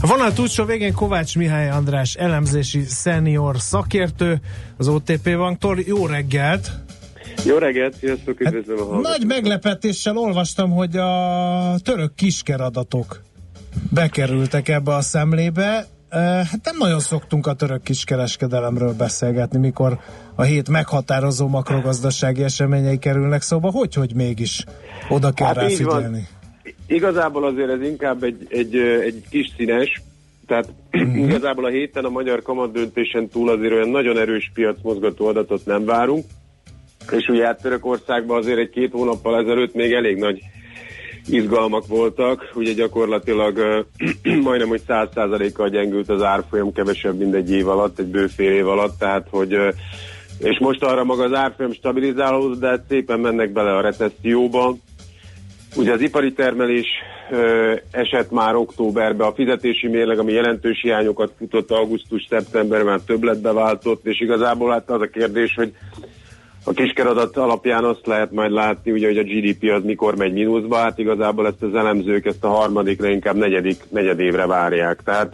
A 0.00 0.06
vonal 0.06 0.32
túlsó 0.32 0.64
végén 0.64 0.94
Kovács 0.94 1.36
Mihály 1.36 1.70
András 1.70 2.14
elemzési 2.14 2.82
szenior 2.84 3.56
szakértő 3.58 4.40
az 4.76 4.88
OTP 4.88 5.36
banktól. 5.36 5.78
Jó 5.86 6.06
reggelt! 6.06 6.70
Jó 7.44 7.58
reggelt, 7.58 7.94
sziasztok, 7.96 8.40
üdvözlöm 8.40 8.78
a 8.78 8.84
hallgatókat. 8.84 9.18
Nagy 9.18 9.26
meglepetéssel 9.26 10.16
olvastam, 10.16 10.70
hogy 10.70 10.96
a 10.96 11.76
török 11.82 12.14
kiskeradatok 12.14 13.24
bekerültek 13.90 14.68
ebbe 14.68 14.94
a 14.94 15.00
szemlébe. 15.00 15.86
Hát 16.10 16.60
nem 16.64 16.76
nagyon 16.78 17.00
szoktunk 17.00 17.46
a 17.46 17.54
török 17.54 17.82
kiskereskedelemről 17.82 18.94
beszélgetni, 18.94 19.58
mikor 19.58 19.98
a 20.34 20.42
hét 20.42 20.68
meghatározó 20.68 21.48
makrogazdasági 21.48 22.42
eseményei 22.42 22.98
kerülnek 22.98 23.42
szóba. 23.42 23.70
Hogy, 23.70 23.94
hogy 23.94 24.14
mégis 24.14 24.64
oda 25.08 25.32
kell 25.32 25.52
rá 25.52 25.60
Hát 25.62 25.78
van. 25.78 25.94
figyelni? 25.94 26.26
Igazából 26.86 27.44
azért 27.46 27.70
ez 27.70 27.82
inkább 27.82 28.22
egy, 28.22 28.46
egy, 28.48 28.76
egy 28.76 29.22
kis 29.30 29.52
színes, 29.56 30.02
tehát 30.46 30.68
Mhm. 31.04 31.24
igazából 31.28 31.64
a 31.64 31.68
héten 31.68 32.04
a 32.04 32.08
magyar 32.08 32.42
kamat 32.42 32.72
döntésen 32.72 33.28
túl 33.28 33.48
azért 33.50 33.72
olyan 33.72 33.88
nagyon 33.88 34.18
erős 34.18 34.50
piacmozgató 34.54 35.26
adatot 35.26 35.66
nem 35.66 35.84
várunk. 35.84 36.24
És 37.10 37.28
ugye 37.28 37.44
hát 37.44 37.62
Törökországban 37.62 38.38
azért 38.38 38.58
egy-két 38.58 38.92
hónappal 38.92 39.40
ezelőtt 39.42 39.74
még 39.74 39.92
elég 39.92 40.16
nagy 40.16 40.40
izgalmak 41.28 41.86
voltak, 41.86 42.50
ugye 42.54 42.72
gyakorlatilag 42.72 43.86
majdnem, 44.42 44.68
hogy 44.68 44.82
100%-kal 44.88 45.68
gyengült 45.68 46.08
az 46.08 46.22
árfolyam 46.22 46.72
kevesebb, 46.72 47.18
mint 47.18 47.34
egy 47.34 47.50
év 47.50 47.68
alatt, 47.68 47.98
egy 47.98 48.06
bő 48.06 48.26
fél 48.26 48.52
év 48.52 48.68
alatt, 48.68 48.98
tehát 48.98 49.26
hogy 49.30 49.56
és 50.38 50.58
most 50.58 50.82
arra 50.82 51.04
maga 51.04 51.24
az 51.24 51.34
árfolyam 51.34 51.72
stabilizálódott, 51.72 52.60
de 52.60 52.84
szépen 52.88 53.20
mennek 53.20 53.52
bele 53.52 53.76
a 53.76 53.80
recesszióba. 53.80 54.76
Ugye 55.76 55.92
az 55.92 56.00
ipari 56.00 56.32
termelés 56.32 56.86
ö, 57.30 57.74
esett 57.90 58.30
már 58.30 58.54
októberbe, 58.54 59.24
a 59.24 59.34
fizetési 59.34 59.88
mérleg, 59.88 60.18
ami 60.18 60.32
jelentős 60.32 60.80
hiányokat 60.82 61.32
futott 61.38 61.70
augusztus-szeptemberben, 61.70 62.86
már 62.86 63.00
többletbe 63.00 63.52
váltott, 63.52 64.06
és 64.06 64.20
igazából 64.20 64.70
hát 64.70 64.90
az 64.90 65.00
a 65.00 65.06
kérdés, 65.06 65.54
hogy 65.54 65.72
a 66.68 66.72
kiskeradat 66.72 67.36
alapján 67.36 67.84
azt 67.84 68.06
lehet 68.06 68.32
majd 68.32 68.52
látni, 68.52 68.90
ugye, 68.90 69.06
hogy 69.06 69.18
a 69.18 69.22
GDP 69.22 69.70
az 69.70 69.82
mikor 69.84 70.16
megy 70.16 70.32
mínuszba, 70.32 70.76
hát 70.76 70.98
igazából 70.98 71.46
ezt 71.46 71.62
az 71.62 71.74
elemzők 71.74 72.26
ezt 72.26 72.44
a 72.44 72.48
harmadik, 72.48 73.00
de 73.00 73.10
inkább 73.10 73.36
negyedik, 73.36 73.76
negyedévre 73.88 74.46
várják. 74.46 75.00
Tehát 75.04 75.32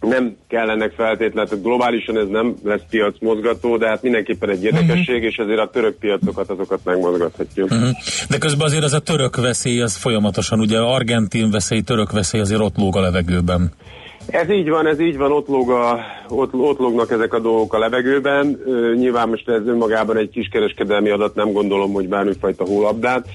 nem 0.00 0.36
kellenek 0.48 0.92
feltétlenül, 0.92 1.60
globálisan 1.62 2.18
ez 2.18 2.28
nem 2.28 2.54
lesz 2.64 2.80
piac 2.90 3.14
mozgató, 3.20 3.76
de 3.76 3.88
hát 3.88 4.02
mindenképpen 4.02 4.50
egy 4.50 4.64
érdekesség, 4.64 5.22
és 5.22 5.36
ezért 5.36 5.58
a 5.58 5.70
török 5.70 5.98
piacokat 5.98 6.50
azokat 6.50 6.80
megmozgathatjuk. 6.84 7.70
Uh-huh. 7.70 7.88
De 8.28 8.38
közben 8.38 8.66
azért 8.66 8.84
az 8.84 8.92
a 8.92 9.00
török 9.00 9.36
veszély, 9.36 9.80
az 9.80 9.96
folyamatosan, 9.96 10.60
ugye 10.60 10.78
argentin 10.78 11.50
veszély, 11.50 11.80
török 11.80 12.12
veszély 12.12 12.40
azért 12.40 12.60
ott 12.60 12.76
lóg 12.76 12.96
a 12.96 13.00
levegőben. 13.00 13.72
Ez 14.26 14.50
így 14.50 14.68
van, 14.68 14.86
ez 14.86 15.00
így 15.00 15.16
van, 15.16 15.32
ott, 15.32 15.48
lóg 15.48 15.70
a, 15.70 16.00
ott, 16.28 16.54
ott 16.54 16.78
lógnak 16.78 17.10
ezek 17.10 17.34
a 17.34 17.38
dolgok 17.38 17.74
a 17.74 17.78
levegőben. 17.78 18.60
Ö, 18.64 18.94
nyilván 18.94 19.28
most 19.28 19.48
ez 19.48 19.66
önmagában 19.66 20.16
egy 20.16 20.30
kiskereskedelmi 20.30 21.10
adat, 21.10 21.34
nem 21.34 21.52
gondolom, 21.52 21.92
hogy 21.92 22.08
bármifajta 22.08 22.64
hólabdát 22.64 23.28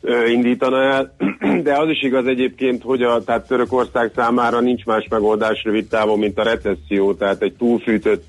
ö, 0.00 0.26
indítana 0.26 0.82
el, 0.82 1.14
de 1.62 1.78
az 1.78 1.88
is 1.88 2.02
igaz 2.02 2.26
egyébként, 2.26 2.82
hogy 2.82 3.02
a, 3.02 3.24
tehát 3.24 3.46
Törökország 3.46 4.10
számára 4.14 4.60
nincs 4.60 4.84
más 4.84 5.06
megoldás 5.10 5.64
rövid 5.64 5.88
távon, 5.88 6.18
mint 6.18 6.38
a 6.38 6.42
recesszió, 6.42 7.14
tehát 7.14 7.42
egy 7.42 7.54
túlfűtött 7.58 8.24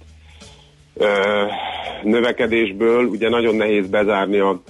ö, 0.94 1.08
növekedésből 2.04 3.06
ugye 3.06 3.30
nagyon 3.30 3.56
nehéz 3.56 3.88
bezárni 3.88 4.40
a, 4.40 4.62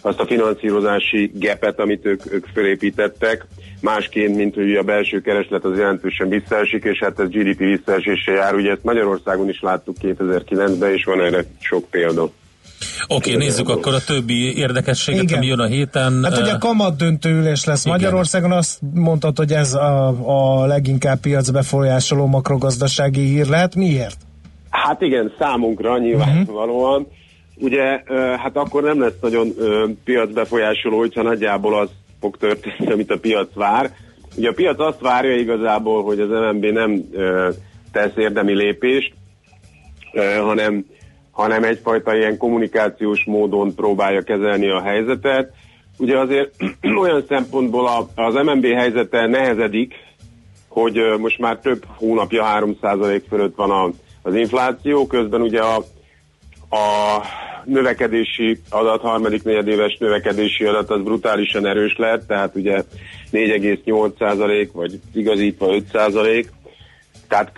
azt 0.00 0.20
a 0.20 0.26
finanszírozási 0.26 1.30
gepet, 1.34 1.80
amit 1.80 2.06
ők, 2.06 2.32
ők 2.32 2.46
fölépítettek, 2.54 3.46
másként, 3.84 4.36
mint 4.36 4.54
hogy 4.54 4.74
a 4.74 4.82
belső 4.82 5.20
kereslet 5.20 5.64
az 5.64 5.78
jelentősen 5.78 6.28
visszaesik, 6.28 6.84
és 6.84 6.98
hát 6.98 7.20
ez 7.20 7.28
GDP 7.28 7.58
visszaesése 7.58 8.32
jár. 8.32 8.54
Ugye 8.54 8.70
ezt 8.70 8.84
Magyarországon 8.84 9.48
is 9.48 9.60
láttuk 9.60 9.96
2009-ben, 10.02 10.92
és 10.92 11.04
van 11.04 11.20
erre 11.20 11.44
sok 11.60 11.84
példa. 11.90 12.22
Oké, 12.22 12.32
okay, 13.08 13.36
nézzük 13.36 13.68
akkor 13.68 13.94
a 13.94 14.04
többi 14.06 14.56
érdekességet, 14.56 15.22
Igen. 15.22 15.36
ami 15.36 15.46
jön 15.46 15.58
a 15.58 15.66
héten. 15.66 16.24
Hát 16.24 16.38
ugye 16.38 16.52
a 16.52 16.58
kamat 16.58 16.96
döntőülés 16.96 17.64
lesz 17.64 17.84
Igen. 17.84 17.96
Magyarországon, 17.96 18.52
azt 18.52 18.78
mondtad, 18.94 19.36
hogy 19.36 19.52
ez 19.52 19.74
a, 19.74 20.06
a 20.26 20.66
leginkább 20.66 21.20
piac 21.20 21.50
befolyásoló 21.50 22.26
makrogazdasági 22.26 23.20
hír 23.20 23.46
lehet. 23.46 23.74
Miért? 23.74 24.16
Hát 24.70 25.00
igen, 25.00 25.32
számunkra 25.38 25.98
nyilvánvalóan. 25.98 27.00
Uh-huh. 27.00 27.16
Ugye, 27.56 28.02
hát 28.36 28.56
akkor 28.56 28.82
nem 28.82 29.00
lesz 29.00 29.18
nagyon 29.20 29.54
piacbefolyásoló, 30.04 30.98
hogyha 30.98 31.22
nagyjából 31.22 31.78
az 31.78 31.88
fog 32.24 32.36
történni, 32.36 32.92
amit 32.92 33.10
a 33.10 33.18
piac 33.18 33.54
vár. 33.54 33.90
Ugye 34.36 34.48
a 34.48 34.52
piac 34.52 34.80
azt 34.80 35.00
várja 35.00 35.36
igazából, 35.36 36.02
hogy 36.02 36.20
az 36.20 36.28
MNB 36.28 36.64
nem 36.64 37.08
ö, 37.12 37.50
tesz 37.92 38.16
érdemi 38.16 38.54
lépést, 38.54 39.12
ö, 40.12 40.34
hanem, 40.34 40.84
hanem 41.30 41.64
egyfajta 41.64 42.16
ilyen 42.16 42.36
kommunikációs 42.36 43.24
módon 43.24 43.74
próbálja 43.74 44.22
kezelni 44.22 44.70
a 44.70 44.82
helyzetet. 44.82 45.52
Ugye 45.98 46.18
azért 46.18 46.54
olyan 47.02 47.24
szempontból 47.28 47.86
a, 47.86 48.22
az 48.22 48.34
MNB 48.34 48.66
helyzete 48.66 49.26
nehezedik, 49.26 49.94
hogy 50.68 50.98
ö, 50.98 51.16
most 51.16 51.38
már 51.38 51.58
több 51.58 51.84
hónapja 51.96 52.44
3% 52.82 53.22
fölött 53.28 53.56
van 53.56 53.70
a, 53.70 53.90
az 54.22 54.34
infláció, 54.34 55.06
közben 55.06 55.40
ugye 55.40 55.60
a, 55.60 55.76
a 56.70 57.20
növekedési 57.66 58.60
adat, 58.70 59.00
harmadik 59.00 59.42
negyedéves 59.42 59.96
növekedési 59.98 60.64
adat 60.64 60.90
az 60.90 61.02
brutálisan 61.02 61.66
erős 61.66 61.96
lett, 61.96 62.26
tehát 62.26 62.54
ugye 62.54 62.82
4,8% 63.32 64.68
vagy 64.72 65.00
igazítva 65.12 65.74
5%, 65.92 66.46
tehát 67.28 67.52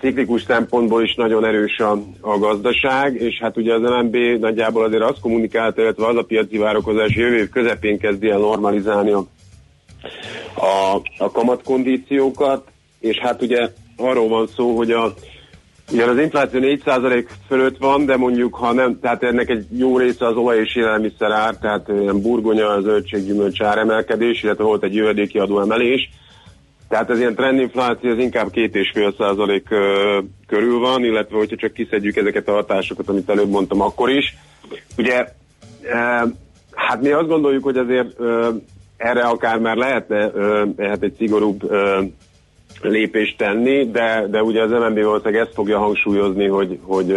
ciklikus 0.00 0.42
szempontból 0.42 1.02
is 1.02 1.14
nagyon 1.14 1.44
erős 1.44 1.78
a, 1.78 1.92
a 2.20 2.38
gazdaság, 2.38 3.14
és 3.14 3.38
hát 3.40 3.56
ugye 3.56 3.74
az 3.74 3.80
MNB 3.80 4.16
nagyjából 4.40 4.84
azért 4.84 5.02
azt 5.02 5.20
kommunikálta, 5.20 5.82
illetve 5.82 6.06
az 6.06 6.16
a 6.16 6.22
piaci 6.22 6.58
várakozás 6.58 7.14
jövő 7.14 7.36
év 7.36 7.48
közepén 7.48 7.98
kezdi 7.98 8.28
el 8.28 8.38
normalizálni 8.38 9.10
a, 9.10 9.26
a, 10.54 11.00
a 11.18 11.30
kamatkondíciókat, 11.30 12.66
és 13.00 13.18
hát 13.18 13.42
ugye 13.42 13.68
arról 13.96 14.28
van 14.28 14.46
szó, 14.46 14.76
hogy 14.76 14.90
a 14.90 15.14
igen, 15.92 16.08
az 16.08 16.18
infláció 16.18 16.60
4% 16.62 17.28
fölött 17.46 17.78
van, 17.78 18.06
de 18.06 18.16
mondjuk, 18.16 18.54
ha 18.54 18.72
nem, 18.72 19.00
tehát 19.00 19.22
ennek 19.22 19.48
egy 19.48 19.66
jó 19.78 19.98
része 19.98 20.26
az 20.26 20.36
olaj 20.36 20.58
és 20.58 20.76
élelmiszer 20.76 21.30
ár, 21.30 21.56
tehát 21.56 21.88
ilyen 21.88 22.20
burgonya, 22.22 22.80
zöldséggyümölcs 22.80 23.62
áremelkedés, 23.62 24.42
illetve 24.42 24.64
volt 24.64 24.82
egy 24.82 24.94
jövedéki 24.94 25.38
adóemelés. 25.38 26.10
Tehát 26.88 27.10
ez 27.10 27.18
ilyen 27.18 27.34
trendinfláció, 27.34 28.10
az 28.10 28.18
inkább 28.18 28.48
2,5 28.52 29.16
százalék 29.18 29.68
körül 30.46 30.78
van, 30.78 31.04
illetve 31.04 31.36
hogyha 31.36 31.56
csak 31.56 31.72
kiszedjük 31.72 32.16
ezeket 32.16 32.48
a 32.48 32.52
hatásokat, 32.52 33.08
amit 33.08 33.30
előbb 33.30 33.50
mondtam, 33.50 33.80
akkor 33.80 34.10
is. 34.10 34.36
Ugye, 34.96 35.26
hát 36.72 37.00
mi 37.00 37.10
azt 37.10 37.28
gondoljuk, 37.28 37.64
hogy 37.64 37.76
azért 37.76 38.16
erre 38.96 39.22
akár 39.22 39.58
már 39.58 39.76
lehetne 39.76 40.16
e, 40.16 40.88
hát 40.88 41.02
egy 41.02 41.14
szigorúbb 41.18 41.72
lépést 42.82 43.36
tenni, 43.36 43.90
de, 43.90 44.26
de 44.30 44.42
ugye 44.42 44.62
az 44.62 44.70
MNB 44.70 45.02
valószínűleg 45.02 45.40
ezt 45.40 45.54
fogja 45.54 45.78
hangsúlyozni, 45.78 46.46
hogy, 46.46 46.78
hogy, 46.82 47.14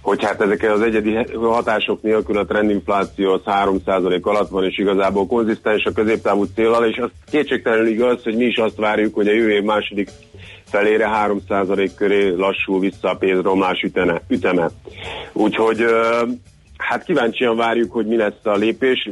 hogy 0.00 0.24
hát 0.24 0.40
ezek 0.40 0.72
az 0.72 0.80
egyedi 0.80 1.14
hatások 1.40 2.02
nélkül 2.02 2.38
a 2.38 2.44
trendinfláció 2.44 3.32
az 3.32 3.40
3% 3.44 4.22
alatt 4.22 4.48
van, 4.48 4.64
és 4.64 4.78
igazából 4.78 5.26
konzisztens 5.26 5.84
a 5.84 5.92
középtávú 5.92 6.44
célral, 6.54 6.84
és 6.84 6.96
az 6.96 7.10
kétségtelenül 7.30 7.86
igaz, 7.86 8.22
hogy 8.22 8.36
mi 8.36 8.44
is 8.44 8.56
azt 8.56 8.76
várjuk, 8.76 9.14
hogy 9.14 9.28
a 9.28 9.32
jövő 9.32 9.50
év 9.50 9.62
második 9.62 10.10
felére 10.64 11.10
3% 11.48 11.90
köré 11.96 12.28
lassul 12.28 12.80
vissza 12.80 13.10
a 13.10 13.16
pénzromlás 13.16 13.82
ütene, 13.82 14.22
üteme. 14.28 14.70
Úgyhogy 15.32 15.84
hát 16.76 17.04
kíváncsian 17.04 17.56
várjuk, 17.56 17.92
hogy 17.92 18.06
mi 18.06 18.16
lesz 18.16 18.32
a 18.42 18.54
lépés. 18.54 19.08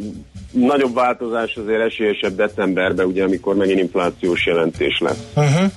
Nagyobb 0.51 0.95
változás 0.95 1.57
azért 1.57 1.81
esélyesebb 1.81 2.37
decemberben, 2.37 3.07
ugye, 3.07 3.25
amikor 3.25 3.55
megint 3.55 3.79
inflációs 3.79 4.47
jelentés 4.47 4.99
lesz. 4.99 5.23
Uh-huh. 5.35 5.73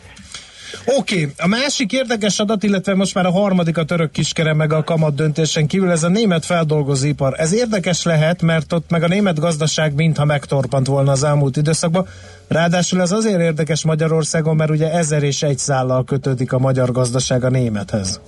Oké, 0.85 1.21
okay. 1.21 1.33
a 1.37 1.47
másik 1.47 1.91
érdekes 1.91 2.39
adat, 2.39 2.63
illetve 2.63 2.95
most 2.95 3.15
már 3.15 3.25
a 3.25 3.31
harmadik 3.31 3.77
a 3.77 3.83
török 3.83 4.11
kiskere 4.11 4.53
meg 4.53 4.73
a 4.73 4.83
kamat 4.83 5.15
döntésen 5.15 5.67
kívül, 5.67 5.91
ez 5.91 6.03
a 6.03 6.07
német 6.07 6.45
feldolgozóipar. 6.45 7.33
Ez 7.37 7.53
érdekes 7.53 8.03
lehet, 8.03 8.41
mert 8.41 8.73
ott 8.73 8.89
meg 8.89 9.03
a 9.03 9.07
német 9.07 9.39
gazdaság 9.39 9.93
mintha 9.93 10.25
megtorpant 10.25 10.87
volna 10.87 11.11
az 11.11 11.23
elmúlt 11.23 11.57
időszakban. 11.57 12.07
Ráadásul 12.47 13.01
ez 13.01 13.11
azért 13.11 13.39
érdekes 13.39 13.83
Magyarországon, 13.83 14.55
mert 14.55 14.69
ugye 14.69 14.91
ezer 14.91 15.23
és 15.23 15.43
egy 15.43 15.57
szállal 15.57 16.03
kötődik 16.03 16.53
a 16.53 16.59
magyar 16.59 16.91
gazdaság 16.91 17.43
a 17.43 17.49
némethez. 17.49 18.19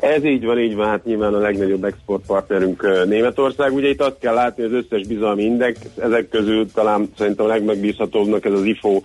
Ez 0.00 0.24
így 0.24 0.44
van, 0.44 0.58
így 0.58 0.74
van, 0.74 0.88
hát 0.88 1.04
nyilván 1.04 1.34
a 1.34 1.38
legnagyobb 1.38 1.84
exportpartnerünk 1.84 3.06
Németország. 3.06 3.72
Ugye 3.72 3.88
itt 3.88 4.00
azt 4.00 4.18
kell 4.20 4.34
látni, 4.34 4.62
az 4.62 4.72
összes 4.72 5.06
bizalmi 5.06 5.42
index, 5.42 5.80
ezek 5.96 6.28
közül 6.28 6.72
talán 6.72 7.10
szerintem 7.18 7.44
a 7.44 7.48
legmegbízhatóbbnak 7.48 8.44
ez 8.44 8.52
az 8.52 8.64
IFO 8.64 9.02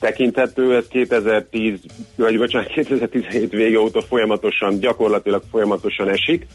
tekinthető, 0.00 0.76
ez 0.76 0.86
2010, 0.88 1.78
vagy 2.16 2.38
bocsánat, 2.38 2.68
2017 2.68 3.50
vége 3.50 3.80
óta 3.80 4.02
folyamatosan, 4.02 4.78
gyakorlatilag 4.78 5.42
folyamatosan 5.50 6.08
esik. 6.08 6.46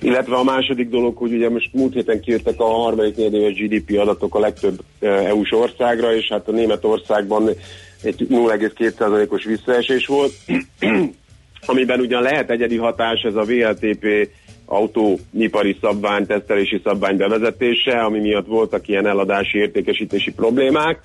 Illetve 0.00 0.36
a 0.36 0.42
második 0.42 0.88
dolog, 0.88 1.16
hogy 1.16 1.32
ugye 1.32 1.50
most 1.50 1.72
múlt 1.72 1.94
héten 1.94 2.20
kijöttek 2.20 2.60
a 2.60 2.64
harmadik 2.64 3.16
negyedéves 3.16 3.54
GDP 3.54 3.98
adatok 3.98 4.34
a 4.34 4.40
legtöbb 4.40 4.80
EU-s 5.00 5.52
országra, 5.52 6.14
és 6.14 6.28
hát 6.28 6.48
a 6.48 6.52
Németországban 6.52 7.48
egy 8.02 8.26
0,2%-os 8.30 9.44
visszaesés 9.44 10.06
volt 10.06 10.32
amiben 11.66 12.00
ugyan 12.00 12.22
lehet 12.22 12.50
egyedi 12.50 12.76
hatás, 12.76 13.22
ez 13.22 13.34
a 13.34 13.44
VLTP 13.44 14.28
autóipari 14.64 15.76
szabvány, 15.80 16.26
tesztelési 16.26 16.80
szabvány 16.84 17.16
bevezetése, 17.16 18.00
ami 18.00 18.18
miatt 18.18 18.46
voltak 18.46 18.88
ilyen 18.88 19.06
eladási 19.06 19.58
értékesítési 19.58 20.32
problémák, 20.32 21.00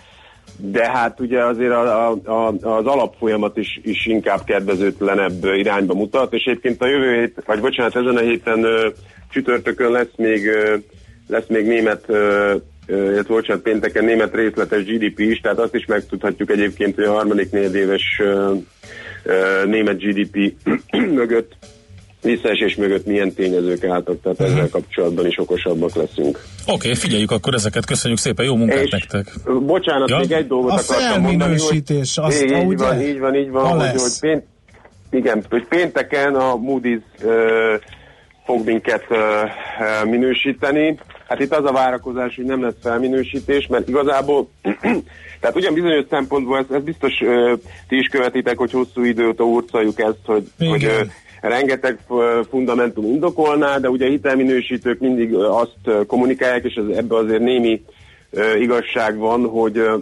de 0.58 0.92
hát 0.92 1.20
ugye 1.20 1.44
azért 1.44 1.72
a, 1.72 2.10
a, 2.10 2.18
a, 2.26 2.48
az 2.62 2.86
alapfolyamat 2.86 3.58
is, 3.58 3.80
is 3.84 4.06
inkább 4.06 4.44
kedvezőtlenebb 4.44 5.46
irányba 5.56 5.94
mutat, 5.94 6.34
és 6.34 6.44
egyébként 6.44 6.82
a 6.82 6.88
jövő 6.88 7.20
hét, 7.20 7.44
vagy 7.46 7.60
bocsánat, 7.60 7.96
ezen 7.96 8.18
a 8.18 8.20
héten 8.20 8.66
csütörtökön 9.30 9.92
lesz 9.92 10.16
még, 10.16 10.50
lesz 11.28 11.48
még 11.48 11.66
német 11.66 12.06
illetve 12.88 13.34
bocsánat, 13.34 13.64
pénteken 13.64 14.06
német 14.06 14.36
részletes 14.36 14.84
GDP 14.84 15.20
is, 15.20 15.40
tehát 15.40 15.60
azt 15.60 15.76
is 15.76 15.86
megtudhatjuk 15.86 16.52
egyébként, 16.52 16.96
hogy 16.96 17.04
a 17.04 17.12
harmadik 17.12 17.52
negyedéves 17.52 18.22
német 19.66 19.98
GDP 20.00 20.54
mögött 21.22 21.54
visszaesés 22.22 22.76
mögött 22.76 23.06
milyen 23.06 23.34
tényezők 23.34 23.84
álltak, 23.84 24.22
tehát 24.22 24.38
Mhm. 24.38 24.48
ezzel 24.52 24.70
kapcsolatban 24.70 25.26
is 25.28 25.40
okosabbak 25.40 25.96
leszünk. 25.96 26.44
Oké, 26.66 26.72
okay, 26.74 26.96
figyeljük 26.96 27.32
akkor 27.32 27.54
ezeket, 27.54 27.86
köszönjük 27.86 28.20
szépen, 28.20 28.46
jó 28.46 28.56
munkát 28.56 28.84
És- 28.84 28.92
nektek. 28.92 29.32
Bocsánat, 29.66 30.10
Ja? 30.10 30.18
még 30.18 30.32
egy 30.32 30.48
dolgot 30.48 30.72
A 30.72 30.74
akartam 30.74 31.22
mondani, 31.22 31.60
hogy 31.60 31.84
azt, 32.16 32.44
így, 32.44 32.52
így 32.52 32.78
van, 32.78 33.02
így 33.02 33.20
van, 33.20 33.36
így 33.36 33.50
van, 33.50 33.80
hogy, 33.80 34.02
hogy 34.02 34.20
pént, 34.20 34.44
igen, 35.12 35.44
hogy 35.50 35.66
pénteken 35.68 36.36
a 36.36 36.56
Moody's 36.56 37.02
ö, 37.24 37.74
fog 38.46 38.66
minket 38.66 39.04
ö, 39.10 39.42
minősíteni. 40.10 40.98
Hát 41.28 41.40
itt 41.40 41.56
az 41.56 41.66
a 41.66 41.72
várakozás, 41.72 42.36
hogy 42.36 42.46
nem 42.46 42.62
lesz 42.62 42.74
felminősítés, 42.82 43.68
mert 43.68 43.88
igazából, 43.88 44.50
tehát 45.40 45.56
ugyan 45.56 45.74
bizonyos 45.74 46.06
szempontból 46.10 46.58
ez, 46.58 46.76
ez 46.76 46.84
biztos 46.84 47.22
ö, 47.22 47.54
ti 47.88 47.96
is 47.96 48.08
követitek, 48.08 48.58
hogy 48.58 48.72
hosszú 48.72 49.04
idő 49.04 49.28
óta 49.28 49.44
urcoljuk 49.44 50.00
ezt, 50.00 50.26
hogy, 50.26 50.48
Igen. 50.58 50.72
hogy 50.72 50.84
ö, 50.84 51.02
rengeteg 51.42 52.00
fundamentum 52.50 53.06
indokolná, 53.06 53.78
de 53.78 53.90
ugye 53.90 54.08
hitelminősítők 54.08 55.00
mindig 55.00 55.34
azt 55.34 56.06
kommunikálják, 56.08 56.64
és 56.64 56.74
ez, 56.74 56.98
ebbe 56.98 57.16
azért 57.16 57.42
némi 57.42 57.84
ö, 58.30 58.56
igazság 58.56 59.18
van, 59.18 59.46
hogy 59.46 59.78
ö, 59.78 59.98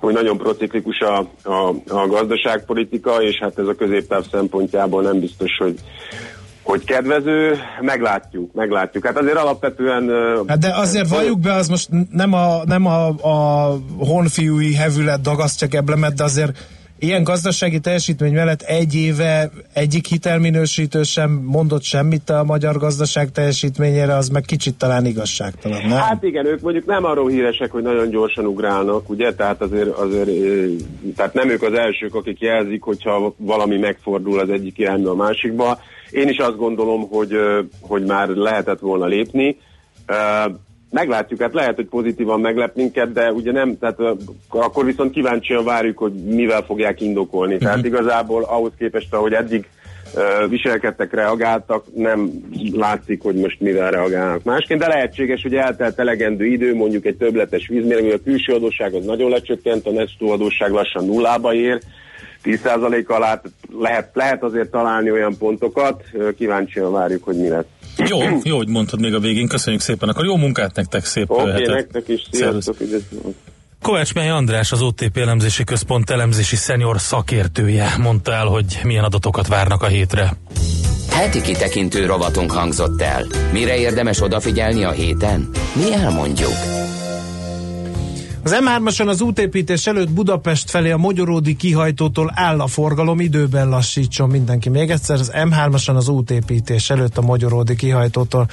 hogy 0.00 0.14
nagyon 0.14 0.38
prociklikus 0.38 1.00
a, 1.00 1.18
a, 1.42 1.74
a 1.88 2.06
gazdaságpolitika, 2.06 3.22
és 3.22 3.38
hát 3.40 3.58
ez 3.58 3.66
a 3.66 3.74
középtáv 3.74 4.24
szempontjából 4.30 5.02
nem 5.02 5.20
biztos, 5.20 5.56
hogy 5.58 5.74
hogy 6.66 6.84
kedvező, 6.84 7.58
meglátjuk, 7.80 8.54
meglátjuk. 8.54 9.06
Hát 9.06 9.18
azért 9.18 9.36
alapvetően... 9.36 10.10
Hát 10.46 10.58
de 10.58 10.74
azért 10.74 11.08
valljuk 11.08 11.40
be, 11.40 11.52
az 11.52 11.68
most 11.68 11.88
nem 12.12 12.32
a, 12.32 12.64
nem 12.64 12.86
a, 12.86 13.06
a 13.08 13.76
honfiúi 13.98 14.74
hevület 14.74 15.20
dagasztja 15.20 15.68
eblemet, 15.70 16.14
de 16.14 16.24
azért 16.24 16.58
ilyen 16.98 17.22
gazdasági 17.22 17.80
teljesítmény 17.80 18.32
mellett 18.32 18.62
egy 18.62 18.94
éve 18.94 19.50
egyik 19.72 20.06
hitelminősítő 20.06 21.02
sem 21.02 21.30
mondott 21.30 21.82
semmit 21.82 22.30
a 22.30 22.44
magyar 22.44 22.76
gazdaság 22.76 23.30
teljesítményére, 23.30 24.14
az 24.14 24.28
meg 24.28 24.42
kicsit 24.42 24.74
talán 24.74 25.06
igazságtalan, 25.06 25.80
nem? 25.80 25.98
Hát 25.98 26.22
igen, 26.22 26.46
ők 26.46 26.60
mondjuk 26.60 26.86
nem 26.86 27.04
arról 27.04 27.28
híresek, 27.28 27.70
hogy 27.70 27.82
nagyon 27.82 28.10
gyorsan 28.10 28.46
ugrálnak, 28.46 29.08
ugye, 29.08 29.34
tehát 29.34 29.62
azért, 29.62 29.88
azért 29.88 30.30
tehát 31.16 31.34
nem 31.34 31.48
ők 31.48 31.62
az 31.62 31.72
elsők, 31.72 32.14
akik 32.14 32.40
jelzik, 32.40 32.82
hogyha 32.82 33.34
valami 33.36 33.78
megfordul 33.78 34.38
az 34.38 34.48
egyik 34.48 34.78
irányba 34.78 35.10
a 35.10 35.14
másikba. 35.14 35.78
Én 36.10 36.28
is 36.28 36.38
azt 36.38 36.56
gondolom, 36.56 37.08
hogy, 37.08 37.32
hogy 37.80 38.04
már 38.04 38.28
lehetett 38.28 38.80
volna 38.80 39.06
lépni. 39.06 39.56
Meglátjuk, 40.90 41.40
hát 41.40 41.54
lehet, 41.54 41.74
hogy 41.74 41.86
pozitívan 41.86 42.40
meglep 42.40 42.76
minket, 42.76 43.12
de 43.12 43.32
ugye 43.32 43.52
nem, 43.52 43.78
tehát 43.78 43.98
akkor 44.48 44.84
viszont 44.84 45.12
kíváncsian 45.12 45.64
várjuk, 45.64 45.98
hogy 45.98 46.12
mivel 46.12 46.62
fogják 46.62 47.00
indokolni. 47.00 47.58
Tehát 47.58 47.84
igazából 47.84 48.42
ahhoz 48.42 48.72
képest, 48.78 49.14
ahogy 49.14 49.32
eddig 49.32 49.68
ö, 50.14 50.46
viselkedtek, 50.48 51.12
reagáltak, 51.12 51.84
nem 51.94 52.30
látszik, 52.72 53.22
hogy 53.22 53.34
most 53.34 53.60
mivel 53.60 53.90
reagálnak 53.90 54.44
másként, 54.44 54.80
de 54.80 54.88
lehetséges, 54.88 55.42
hogy 55.42 55.54
eltelt 55.54 55.98
elegendő 55.98 56.44
idő, 56.44 56.74
mondjuk 56.74 57.04
egy 57.04 57.16
többletes 57.16 57.68
vízmérő, 57.68 58.12
a 58.12 58.22
külső 58.24 58.52
adósság 58.52 58.94
az 58.94 59.04
nagyon 59.04 59.30
lecsökkent, 59.30 59.86
a 59.86 59.90
nettó 59.90 60.30
adósság 60.30 60.70
lassan 60.70 61.04
nullába 61.04 61.54
ér, 61.54 61.80
10% 62.44 63.06
alá 63.06 63.40
lehet, 63.78 64.10
lehet 64.12 64.42
azért 64.42 64.70
találni 64.70 65.10
olyan 65.10 65.36
pontokat, 65.38 66.04
kíváncsian 66.36 66.92
várjuk, 66.92 67.24
hogy 67.24 67.36
mi 67.36 67.48
lesz. 67.48 67.64
Jó, 67.96 68.18
jó, 68.42 68.56
hogy 68.56 68.68
mondtad 68.68 69.00
még 69.00 69.14
a 69.14 69.18
végén, 69.18 69.48
köszönjük 69.48 69.82
szépen. 69.82 70.08
Akkor 70.08 70.24
jó 70.24 70.36
munkát 70.36 70.74
nektek, 70.74 71.04
szép 71.04 71.30
Oké, 71.30 71.50
hetet. 71.50 71.74
nektek 71.74 72.08
is, 72.08 72.22
sziasztok. 72.30 72.76
Kovács 73.82 74.14
Mely 74.14 74.30
András, 74.30 74.72
az 74.72 74.82
OTP 74.82 75.16
elemzési 75.16 75.64
központ 75.64 76.10
elemzési 76.10 76.56
szenior 76.56 77.00
szakértője 77.00 77.94
mondta 77.98 78.32
el, 78.32 78.46
hogy 78.46 78.80
milyen 78.82 79.04
adatokat 79.04 79.46
várnak 79.46 79.82
a 79.82 79.86
hétre. 79.86 80.36
Heti 81.10 81.40
kitekintő 81.40 82.06
rovatunk 82.06 82.50
hangzott 82.50 83.02
el. 83.02 83.26
Mire 83.52 83.78
érdemes 83.78 84.22
odafigyelni 84.22 84.84
a 84.84 84.90
héten? 84.90 85.48
Mi 85.72 85.92
elmondjuk. 85.92 86.52
Az 88.46 88.56
M3-ason 88.60 89.08
az 89.08 89.20
útépítés 89.20 89.86
előtt 89.86 90.10
Budapest 90.10 90.70
felé 90.70 90.90
a 90.90 90.96
Magyaródi 90.96 91.56
kihajtótól 91.56 92.32
áll 92.34 92.60
a 92.60 92.66
forgalom, 92.66 93.20
időben 93.20 93.68
lassítson 93.68 94.28
mindenki. 94.28 94.68
Még 94.68 94.90
egyszer 94.90 95.18
az 95.18 95.32
M3-ason 95.34 95.94
az 95.94 96.08
útépítés 96.08 96.90
előtt 96.90 97.16
a 97.16 97.22
Magyaródi 97.22 97.76
kihajtótól. 97.76 98.48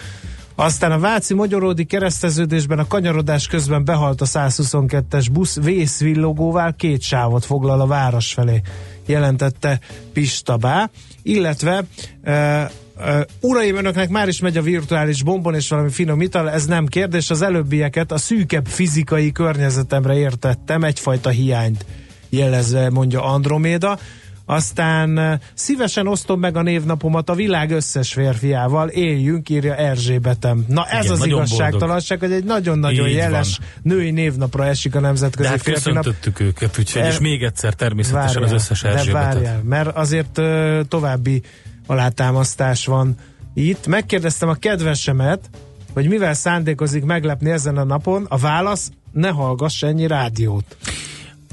Aztán 0.55 0.91
a 0.91 0.99
Váci 0.99 1.33
Magyaródi 1.33 1.85
kereszteződésben 1.85 2.79
a 2.79 2.87
kanyarodás 2.87 3.47
közben 3.47 3.85
behalt 3.85 4.21
a 4.21 4.25
122-es 4.25 5.27
busz 5.31 5.59
vészvillogóval 5.61 6.73
két 6.77 7.01
sávot 7.01 7.45
foglal 7.45 7.81
a 7.81 7.87
város 7.87 8.33
felé, 8.33 8.61
jelentette 9.05 9.79
Pistabá, 10.13 10.89
illetve 11.23 11.83
e, 12.23 12.71
Uh, 12.97 13.21
uraim, 13.41 13.75
önöknek 13.75 14.09
már 14.09 14.27
is 14.27 14.39
megy 14.39 14.57
a 14.57 14.61
virtuális 14.61 15.23
bombon 15.23 15.55
és 15.55 15.69
valami 15.69 15.89
finom 15.89 16.21
ital, 16.21 16.49
ez 16.51 16.65
nem 16.65 16.85
kérdés, 16.85 17.29
az 17.29 17.41
előbbieket 17.41 18.11
a 18.11 18.17
szűkebb 18.17 18.65
fizikai 18.67 19.31
környezetemre 19.31 20.17
értettem, 20.17 20.83
egyfajta 20.83 21.29
hiányt 21.29 21.85
jelezve, 22.29 22.89
mondja 22.89 23.23
Androméda. 23.23 23.99
Aztán 24.45 25.17
uh, 25.17 25.33
szívesen 25.53 26.07
osztom 26.07 26.39
meg 26.39 26.57
a 26.57 26.61
névnapomat 26.61 27.29
a 27.29 27.33
világ 27.35 27.71
összes 27.71 28.13
férfiával, 28.13 28.87
éljünk, 28.89 29.49
írja 29.49 29.75
Erzsébetem. 29.75 30.65
Na 30.67 30.85
ez 30.85 31.03
Igen, 31.05 31.17
az 31.17 31.25
igazságtalanság, 31.25 32.19
hogy 32.19 32.31
egy 32.31 32.43
nagyon-nagyon 32.43 33.07
Így 33.07 33.13
jeles 33.15 33.59
női 33.81 34.11
névnapra 34.11 34.65
esik 34.65 34.95
a 34.95 34.99
De 34.99 35.05
nemzetközi 35.07 35.49
hát 35.49 35.61
férfi 35.61 35.91
nap. 35.91 36.03
köszöntöttük 36.03 36.39
őket, 36.39 36.79
úgyhogy 36.79 37.01
E- 37.01 37.07
és 37.07 37.19
még 37.19 37.43
egyszer 37.43 37.73
természetesen 37.73 38.41
Várjál, 38.41 38.43
az 38.43 38.61
összes 38.61 38.81
De 38.81 38.89
Erzsébetet. 38.89 39.33
várjál, 39.33 39.61
mert 39.63 39.95
azért 39.95 40.37
ö, 40.37 40.81
további 40.87 41.41
alátámasztás 41.87 42.85
van 42.85 43.15
itt. 43.53 43.87
Megkérdeztem 43.87 44.49
a 44.49 44.53
kedvesemet, 44.53 45.49
hogy 45.93 46.07
mivel 46.07 46.33
szándékozik 46.33 47.03
meglepni 47.03 47.49
ezen 47.49 47.77
a 47.77 47.83
napon, 47.83 48.25
a 48.29 48.37
válasz, 48.37 48.91
ne 49.11 49.29
hallgass 49.29 49.83
ennyi 49.83 50.07
rádiót. 50.07 50.77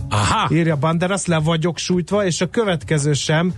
Aha. 0.08 0.54
Írja 0.54 0.76
Banderas, 0.76 1.26
le 1.26 1.38
vagyok 1.38 1.78
sújtva, 1.78 2.24
és 2.24 2.40
a 2.40 2.50
következő 2.50 3.12
sem 3.12 3.54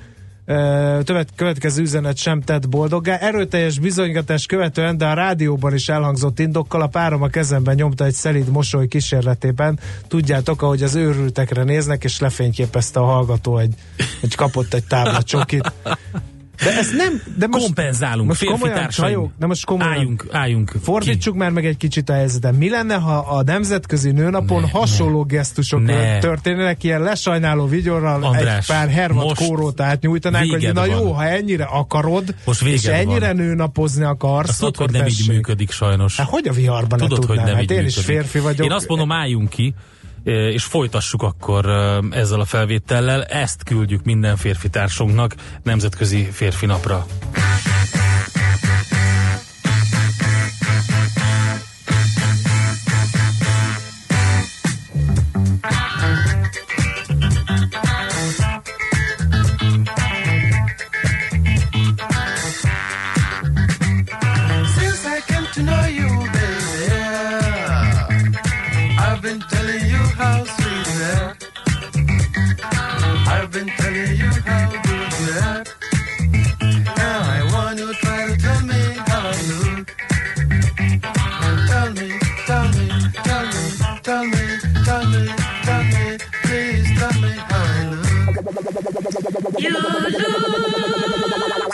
tövet, 1.04 1.28
következő 1.36 1.82
üzenet 1.82 2.16
sem 2.16 2.40
tett 2.40 2.68
boldoggá. 2.68 3.16
Erőteljes 3.16 3.78
bizonygatás 3.78 4.46
követően, 4.46 4.96
de 4.96 5.06
a 5.06 5.14
rádióban 5.14 5.74
is 5.74 5.88
elhangzott 5.88 6.38
indokkal 6.38 6.80
a 6.82 6.86
párom 6.86 7.22
a 7.22 7.28
kezemben 7.28 7.74
nyomta 7.74 8.04
egy 8.04 8.12
szelíd 8.12 8.48
mosoly 8.48 8.88
kísérletében. 8.88 9.78
Tudjátok, 10.08 10.62
ahogy 10.62 10.82
az 10.82 10.94
őrültekre 10.94 11.62
néznek, 11.62 12.04
és 12.04 12.20
lefényképezte 12.20 13.00
a 13.00 13.04
hallgató 13.04 13.58
egy, 13.58 13.74
egy 14.22 14.34
kapott 14.34 14.74
egy 14.74 14.84
tábla 14.84 15.22
csokit. 15.22 15.72
De 16.64 16.76
ez 16.78 16.90
nem... 16.96 17.22
De 17.36 17.46
most, 17.46 17.64
Kompenzálunk, 17.64 18.28
most 18.28 18.38
férfi 18.40 18.54
komolyan 18.58 18.88
csajok, 18.88 19.30
de 19.38 19.46
most 19.46 19.64
komolyan. 19.64 19.92
Álljunk, 19.92 20.26
álljunk. 20.30 20.72
Fordítsuk 20.82 21.34
már 21.36 21.50
meg 21.50 21.66
egy 21.66 21.76
kicsit 21.76 22.08
a 22.08 22.12
helyzetet. 22.12 22.58
Mi 22.58 22.68
lenne, 22.70 22.94
ha 22.94 23.16
a 23.18 23.42
Nemzetközi 23.42 24.10
Nőnapon 24.10 24.60
Ne, 24.62 24.68
hasonló 24.70 25.24
gesztusok 25.24 25.82
Ne. 25.82 26.18
történnének, 26.18 26.84
ilyen 26.84 27.02
lesajnáló 27.02 27.66
vigyorral 27.66 28.24
András, 28.24 28.58
egy 28.68 28.76
pár 28.76 28.88
hervat 28.88 29.34
kórót 29.34 29.80
átnyújtanák, 29.80 30.46
hogy 30.50 30.70
na 30.72 30.84
jó, 30.84 31.02
van. 31.04 31.14
ha 31.14 31.24
ennyire 31.26 31.64
akarod, 31.64 32.34
Most 32.44 32.62
és 32.62 32.84
ennyire 32.84 33.26
van. 33.26 33.36
nőnapozni 33.36 34.04
akarsz, 34.04 34.48
Azt 34.48 34.58
tudod, 34.58 34.76
hogy 34.76 34.90
nem 34.90 35.06
így 35.06 35.24
működik 35.28 35.70
sajnos. 35.70 36.16
Hát 36.16 36.28
hogy 36.28 36.48
a 36.48 36.52
viharban 36.52 36.98
Tudod, 36.98 37.20
ne 37.20 37.26
hogy 37.26 37.36
nem 37.36 37.54
Hát 37.54 37.70
én 37.70 37.84
is 37.84 37.96
férfi 37.96 38.38
vagyok. 38.38 38.66
Én 38.66 38.72
azt 38.72 38.88
mondom, 38.88 39.12
álljunk 39.12 39.48
ki, 39.48 39.74
és 40.24 40.64
folytassuk 40.64 41.22
akkor 41.22 41.66
ezzel 42.10 42.40
a 42.40 42.44
felvétellel. 42.44 43.24
Ezt 43.24 43.62
küldjük 43.64 44.04
minden 44.04 44.36
férfi 44.36 44.68
társunknak 44.68 45.34
Nemzetközi 45.62 46.28
Férfi 46.30 46.66
Napra. 46.66 47.06
You 89.02 89.70
look 89.70 89.82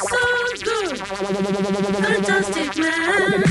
so 0.01 0.23
good, 0.65 0.99
fantastic 1.99 2.77
man. 2.79 3.48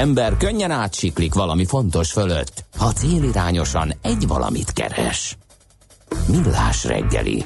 Ember 0.00 0.36
könnyen 0.36 0.70
átsiklik 0.70 1.34
valami 1.34 1.64
fontos 1.64 2.12
fölött, 2.12 2.64
ha 2.78 2.92
célirányosan 2.92 3.92
egy 4.02 4.26
valamit 4.26 4.72
keres. 4.72 5.36
Millás 6.28 6.84
reggeli. 6.84 7.44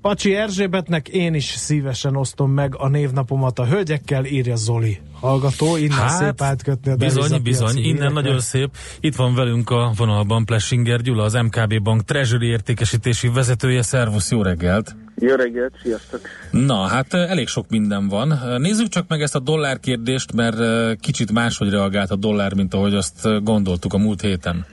Pacsi 0.00 0.34
Erzsébetnek 0.34 1.08
én 1.08 1.34
is 1.34 1.44
szívesen 1.44 2.16
osztom 2.16 2.50
meg 2.50 2.76
a 2.76 2.88
névnapomat 2.88 3.58
a 3.58 3.66
hölgyekkel, 3.66 4.24
írja 4.24 4.56
Zoli. 4.56 5.00
Hallgató, 5.22 5.76
innen 5.76 5.98
hát, 5.98 6.10
szép 6.10 6.42
átkötni 6.42 6.90
a 6.90 6.96
Bizony, 6.96 7.42
bizony, 7.42 7.76
innen 7.76 7.84
hírekre. 7.84 8.08
nagyon 8.08 8.40
szép. 8.40 8.70
Itt 9.00 9.14
van 9.14 9.34
velünk 9.34 9.70
a 9.70 9.92
vonalban 9.96 10.44
Plessinger 10.44 11.00
Gyula, 11.00 11.22
az 11.22 11.32
MKB 11.32 11.82
Bank 11.82 12.04
Treasury 12.04 12.46
értékesítési 12.46 13.28
vezetője. 13.28 13.82
Szervusz, 13.82 14.30
jó 14.30 14.42
reggelt! 14.42 14.96
Jó 15.16 15.34
reggelt, 15.34 15.72
sziasztok! 15.82 16.20
Na, 16.50 16.86
hát 16.86 17.14
elég 17.14 17.48
sok 17.48 17.68
minden 17.68 18.08
van. 18.08 18.38
Nézzük 18.58 18.88
csak 18.88 19.08
meg 19.08 19.20
ezt 19.20 19.34
a 19.34 19.38
dollár 19.38 19.80
kérdést, 19.80 20.32
mert 20.32 20.56
kicsit 21.00 21.32
máshogy 21.32 21.70
reagált 21.70 22.10
a 22.10 22.16
dollár, 22.16 22.54
mint 22.54 22.74
ahogy 22.74 22.94
azt 22.94 23.44
gondoltuk 23.44 23.92
a 23.92 23.98
múlt 23.98 24.20
héten. 24.20 24.66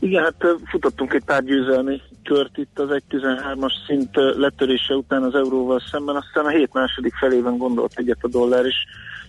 Igen, 0.00 0.22
hát 0.22 0.34
futottunk 0.70 1.12
egy 1.12 1.24
pár 1.24 1.44
győzelmi 1.44 2.00
kört 2.24 2.56
itt 2.56 2.78
az 2.78 2.88
1.13-as 3.10 3.72
szint 3.86 4.10
letörése 4.36 4.94
után 4.94 5.22
az 5.22 5.34
euróval 5.34 5.82
szemben, 5.90 6.16
aztán 6.16 6.44
a 6.44 6.48
hét 6.48 6.72
második 6.72 7.14
felében 7.14 7.56
gondolt 7.56 7.92
egyet 7.96 8.18
a 8.20 8.28
dollár, 8.28 8.64
és 8.64 8.74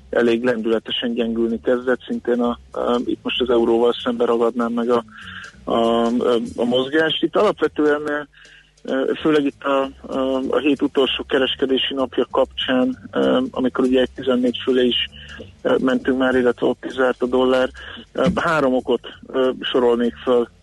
elég 0.09 0.43
lendületesen 0.43 1.13
gyengülni 1.13 1.59
kezdett, 1.61 1.99
szintén 2.07 2.41
a, 2.41 2.59
a, 2.71 2.99
itt 3.05 3.19
most 3.23 3.41
az 3.41 3.49
euróval 3.49 3.93
szemben 4.03 4.27
ragadnám 4.27 4.71
meg 4.71 4.89
a, 4.89 5.03
a, 5.63 6.05
a, 6.55 6.63
mozgást. 6.63 7.23
Itt 7.23 7.35
alapvetően 7.35 8.27
főleg 9.21 9.45
itt 9.45 9.63
a, 9.63 9.89
a, 10.01 10.41
a 10.49 10.57
hét 10.57 10.81
utolsó 10.81 11.23
kereskedési 11.27 11.93
napja 11.93 12.27
kapcsán, 12.31 13.09
amikor 13.51 13.85
ugye 13.85 14.01
egy 14.01 14.09
14 14.15 14.57
fölé 14.63 14.85
is 14.85 15.09
mentünk 15.79 16.17
már, 16.17 16.35
illetve 16.35 16.67
ott 16.67 16.85
is 16.85 16.93
zárt 16.93 17.21
a 17.21 17.25
dollár. 17.25 17.69
Három 18.35 18.73
okot 18.73 19.01
sorolnék 19.61 20.13
föl 20.15 20.39
ö, 20.41 20.56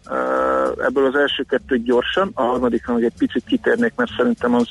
ebből 0.85 1.07
az 1.07 1.15
első 1.15 1.43
kettő 1.43 1.83
gyorsan, 1.83 2.31
a 2.35 2.43
harmadikra 2.43 2.95
meg 2.95 3.05
egy 3.05 3.13
picit 3.19 3.45
kitérnék, 3.47 3.93
mert 3.97 4.11
szerintem 4.17 4.55
az 4.55 4.69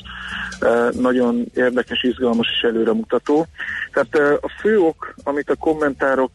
nagyon 1.00 1.44
érdekes, 1.54 2.02
izgalmas 2.02 2.48
és 2.56 2.62
előremutató. 2.62 3.46
Tehát 3.92 4.38
a 4.42 4.52
fő 4.60 4.78
ok, 4.78 5.14
amit 5.22 5.50
a 5.50 5.56
kommentárok 5.56 6.30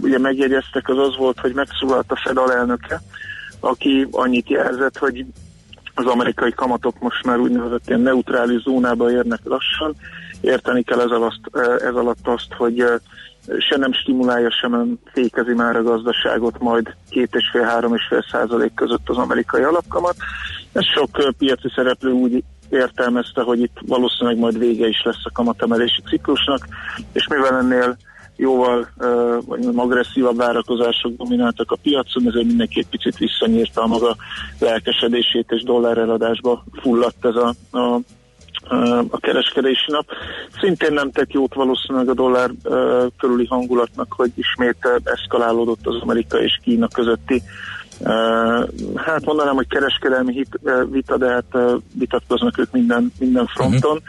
ugye 0.00 0.18
megjegyeztek, 0.18 0.88
az 0.88 0.98
az 0.98 1.16
volt, 1.16 1.38
hogy 1.38 1.52
megszólalt 1.52 2.12
a 2.12 2.20
Fed 2.24 2.36
alelnöke, 2.36 3.00
aki 3.60 4.06
annyit 4.10 4.48
jelzett, 4.48 4.98
hogy 4.98 5.24
az 5.94 6.06
amerikai 6.06 6.52
kamatok 6.52 6.98
most 7.00 7.24
már 7.24 7.38
úgynevezett 7.38 7.88
ilyen 7.88 8.00
neutrális 8.00 8.62
zónába 8.62 9.10
érnek 9.10 9.40
lassan. 9.44 9.94
Érteni 10.40 10.82
kell 10.82 11.00
ez 11.00 11.10
alatt, 11.10 11.56
ez 11.80 11.94
alatt 11.94 12.26
azt, 12.26 12.52
hogy 12.56 12.84
se 13.58 13.76
nem 13.76 13.92
stimulálja, 13.92 14.50
se 14.50 14.68
nem 14.68 14.98
fékezi 15.12 15.54
már 15.54 15.76
a 15.76 15.82
gazdaságot, 15.82 16.58
majd 16.58 16.94
2,5-3,5 17.10 18.30
százalék 18.30 18.74
között 18.74 19.08
az 19.08 19.16
amerikai 19.16 19.62
alapkamat. 19.62 20.16
Ez 20.72 20.84
sok 20.84 21.34
piaci 21.38 21.68
szereplő 21.74 22.10
úgy 22.10 22.44
értelmezte, 22.70 23.42
hogy 23.42 23.60
itt 23.60 23.76
valószínűleg 23.86 24.38
majd 24.38 24.58
vége 24.58 24.88
is 24.88 25.02
lesz 25.04 25.24
a 25.24 25.30
kamatemelési 25.32 26.02
ciklusnak, 26.08 26.68
és 27.12 27.26
mivel 27.28 27.58
ennél 27.58 27.96
jóval 28.36 28.88
vagy 29.46 29.68
agresszívabb 29.76 30.36
várakozások 30.36 31.16
domináltak 31.16 31.70
a 31.70 31.78
piacon, 31.82 32.28
ezért 32.28 32.46
mindenki 32.46 32.78
egy 32.78 32.88
picit 32.88 33.16
visszanyírta 33.16 33.82
a 33.82 33.86
maga 33.86 34.16
lelkesedését, 34.58 35.50
és 35.50 35.62
dollár 35.62 35.98
eladásba 35.98 36.64
fulladt 36.80 37.24
ez 37.24 37.34
a, 37.34 37.78
a 37.78 38.00
a 39.10 39.18
kereskedési 39.18 39.90
nap. 39.90 40.06
Szintén 40.60 40.92
nem 40.92 41.10
tett 41.10 41.32
jót 41.32 41.54
valószínűleg 41.54 42.08
a 42.08 42.14
dollár 42.14 42.50
körüli 43.18 43.46
hangulatnak, 43.46 44.12
hogy 44.12 44.30
ismét 44.34 45.00
eszkalálódott 45.04 45.86
az 45.86 45.96
Amerika 46.00 46.42
és 46.42 46.60
Kína 46.62 46.88
közötti 46.88 47.42
hát 48.94 49.24
mondanám, 49.24 49.54
hogy 49.54 49.68
kereskedelmi 49.68 50.32
hit, 50.32 50.60
vita, 50.90 51.16
de 51.16 51.28
hát 51.28 51.80
vitatkoznak 51.94 52.58
ők 52.58 52.72
minden, 52.72 53.12
minden 53.18 53.46
fronton. 53.46 54.02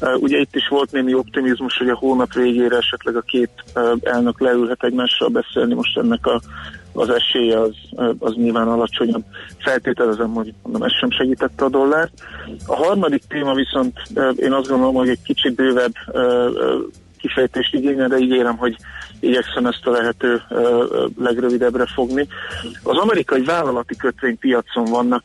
Uh, 0.00 0.22
ugye 0.22 0.38
itt 0.38 0.54
is 0.54 0.68
volt 0.68 0.92
némi 0.92 1.14
optimizmus, 1.14 1.76
hogy 1.76 1.88
a 1.88 1.94
hónap 1.94 2.32
végére 2.32 2.76
esetleg 2.76 3.16
a 3.16 3.20
két 3.20 3.50
elnök 4.02 4.40
leülhet 4.40 4.84
egymással 4.84 5.28
beszélni, 5.28 5.74
most 5.74 5.98
ennek 5.98 6.26
a, 6.26 6.40
az 6.94 7.08
esélye 7.08 7.60
az, 7.60 7.74
az 8.18 8.34
nyilván 8.34 8.68
alacsonyabb. 8.68 9.24
Feltételezem, 9.58 10.32
hogy 10.32 10.54
mondom, 10.62 10.82
ez 10.82 10.92
sem 10.92 11.10
segítette 11.10 11.64
a 11.64 11.68
dollárt. 11.68 12.12
A 12.66 12.74
harmadik 12.74 13.22
téma 13.28 13.54
viszont 13.54 14.02
én 14.36 14.52
azt 14.52 14.68
gondolom, 14.68 14.94
hogy 14.94 15.08
egy 15.08 15.22
kicsit 15.22 15.54
bővebb 15.54 15.92
kifejtést 17.18 17.74
igényel, 17.74 18.08
de 18.08 18.18
ígérem, 18.18 18.56
hogy 18.56 18.76
igyekszem 19.20 19.66
ezt 19.66 19.86
a 19.86 19.90
lehető 19.90 20.42
legrövidebbre 21.18 21.86
fogni. 21.94 22.28
Az 22.82 22.96
amerikai 22.96 23.42
vállalati 23.42 23.96
kötvénypiacon 23.96 24.84
vannak 24.84 25.24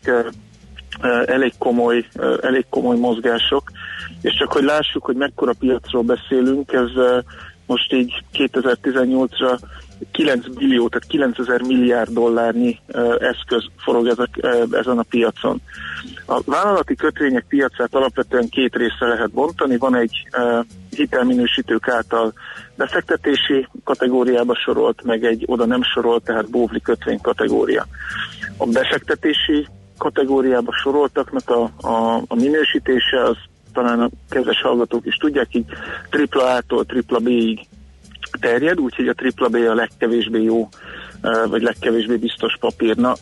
elég 1.25 1.53
komoly, 1.57 2.05
elég 2.41 2.65
komoly 2.69 2.97
mozgások, 2.97 3.71
és 4.21 4.35
csak 4.37 4.51
hogy 4.51 4.63
lássuk, 4.63 5.05
hogy 5.05 5.15
mekkora 5.15 5.53
piacról 5.59 6.03
beszélünk, 6.03 6.71
ez 6.71 6.89
most 7.65 7.93
így 7.93 8.23
2018-ra 8.33 9.59
9 10.11 10.47
billió, 10.47 10.87
tehát 10.87 11.07
9000 11.07 11.61
milliárd 11.61 12.09
dollárnyi 12.09 12.79
eszköz 13.19 13.65
forog 13.77 14.07
ezek, 14.07 14.29
ezen 14.71 14.97
a 14.97 15.03
piacon. 15.09 15.61
A 16.25 16.41
vállalati 16.45 16.95
kötvények 16.95 17.45
piacát 17.47 17.95
alapvetően 17.95 18.49
két 18.49 18.75
részre 18.75 19.07
lehet 19.07 19.31
bontani. 19.31 19.77
Van 19.77 19.95
egy 19.95 20.27
hitelminősítők 20.89 21.87
által 21.87 22.33
befektetési 22.75 23.67
kategóriába 23.83 24.55
sorolt, 24.55 25.03
meg 25.03 25.23
egy 25.23 25.43
oda 25.47 25.65
nem 25.65 25.83
sorolt, 25.83 26.23
tehát 26.23 26.49
bóvli 26.49 26.81
kötvény 26.81 27.21
kategória. 27.21 27.85
A 28.57 28.65
befektetési 28.65 29.67
kategóriába 29.97 30.71
soroltaknak 30.83 31.49
a, 31.49 31.87
a, 31.87 32.23
a 32.27 32.35
minősítése 32.35 33.23
az 33.23 33.37
talán 33.73 33.99
a 33.99 34.09
kedves 34.29 34.61
hallgatók 34.61 35.05
is 35.05 35.15
tudják, 35.15 35.47
így 35.51 35.65
AAA-tól 36.31 36.85
AAA-ig 37.07 37.59
terjed, 38.39 38.79
úgyhogy 38.79 39.07
a 39.07 39.13
AAA 39.37 39.71
a 39.71 39.73
legkevésbé 39.75 40.41
jó 40.41 40.67
vagy 41.49 41.61
legkevésbé 41.61 42.15
biztos 42.15 42.57
papír. 42.59 42.95
Na, 42.95 43.13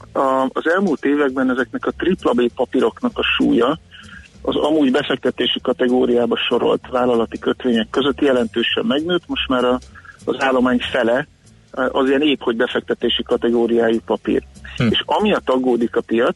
az 0.48 0.70
elmúlt 0.76 1.06
években 1.06 1.50
ezeknek 1.50 1.86
a 1.86 1.94
AAA 1.98 2.48
papíroknak 2.56 3.18
a 3.18 3.24
súlya 3.38 3.80
az 4.42 4.56
amúgy 4.56 4.92
befektetési 4.92 5.60
kategóriába 5.62 6.38
sorolt 6.38 6.88
vállalati 6.90 7.40
kötvények 7.40 7.90
között 7.90 8.22
jelentősen 8.22 8.86
megnőtt, 8.86 9.28
most 9.28 9.48
már 9.48 9.64
a, 9.64 9.80
az 10.26 10.36
állomány 10.40 10.80
fele 10.92 11.28
az 11.72 12.08
ilyen 12.08 12.22
épp, 12.22 12.42
hogy 12.42 12.56
befektetési 12.56 13.24
kategóriájú 13.24 14.00
papír. 14.06 14.44
Hm. 14.78 14.88
És 14.90 15.04
amiatt 15.06 15.50
aggódik 15.50 15.96
a 15.96 16.02
piac, 16.02 16.36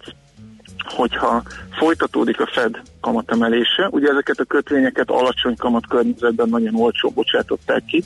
hogyha 0.85 1.43
folytatódik 1.71 2.39
a 2.41 2.49
Fed 2.53 2.81
kamatemelése, 3.01 3.87
ugye 3.89 4.09
ezeket 4.09 4.39
a 4.39 4.43
kötvényeket 4.43 5.09
alacsony 5.09 5.55
kamat 5.55 5.87
környezetben 5.87 6.49
nagyon 6.49 6.75
olcsó 6.75 7.09
bocsátották 7.09 7.85
ki, 7.85 8.03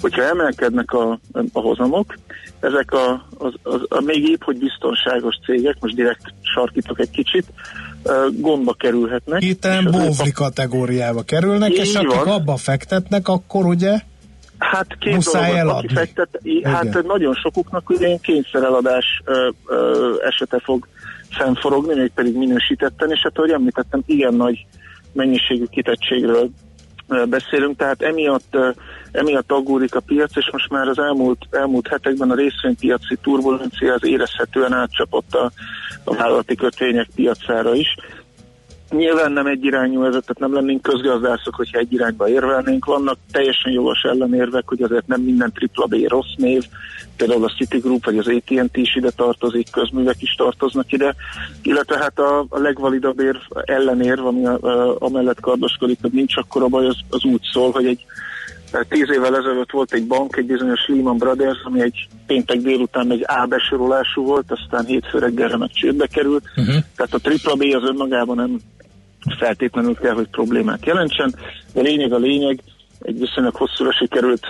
hogyha 0.00 0.22
emelkednek 0.22 0.92
a, 0.92 1.18
a 1.52 1.60
hozamok, 1.60 2.14
ezek 2.60 2.92
a, 2.92 3.26
az, 3.38 3.52
az, 3.62 3.80
a 3.88 4.00
még 4.00 4.28
épp, 4.28 4.42
hogy 4.42 4.58
biztonságos 4.58 5.34
cégek, 5.44 5.76
most 5.80 5.94
direkt 5.94 6.24
sarkítok 6.54 7.00
egy 7.00 7.10
kicsit, 7.10 7.46
gondba 8.32 8.72
kerülhetnek. 8.72 9.40
Héten 9.40 9.84
bóvli 9.90 10.32
kategóriába 10.32 11.22
kerülnek, 11.22 11.70
Így 11.70 11.76
és 11.76 11.94
akik 11.94 12.08
van. 12.24 12.28
abba 12.28 12.56
fektetnek, 12.56 13.28
akkor 13.28 13.66
ugye 13.66 13.98
Hát 14.58 14.86
két 14.98 15.14
Muszáj 15.14 15.58
eladni. 15.58 15.84
aki 15.86 15.94
fektet, 15.94 16.28
hát 16.62 16.84
Igen. 16.84 17.04
nagyon 17.06 17.34
sokuknak 17.34 17.90
ugye 17.90 18.16
kényszereladás 18.22 19.04
ö, 19.24 19.48
ö, 19.66 20.14
esete 20.28 20.60
fog 20.64 20.86
fennforogni, 21.30 21.94
még 21.94 22.10
pedig 22.14 22.36
minősítetten, 22.36 23.10
és 23.10 23.20
hát 23.22 23.38
ahogy 23.38 23.50
említettem, 23.50 24.02
igen 24.06 24.34
nagy 24.34 24.66
mennyiségű 25.12 25.64
kitettségről 25.64 26.50
beszélünk, 27.28 27.76
tehát 27.76 28.02
emiatt, 28.02 28.56
emiatt 29.12 29.52
aggódik 29.52 29.94
a 29.94 30.00
piac, 30.00 30.36
és 30.36 30.48
most 30.52 30.70
már 30.70 30.88
az 30.88 30.98
elmúlt, 30.98 31.46
elmúlt 31.50 31.88
hetekben 31.88 32.30
a 32.30 32.34
részvénypiaci 32.34 33.16
turbulencia 33.22 33.94
az 33.94 34.04
érezhetően 34.04 34.72
átcsapott 34.72 35.34
a, 35.34 35.50
a 36.04 36.14
vállalati 36.14 36.54
kötvények 36.54 37.08
piacára 37.14 37.74
is. 37.74 37.96
Nyilván 38.90 39.32
nem 39.32 39.46
egyirányú 39.46 40.04
ez, 40.04 40.10
tehát 40.10 40.38
nem 40.38 40.54
lennénk 40.54 40.82
közgazdászok, 40.82 41.54
hogyha 41.54 41.78
egy 41.78 41.92
irányba 41.92 42.28
érvelnénk. 42.28 42.84
Vannak 42.84 43.18
teljesen 43.32 43.72
jogos 43.72 44.02
ellenérvek, 44.02 44.68
hogy 44.68 44.82
azért 44.82 45.06
nem 45.06 45.20
minden 45.20 45.52
tripla 45.52 45.86
B 45.86 45.94
rossz 46.08 46.34
név, 46.36 46.64
például 47.16 47.44
a 47.44 47.52
Citigroup 47.56 48.04
vagy 48.04 48.18
az 48.18 48.28
AT&T 48.28 48.76
is 48.76 48.96
ide 48.96 49.10
tartozik, 49.10 49.70
közművek 49.70 50.22
is 50.22 50.34
tartoznak 50.34 50.92
ide, 50.92 51.14
illetve 51.62 51.98
hát 51.98 52.18
a, 52.18 52.46
a 52.48 52.58
legvalidabb 52.58 53.20
érv, 53.20 53.40
ellenérv, 53.64 54.26
ami 54.26 54.46
a, 54.46 54.58
a, 54.60 54.96
amellett 54.98 55.40
kardoskodik, 55.40 55.98
hogy 56.00 56.12
nincs 56.12 56.36
akkora 56.36 56.66
baj, 56.66 56.86
az, 56.86 56.96
az 57.10 57.24
úgy 57.24 57.42
szól, 57.52 57.70
hogy 57.70 57.86
egy 57.86 58.06
Tíz 58.88 59.10
évvel 59.10 59.36
ezelőtt 59.36 59.70
volt 59.70 59.92
egy 59.92 60.06
bank, 60.06 60.36
egy 60.36 60.46
bizonyos 60.46 60.86
Lehman 60.86 61.16
Brothers, 61.16 61.62
ami 61.64 61.80
egy 61.80 62.08
péntek 62.26 62.58
délután 62.58 63.10
egy 63.10 63.24
A 63.26 63.46
besorolású 63.46 64.22
volt, 64.24 64.50
aztán 64.50 64.84
hétfő 64.84 65.18
reggelre 65.18 65.56
meg 65.56 65.70
csődbe 65.70 66.06
került. 66.06 66.44
Uh-huh. 66.56 66.76
Tehát 66.96 67.14
a 67.14 67.50
AAA 67.50 67.76
az 67.76 67.88
önmagában 67.88 68.36
nem 68.36 68.58
feltétlenül 69.38 69.94
kell, 69.94 70.14
hogy 70.14 70.28
problémát 70.28 70.86
jelentsen. 70.86 71.34
De 71.72 71.80
lényeg 71.80 72.12
a 72.12 72.18
lényeg, 72.18 72.62
egy 73.00 73.18
viszonylag 73.18 73.54
hosszúra 73.54 73.92
sikerült 73.92 74.46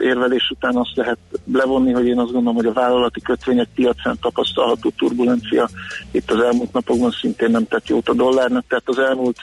érvelés 0.00 0.50
után 0.50 0.76
azt 0.76 0.96
lehet 0.96 1.18
levonni, 1.52 1.92
hogy 1.92 2.06
én 2.06 2.18
azt 2.18 2.32
gondolom, 2.32 2.54
hogy 2.54 2.66
a 2.66 2.72
vállalati 2.72 3.20
kötvények 3.20 3.68
piacán 3.74 4.18
tapasztalható 4.20 4.92
turbulencia 4.96 5.68
itt 6.10 6.30
az 6.30 6.40
elmúlt 6.40 6.72
napokban 6.72 7.10
szintén 7.10 7.50
nem 7.50 7.66
tett 7.66 7.88
jót 7.88 8.08
a 8.08 8.14
dollárnak, 8.14 8.64
tehát 8.68 8.84
az 8.86 8.98
elmúlt 8.98 9.36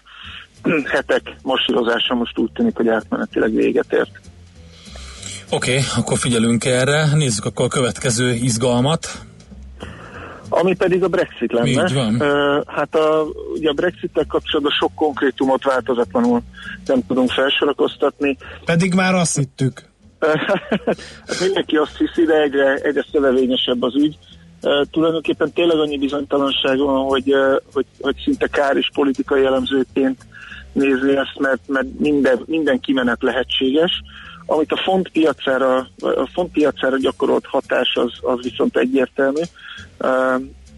hetek 0.86 1.36
masírozása 1.41 2.14
most 2.14 2.38
úgy 2.38 2.51
tűnik, 2.51 2.76
hogy 2.76 2.88
átmenetileg 2.88 3.53
véget 3.53 3.93
ért. 3.93 4.20
Oké, 5.49 5.72
okay, 5.72 5.84
akkor 5.95 6.18
figyelünk 6.18 6.66
erre. 6.66 7.14
Nézzük 7.14 7.45
akkor 7.45 7.66
a 7.66 7.68
következő 7.68 8.34
izgalmat. 8.34 9.26
Ami 10.50 10.76
pedig 10.76 11.04
a 11.04 11.08
Brexit 11.08 11.52
lenne. 11.52 11.68
Így 11.70 11.93
van. 11.93 12.16
Uh, 12.16 12.64
hát 12.66 12.96
a, 12.96 13.26
ugye 13.54 13.70
a 13.70 13.74
Brexit-tel 13.74 14.26
kapcsolatban 14.28 14.74
sok 14.80 14.91
konkrétumot 14.96 15.64
változatlanul 15.64 16.41
nem 16.86 17.06
tudunk 17.08 17.30
felsorakoztatni. 17.30 18.38
Pedig 18.66 18.93
már 18.93 19.14
azt 19.14 19.36
hittük. 19.36 19.84
hát 21.28 21.39
mindenki 21.41 21.76
azt 21.76 21.98
hiszi, 21.98 22.26
de 22.26 22.41
egyre, 22.41 22.74
egyre 22.76 23.06
szövevényesebb 23.12 23.82
az 23.82 23.96
ügy. 23.96 24.18
Uh, 24.62 24.86
tulajdonképpen 24.91 25.52
tényleg 25.54 25.78
annyi 25.78 25.98
bizonytalanság 25.98 26.78
van, 26.78 27.06
hogy, 27.06 27.34
uh, 27.34 27.56
hogy, 27.74 27.86
hogy 28.02 28.16
szinte 28.24 28.48
kár 28.48 28.78
és 28.78 28.89
politikai 28.93 29.41
jellemzőként 29.41 30.26
nézni 30.76 31.16
ezt, 31.18 31.39
mert, 31.39 31.62
mert 31.68 31.88
minden, 32.00 32.43
minden 32.46 32.80
kimenet 32.80 33.22
lehetséges. 33.24 33.91
Amit 34.46 34.72
a 34.72 34.82
font 34.84 35.10
piacára, 35.10 35.78
a 36.00 36.30
font 36.34 36.52
piacára 36.52 36.98
gyakorolt 36.98 37.46
hatás 37.46 37.96
az, 37.96 38.12
az 38.22 38.39
viszont 38.41 38.78
egyértelmű. 38.78 39.41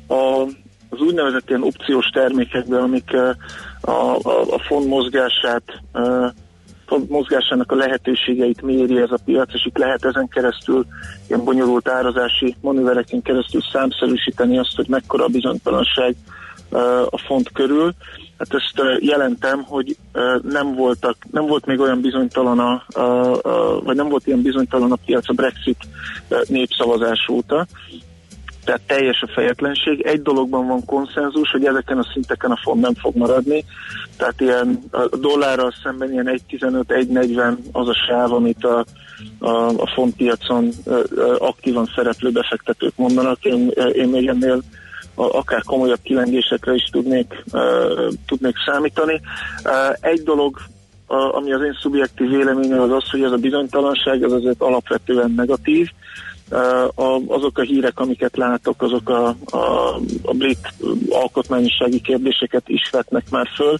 A, 0.08 0.42
az 0.90 1.00
úgynevezett 1.00 1.50
ilyen 1.50 1.64
opciós 1.64 2.06
termékekben, 2.06 2.82
amik 2.82 3.14
a, 3.82 3.90
a, 3.92 4.54
a 4.54 4.60
font 4.68 4.88
mozgását 4.88 5.64
font 6.88 7.10
mozgásának 7.10 7.72
a 7.72 7.76
lehetőségeit 7.76 8.62
méri 8.62 8.98
ez 8.98 9.12
a 9.12 9.20
piac, 9.26 9.54
és 9.54 9.66
itt 9.66 9.78
lehet 9.78 10.06
ezen 10.06 10.28
keresztül 10.28 10.86
ilyen 11.28 11.44
bonyolult 11.44 11.90
árazási 11.90 12.56
manővereken 12.62 13.22
keresztül 13.22 13.62
számszerűsíteni 13.72 14.58
azt, 14.58 14.76
hogy 14.76 14.88
mekkora 14.88 15.24
a 15.24 15.28
bizonytalanság 15.28 16.16
a 17.10 17.18
font 17.28 17.52
körül. 17.52 17.94
Hát 18.38 18.54
ezt 18.54 19.00
jelentem, 19.00 19.64
hogy 19.64 19.98
nem 20.42 20.76
voltak, 20.76 21.16
nem 21.32 21.46
volt 21.46 21.66
még 21.66 21.80
olyan 21.80 22.02
bizonytalan 22.02 22.60
a, 22.60 22.84
a, 23.00 23.34
a 23.34 23.82
vagy 23.82 23.96
nem 23.96 24.10
volt 24.10 24.28
ilyen 24.28 24.42
bizonytalan 24.42 24.92
a 24.92 24.98
piac 25.06 25.30
a 25.30 25.34
Brexit 25.34 25.78
népszavazás 26.48 27.28
óta, 27.32 27.68
tehát 28.68 28.82
teljes 28.86 29.22
a 29.22 29.32
fejetlenség. 29.34 30.02
Egy 30.02 30.22
dologban 30.22 30.68
van 30.68 30.86
konszenzus, 30.86 31.52
hogy 31.52 31.66
ezeken 31.66 31.98
a 31.98 32.10
szinteken 32.14 32.52
a 32.52 32.60
font 32.64 32.82
nem 32.82 32.94
fog 32.94 33.16
maradni, 33.16 33.64
tehát 34.18 34.42
ilyen 34.42 34.84
a 34.92 35.18
dollárral 35.18 35.74
szemben 35.84 36.12
ilyen 36.12 36.40
1.15-1.40 36.50 37.58
az 37.72 37.88
a 37.88 37.96
sáv, 38.08 38.34
amit 38.34 38.64
a, 38.64 38.86
a, 39.40 39.68
a 39.68 39.92
fontpiacon 39.96 40.70
aktívan 41.38 41.92
szereplő 41.96 42.32
befektetők 42.32 42.94
mondanak. 42.96 43.46
Én, 43.46 43.72
én 43.94 44.08
még 44.08 44.28
ennél 44.28 44.62
akár 45.18 45.64
komolyabb 45.64 46.00
kilengésekre 46.04 46.74
is 46.74 46.84
tudnék, 46.92 47.44
tudnék 48.26 48.56
számítani. 48.66 49.22
Egy 50.00 50.24
dolog, 50.24 50.58
ami 51.08 51.54
az 51.54 51.62
én 51.62 51.78
szubjektív 51.82 52.30
véleményem 52.30 52.80
az 52.80 52.92
az, 52.92 53.10
hogy 53.10 53.24
ez 53.24 53.32
a 53.32 53.38
bizonytalanság 53.38 54.24
az 54.24 54.34
azért 54.34 54.62
alapvetően 54.62 55.32
negatív, 55.32 55.90
azok 57.26 57.58
a 57.58 57.62
hírek, 57.62 58.00
amiket 58.00 58.38
látok, 58.38 58.82
azok 58.82 59.10
a, 59.10 59.28
a, 59.46 59.96
a 60.22 60.34
brit 60.34 60.74
alkotmányosági 61.10 62.02
kérdéseket 62.02 62.70
is 62.70 62.90
vetnek 62.92 63.30
már 63.30 63.48
föl, 63.56 63.78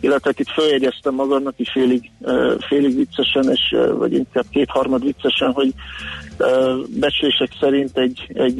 illetve 0.00 0.32
itt 0.36 0.50
följegyeztem 0.50 1.14
magamnak 1.14 1.54
is 1.56 1.70
félig, 1.70 2.10
félig 2.58 2.96
viccesen, 2.96 3.50
és, 3.50 3.74
vagy 3.98 4.12
inkább 4.12 4.44
kétharmad 4.50 5.04
viccesen, 5.04 5.52
hogy 5.52 5.72
becslések 6.88 7.50
szerint 7.60 7.98
egy, 7.98 8.26
egy 8.34 8.58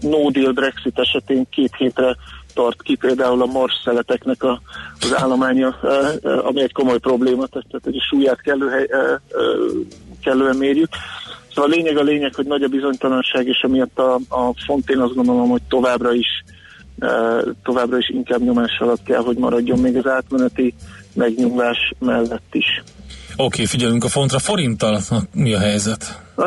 no 0.00 0.30
deal 0.30 0.52
Brexit 0.52 0.98
esetén 0.98 1.46
két 1.50 1.76
hétre 1.76 2.16
tart 2.54 2.82
ki 2.82 2.94
például 2.96 3.42
a 3.42 3.46
mars 3.46 3.80
szeleteknek 3.84 4.42
a, 4.42 4.60
az 5.00 5.14
állománya, 5.16 5.68
ami 6.22 6.62
egy 6.62 6.72
komoly 6.72 6.98
probléma, 6.98 7.46
tehát, 7.46 7.86
a 7.86 8.06
súlyát 8.10 8.40
kellő 8.40 8.68
hely, 8.68 8.88
kellően 10.22 10.56
mérjük. 10.56 10.88
Szóval 11.54 11.70
a 11.70 11.74
lényeg 11.74 11.96
a 11.96 12.02
lényeg, 12.02 12.34
hogy 12.34 12.46
nagy 12.46 12.62
a 12.62 12.68
bizonytalanság, 12.68 13.46
és 13.46 13.62
amiatt 13.62 13.98
a, 13.98 14.14
a 14.14 14.54
font 14.66 14.90
én 14.90 14.98
azt 14.98 15.14
gondolom, 15.14 15.48
hogy 15.48 15.62
továbbra 15.68 16.12
is 16.12 16.44
továbbra 17.62 17.98
is 17.98 18.08
inkább 18.08 18.40
nyomás 18.40 18.78
alatt 18.78 19.02
kell, 19.02 19.22
hogy 19.22 19.36
maradjon 19.36 19.78
még 19.78 19.96
az 19.96 20.06
átmeneti 20.06 20.74
megnyugvás 21.14 21.92
mellett 21.98 22.54
is. 22.54 22.82
Oké, 23.32 23.44
okay, 23.44 23.66
figyelünk 23.66 24.04
a 24.04 24.08
fontra. 24.08 24.38
Forinttal 24.38 25.00
mi 25.34 25.54
a 25.54 25.58
helyzet? 25.58 26.20
Uh, 26.36 26.46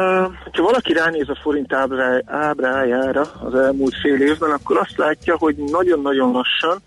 ha 0.52 0.64
valaki 0.64 0.94
ránéz 0.94 1.30
a 1.30 1.40
forint 1.42 1.74
ábrá, 1.74 2.22
ábrájára 2.26 3.22
az 3.22 3.56
elmúlt 3.56 3.96
fél 4.02 4.22
évben, 4.22 4.52
akkor 4.52 4.78
azt 4.78 4.98
látja, 4.98 5.38
hogy 5.38 5.56
nagyon-nagyon 5.56 6.32
lassan, 6.32 6.82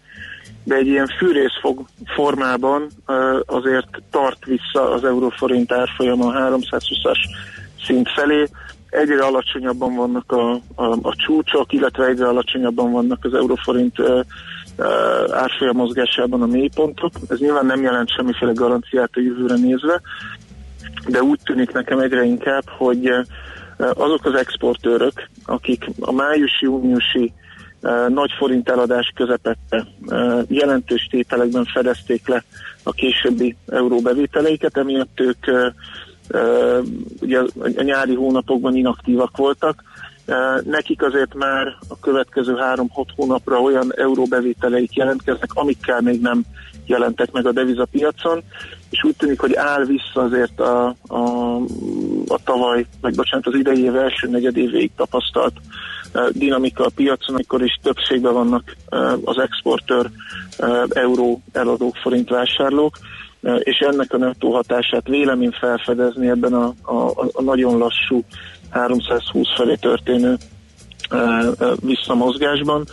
de 0.64 0.74
egy 0.74 0.86
ilyen 0.86 1.06
fűrészfog 1.18 1.86
formában 2.14 2.86
uh, 3.06 3.40
azért 3.46 3.88
tart 4.10 4.44
vissza 4.44 4.92
az 4.92 5.04
euróforint 5.04 5.72
árfolyama 5.72 6.26
a 6.26 6.50
320-as 6.50 7.18
szint 7.88 8.08
felé. 8.10 8.46
Egyre 8.90 9.24
alacsonyabban 9.24 9.94
vannak 9.94 10.32
a, 10.32 10.52
a, 10.74 10.98
a 11.02 11.14
csúcsok, 11.16 11.72
illetve 11.72 12.06
egyre 12.06 12.28
alacsonyabban 12.28 12.92
vannak 12.92 13.24
az 13.24 13.34
euróforint 13.34 13.98
uh, 13.98 14.20
árfolyam 15.30 15.76
mozgásában 15.76 16.42
a 16.42 16.46
mélypontok. 16.46 17.12
Ez 17.28 17.38
nyilván 17.38 17.66
nem 17.66 17.82
jelent 17.82 18.10
semmiféle 18.10 18.52
garanciát 18.52 19.10
a 19.12 19.20
jövőre 19.20 19.54
nézve, 19.54 20.00
de 21.08 21.22
úgy 21.22 21.40
tűnik 21.44 21.72
nekem 21.72 21.98
egyre 21.98 22.24
inkább, 22.24 22.68
hogy 22.68 23.10
azok 23.78 24.24
az 24.24 24.34
exportőrök, 24.34 25.28
akik 25.44 25.84
a 26.00 26.12
május-júniusi 26.12 27.32
nagy 28.08 28.30
forint 28.38 28.68
eladás 28.68 29.12
közepette 29.14 29.86
jelentős 30.48 31.08
tételekben 31.10 31.64
fedezték 31.64 32.28
le 32.28 32.44
a 32.82 32.92
későbbi 32.92 33.56
euróbevételeiket, 33.66 34.76
emiatt 34.76 35.20
ők 35.20 35.46
ugye 37.20 37.38
a 37.76 37.82
nyári 37.82 38.14
hónapokban 38.14 38.76
inaktívak 38.76 39.36
voltak, 39.36 39.82
Nekik 40.64 41.02
azért 41.02 41.34
már 41.34 41.76
a 41.88 41.98
következő 42.00 42.56
három-hat 42.56 43.08
hónapra 43.16 43.60
olyan 43.60 43.92
euróbevételeik 43.96 44.94
jelentkeznek, 44.94 45.50
amikkel 45.54 46.00
még 46.00 46.20
nem 46.20 46.42
jelentek 46.86 47.32
meg 47.32 47.46
a 47.46 47.52
devizapiacon, 47.52 48.42
és 48.90 49.04
úgy 49.04 49.16
tűnik, 49.16 49.40
hogy 49.40 49.54
áll 49.54 49.84
vissza 49.84 50.20
azért 50.20 50.60
a, 50.60 50.94
a, 51.06 51.54
a 52.26 52.38
tavaly, 52.44 52.86
vagy 53.00 53.14
bocsánat, 53.14 53.46
az 53.46 53.54
idei 53.54 53.82
év 53.82 53.96
első 53.96 54.28
negyedévéig 54.28 54.90
tapasztalt 54.96 55.54
dinamika 56.32 56.84
a 56.84 56.90
piacon, 56.94 57.34
amikor 57.34 57.62
is 57.62 57.78
többségben 57.82 58.32
vannak 58.32 58.76
az 59.24 59.38
exportőr 59.38 60.10
euró 60.88 61.42
eladók, 61.52 61.96
forint 61.96 62.28
vásárlók, 62.28 62.98
és 63.58 63.78
ennek 63.78 64.12
a 64.12 64.18
nettó 64.18 64.52
hatását 64.52 65.08
vélemény 65.08 65.50
felfedezni 65.60 66.28
ebben 66.28 66.52
a, 66.52 66.72
a, 66.82 67.28
a 67.32 67.42
nagyon 67.42 67.78
lassú 67.78 68.24
320 68.70 69.46
felé 69.56 69.74
történő 69.74 70.36
visszamozgásban. 71.80 72.84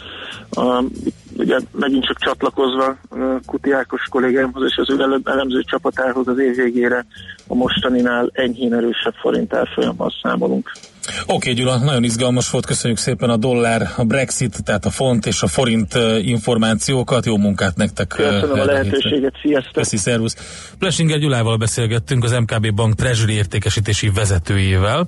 Ugye 1.37 1.59
megint 1.71 2.05
csak 2.05 2.19
csatlakozva 2.19 2.97
Kuti 3.45 3.71
Ákos 3.71 4.01
kollégámhoz 4.09 4.63
és 4.69 4.77
az 4.77 4.89
ő 4.89 5.21
elemző 5.23 5.63
csapatához 5.63 6.27
az 6.27 6.39
év 6.39 6.55
végére 6.55 7.05
a 7.47 7.55
mostaninál 7.55 8.29
enyhén 8.33 8.73
erősebb 8.73 9.13
forint 9.13 9.53
árfolyammal 9.53 10.13
számolunk. 10.21 10.71
Oké, 11.07 11.33
okay, 11.33 11.53
Gyula, 11.53 11.77
nagyon 11.77 12.03
izgalmas 12.03 12.49
volt, 12.49 12.65
köszönjük 12.65 12.99
szépen 12.99 13.29
a 13.29 13.37
dollár, 13.37 13.89
a 13.97 14.03
Brexit, 14.03 14.63
tehát 14.63 14.85
a 14.85 14.89
font 14.89 15.25
és 15.25 15.41
a 15.41 15.47
forint 15.47 15.93
információkat, 16.21 17.25
jó 17.25 17.37
munkát 17.37 17.75
nektek. 17.75 18.07
Köszönöm 18.07 18.59
a 18.59 18.65
lehetőséget, 18.65 19.11
hétre. 19.11 19.39
sziasztok! 19.41 19.73
Köszi, 19.73 19.97
szervusz! 19.97 20.35
Plesinger 20.79 21.19
Gyulával 21.19 21.57
beszélgettünk, 21.57 22.23
az 22.23 22.31
MKB 22.31 22.73
Bank 22.73 22.95
Treasury 22.95 23.33
értékesítési 23.33 24.09
vezetőjével. 24.09 25.07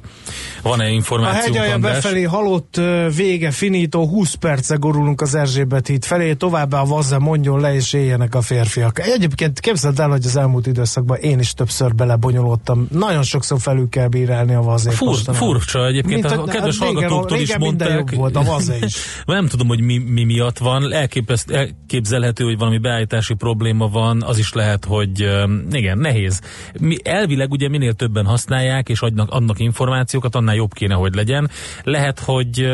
Van-e 0.61 0.89
információ? 0.89 1.39
A 1.39 1.43
hegyalja 1.43 1.77
befelé 1.77 2.23
halott 2.23 2.81
vége, 3.15 3.51
finító, 3.51 4.07
20 4.07 4.33
perce 4.33 4.75
gorulunk 4.75 5.21
az 5.21 5.35
Erzsébet 5.35 5.87
híd 5.87 6.05
felé, 6.05 6.33
továbbá 6.33 6.79
a 6.79 6.85
vazza 6.85 7.19
mondjon 7.19 7.59
le 7.59 7.73
és 7.73 7.93
éljenek 7.93 8.35
a 8.35 8.41
férfiak. 8.41 8.99
Egyébként 8.99 9.59
képzeld 9.59 9.99
el, 9.99 10.09
hogy 10.09 10.25
az 10.25 10.35
elmúlt 10.35 10.67
időszakban 10.67 11.17
én 11.17 11.39
is 11.39 11.53
többször 11.53 11.95
belebonyolódtam. 11.95 12.87
Nagyon 12.91 13.23
sokszor 13.23 13.59
felül 13.59 13.89
kell 13.89 14.07
bírálni 14.07 14.53
a 14.53 14.61
vazét. 14.61 14.93
Fur, 14.93 15.15
furcsa 15.33 15.86
Egyébként 15.88 16.22
Mint 16.22 16.34
a, 16.35 16.41
a- 16.41 16.45
kedves 16.45 16.80
régen- 16.80 16.95
hallgatóktól 16.95 17.39
is 17.39 17.57
mondták. 17.57 17.89
jobb 17.97 18.15
volt, 18.15 18.35
a 18.35 18.59
is. 18.85 18.95
nem 19.26 19.47
tudom, 19.47 19.68
hogy 19.68 19.81
mi, 19.81 19.97
mi 19.97 20.23
miatt 20.23 20.57
van. 20.57 20.93
Elképeszt, 20.93 21.51
elképzelhető, 21.51 22.43
hogy 22.43 22.57
valami 22.57 22.77
beállítási 22.77 23.34
probléma 23.34 23.88
van. 23.89 24.23
Az 24.23 24.38
is 24.38 24.53
lehet, 24.53 24.85
hogy 24.85 25.30
igen, 25.72 25.97
nehéz. 25.97 26.41
Mi, 26.80 26.95
elvileg 27.03 27.51
ugye 27.51 27.69
minél 27.69 27.93
többen 27.93 28.26
használják 28.26 28.89
és 28.89 28.99
adnak, 29.01 29.30
adnak 29.31 29.59
információkat, 29.59 30.35
annál 30.35 30.55
jobb 30.55 30.73
kéne, 30.73 30.93
hogy 30.93 31.15
legyen. 31.15 31.49
Lehet, 31.84 32.19
hogy 32.19 32.68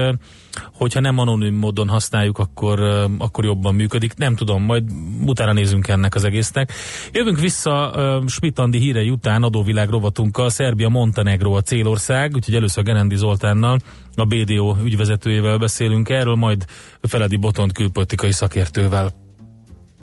hogyha 0.74 1.00
nem 1.00 1.18
anonim 1.18 1.56
módon 1.56 1.88
használjuk, 1.88 2.38
akkor, 2.38 2.80
akkor 3.18 3.46
jobban 3.46 3.76
működik. 3.76 4.14
Nem 4.16 4.36
tudom, 4.36 4.64
majd 4.64 4.84
utána 5.26 5.54
nézünk 5.54 5.88
ennek 5.88 6.16
az 6.16 6.24
egésznek. 6.24 6.72
Jövünk 7.12 7.40
vissza 7.40 7.92
uh, 7.96 8.28
Smitandi 8.28 8.78
hírei 8.78 9.10
után 9.10 9.44
adóvilág 9.44 9.90
rovatunkkal. 9.90 10.50
Szerbia 10.50 10.90
Montenegro 10.90 11.54
a 11.54 11.62
célország, 11.62 12.32
úgyhogy 12.36 12.56
először 12.56 12.84
Gerendi 12.84 13.16
Zoltánnal, 13.16 13.80
a 14.16 14.26
BDO 14.26 14.76
ügyvezetőjével 14.84 15.58
beszélünk 15.58 16.10
erről, 16.10 16.36
majd 16.36 16.66
Feledi 17.02 17.36
Botont 17.36 17.72
külpolitikai 17.72 18.32
szakértővel. 18.32 19.23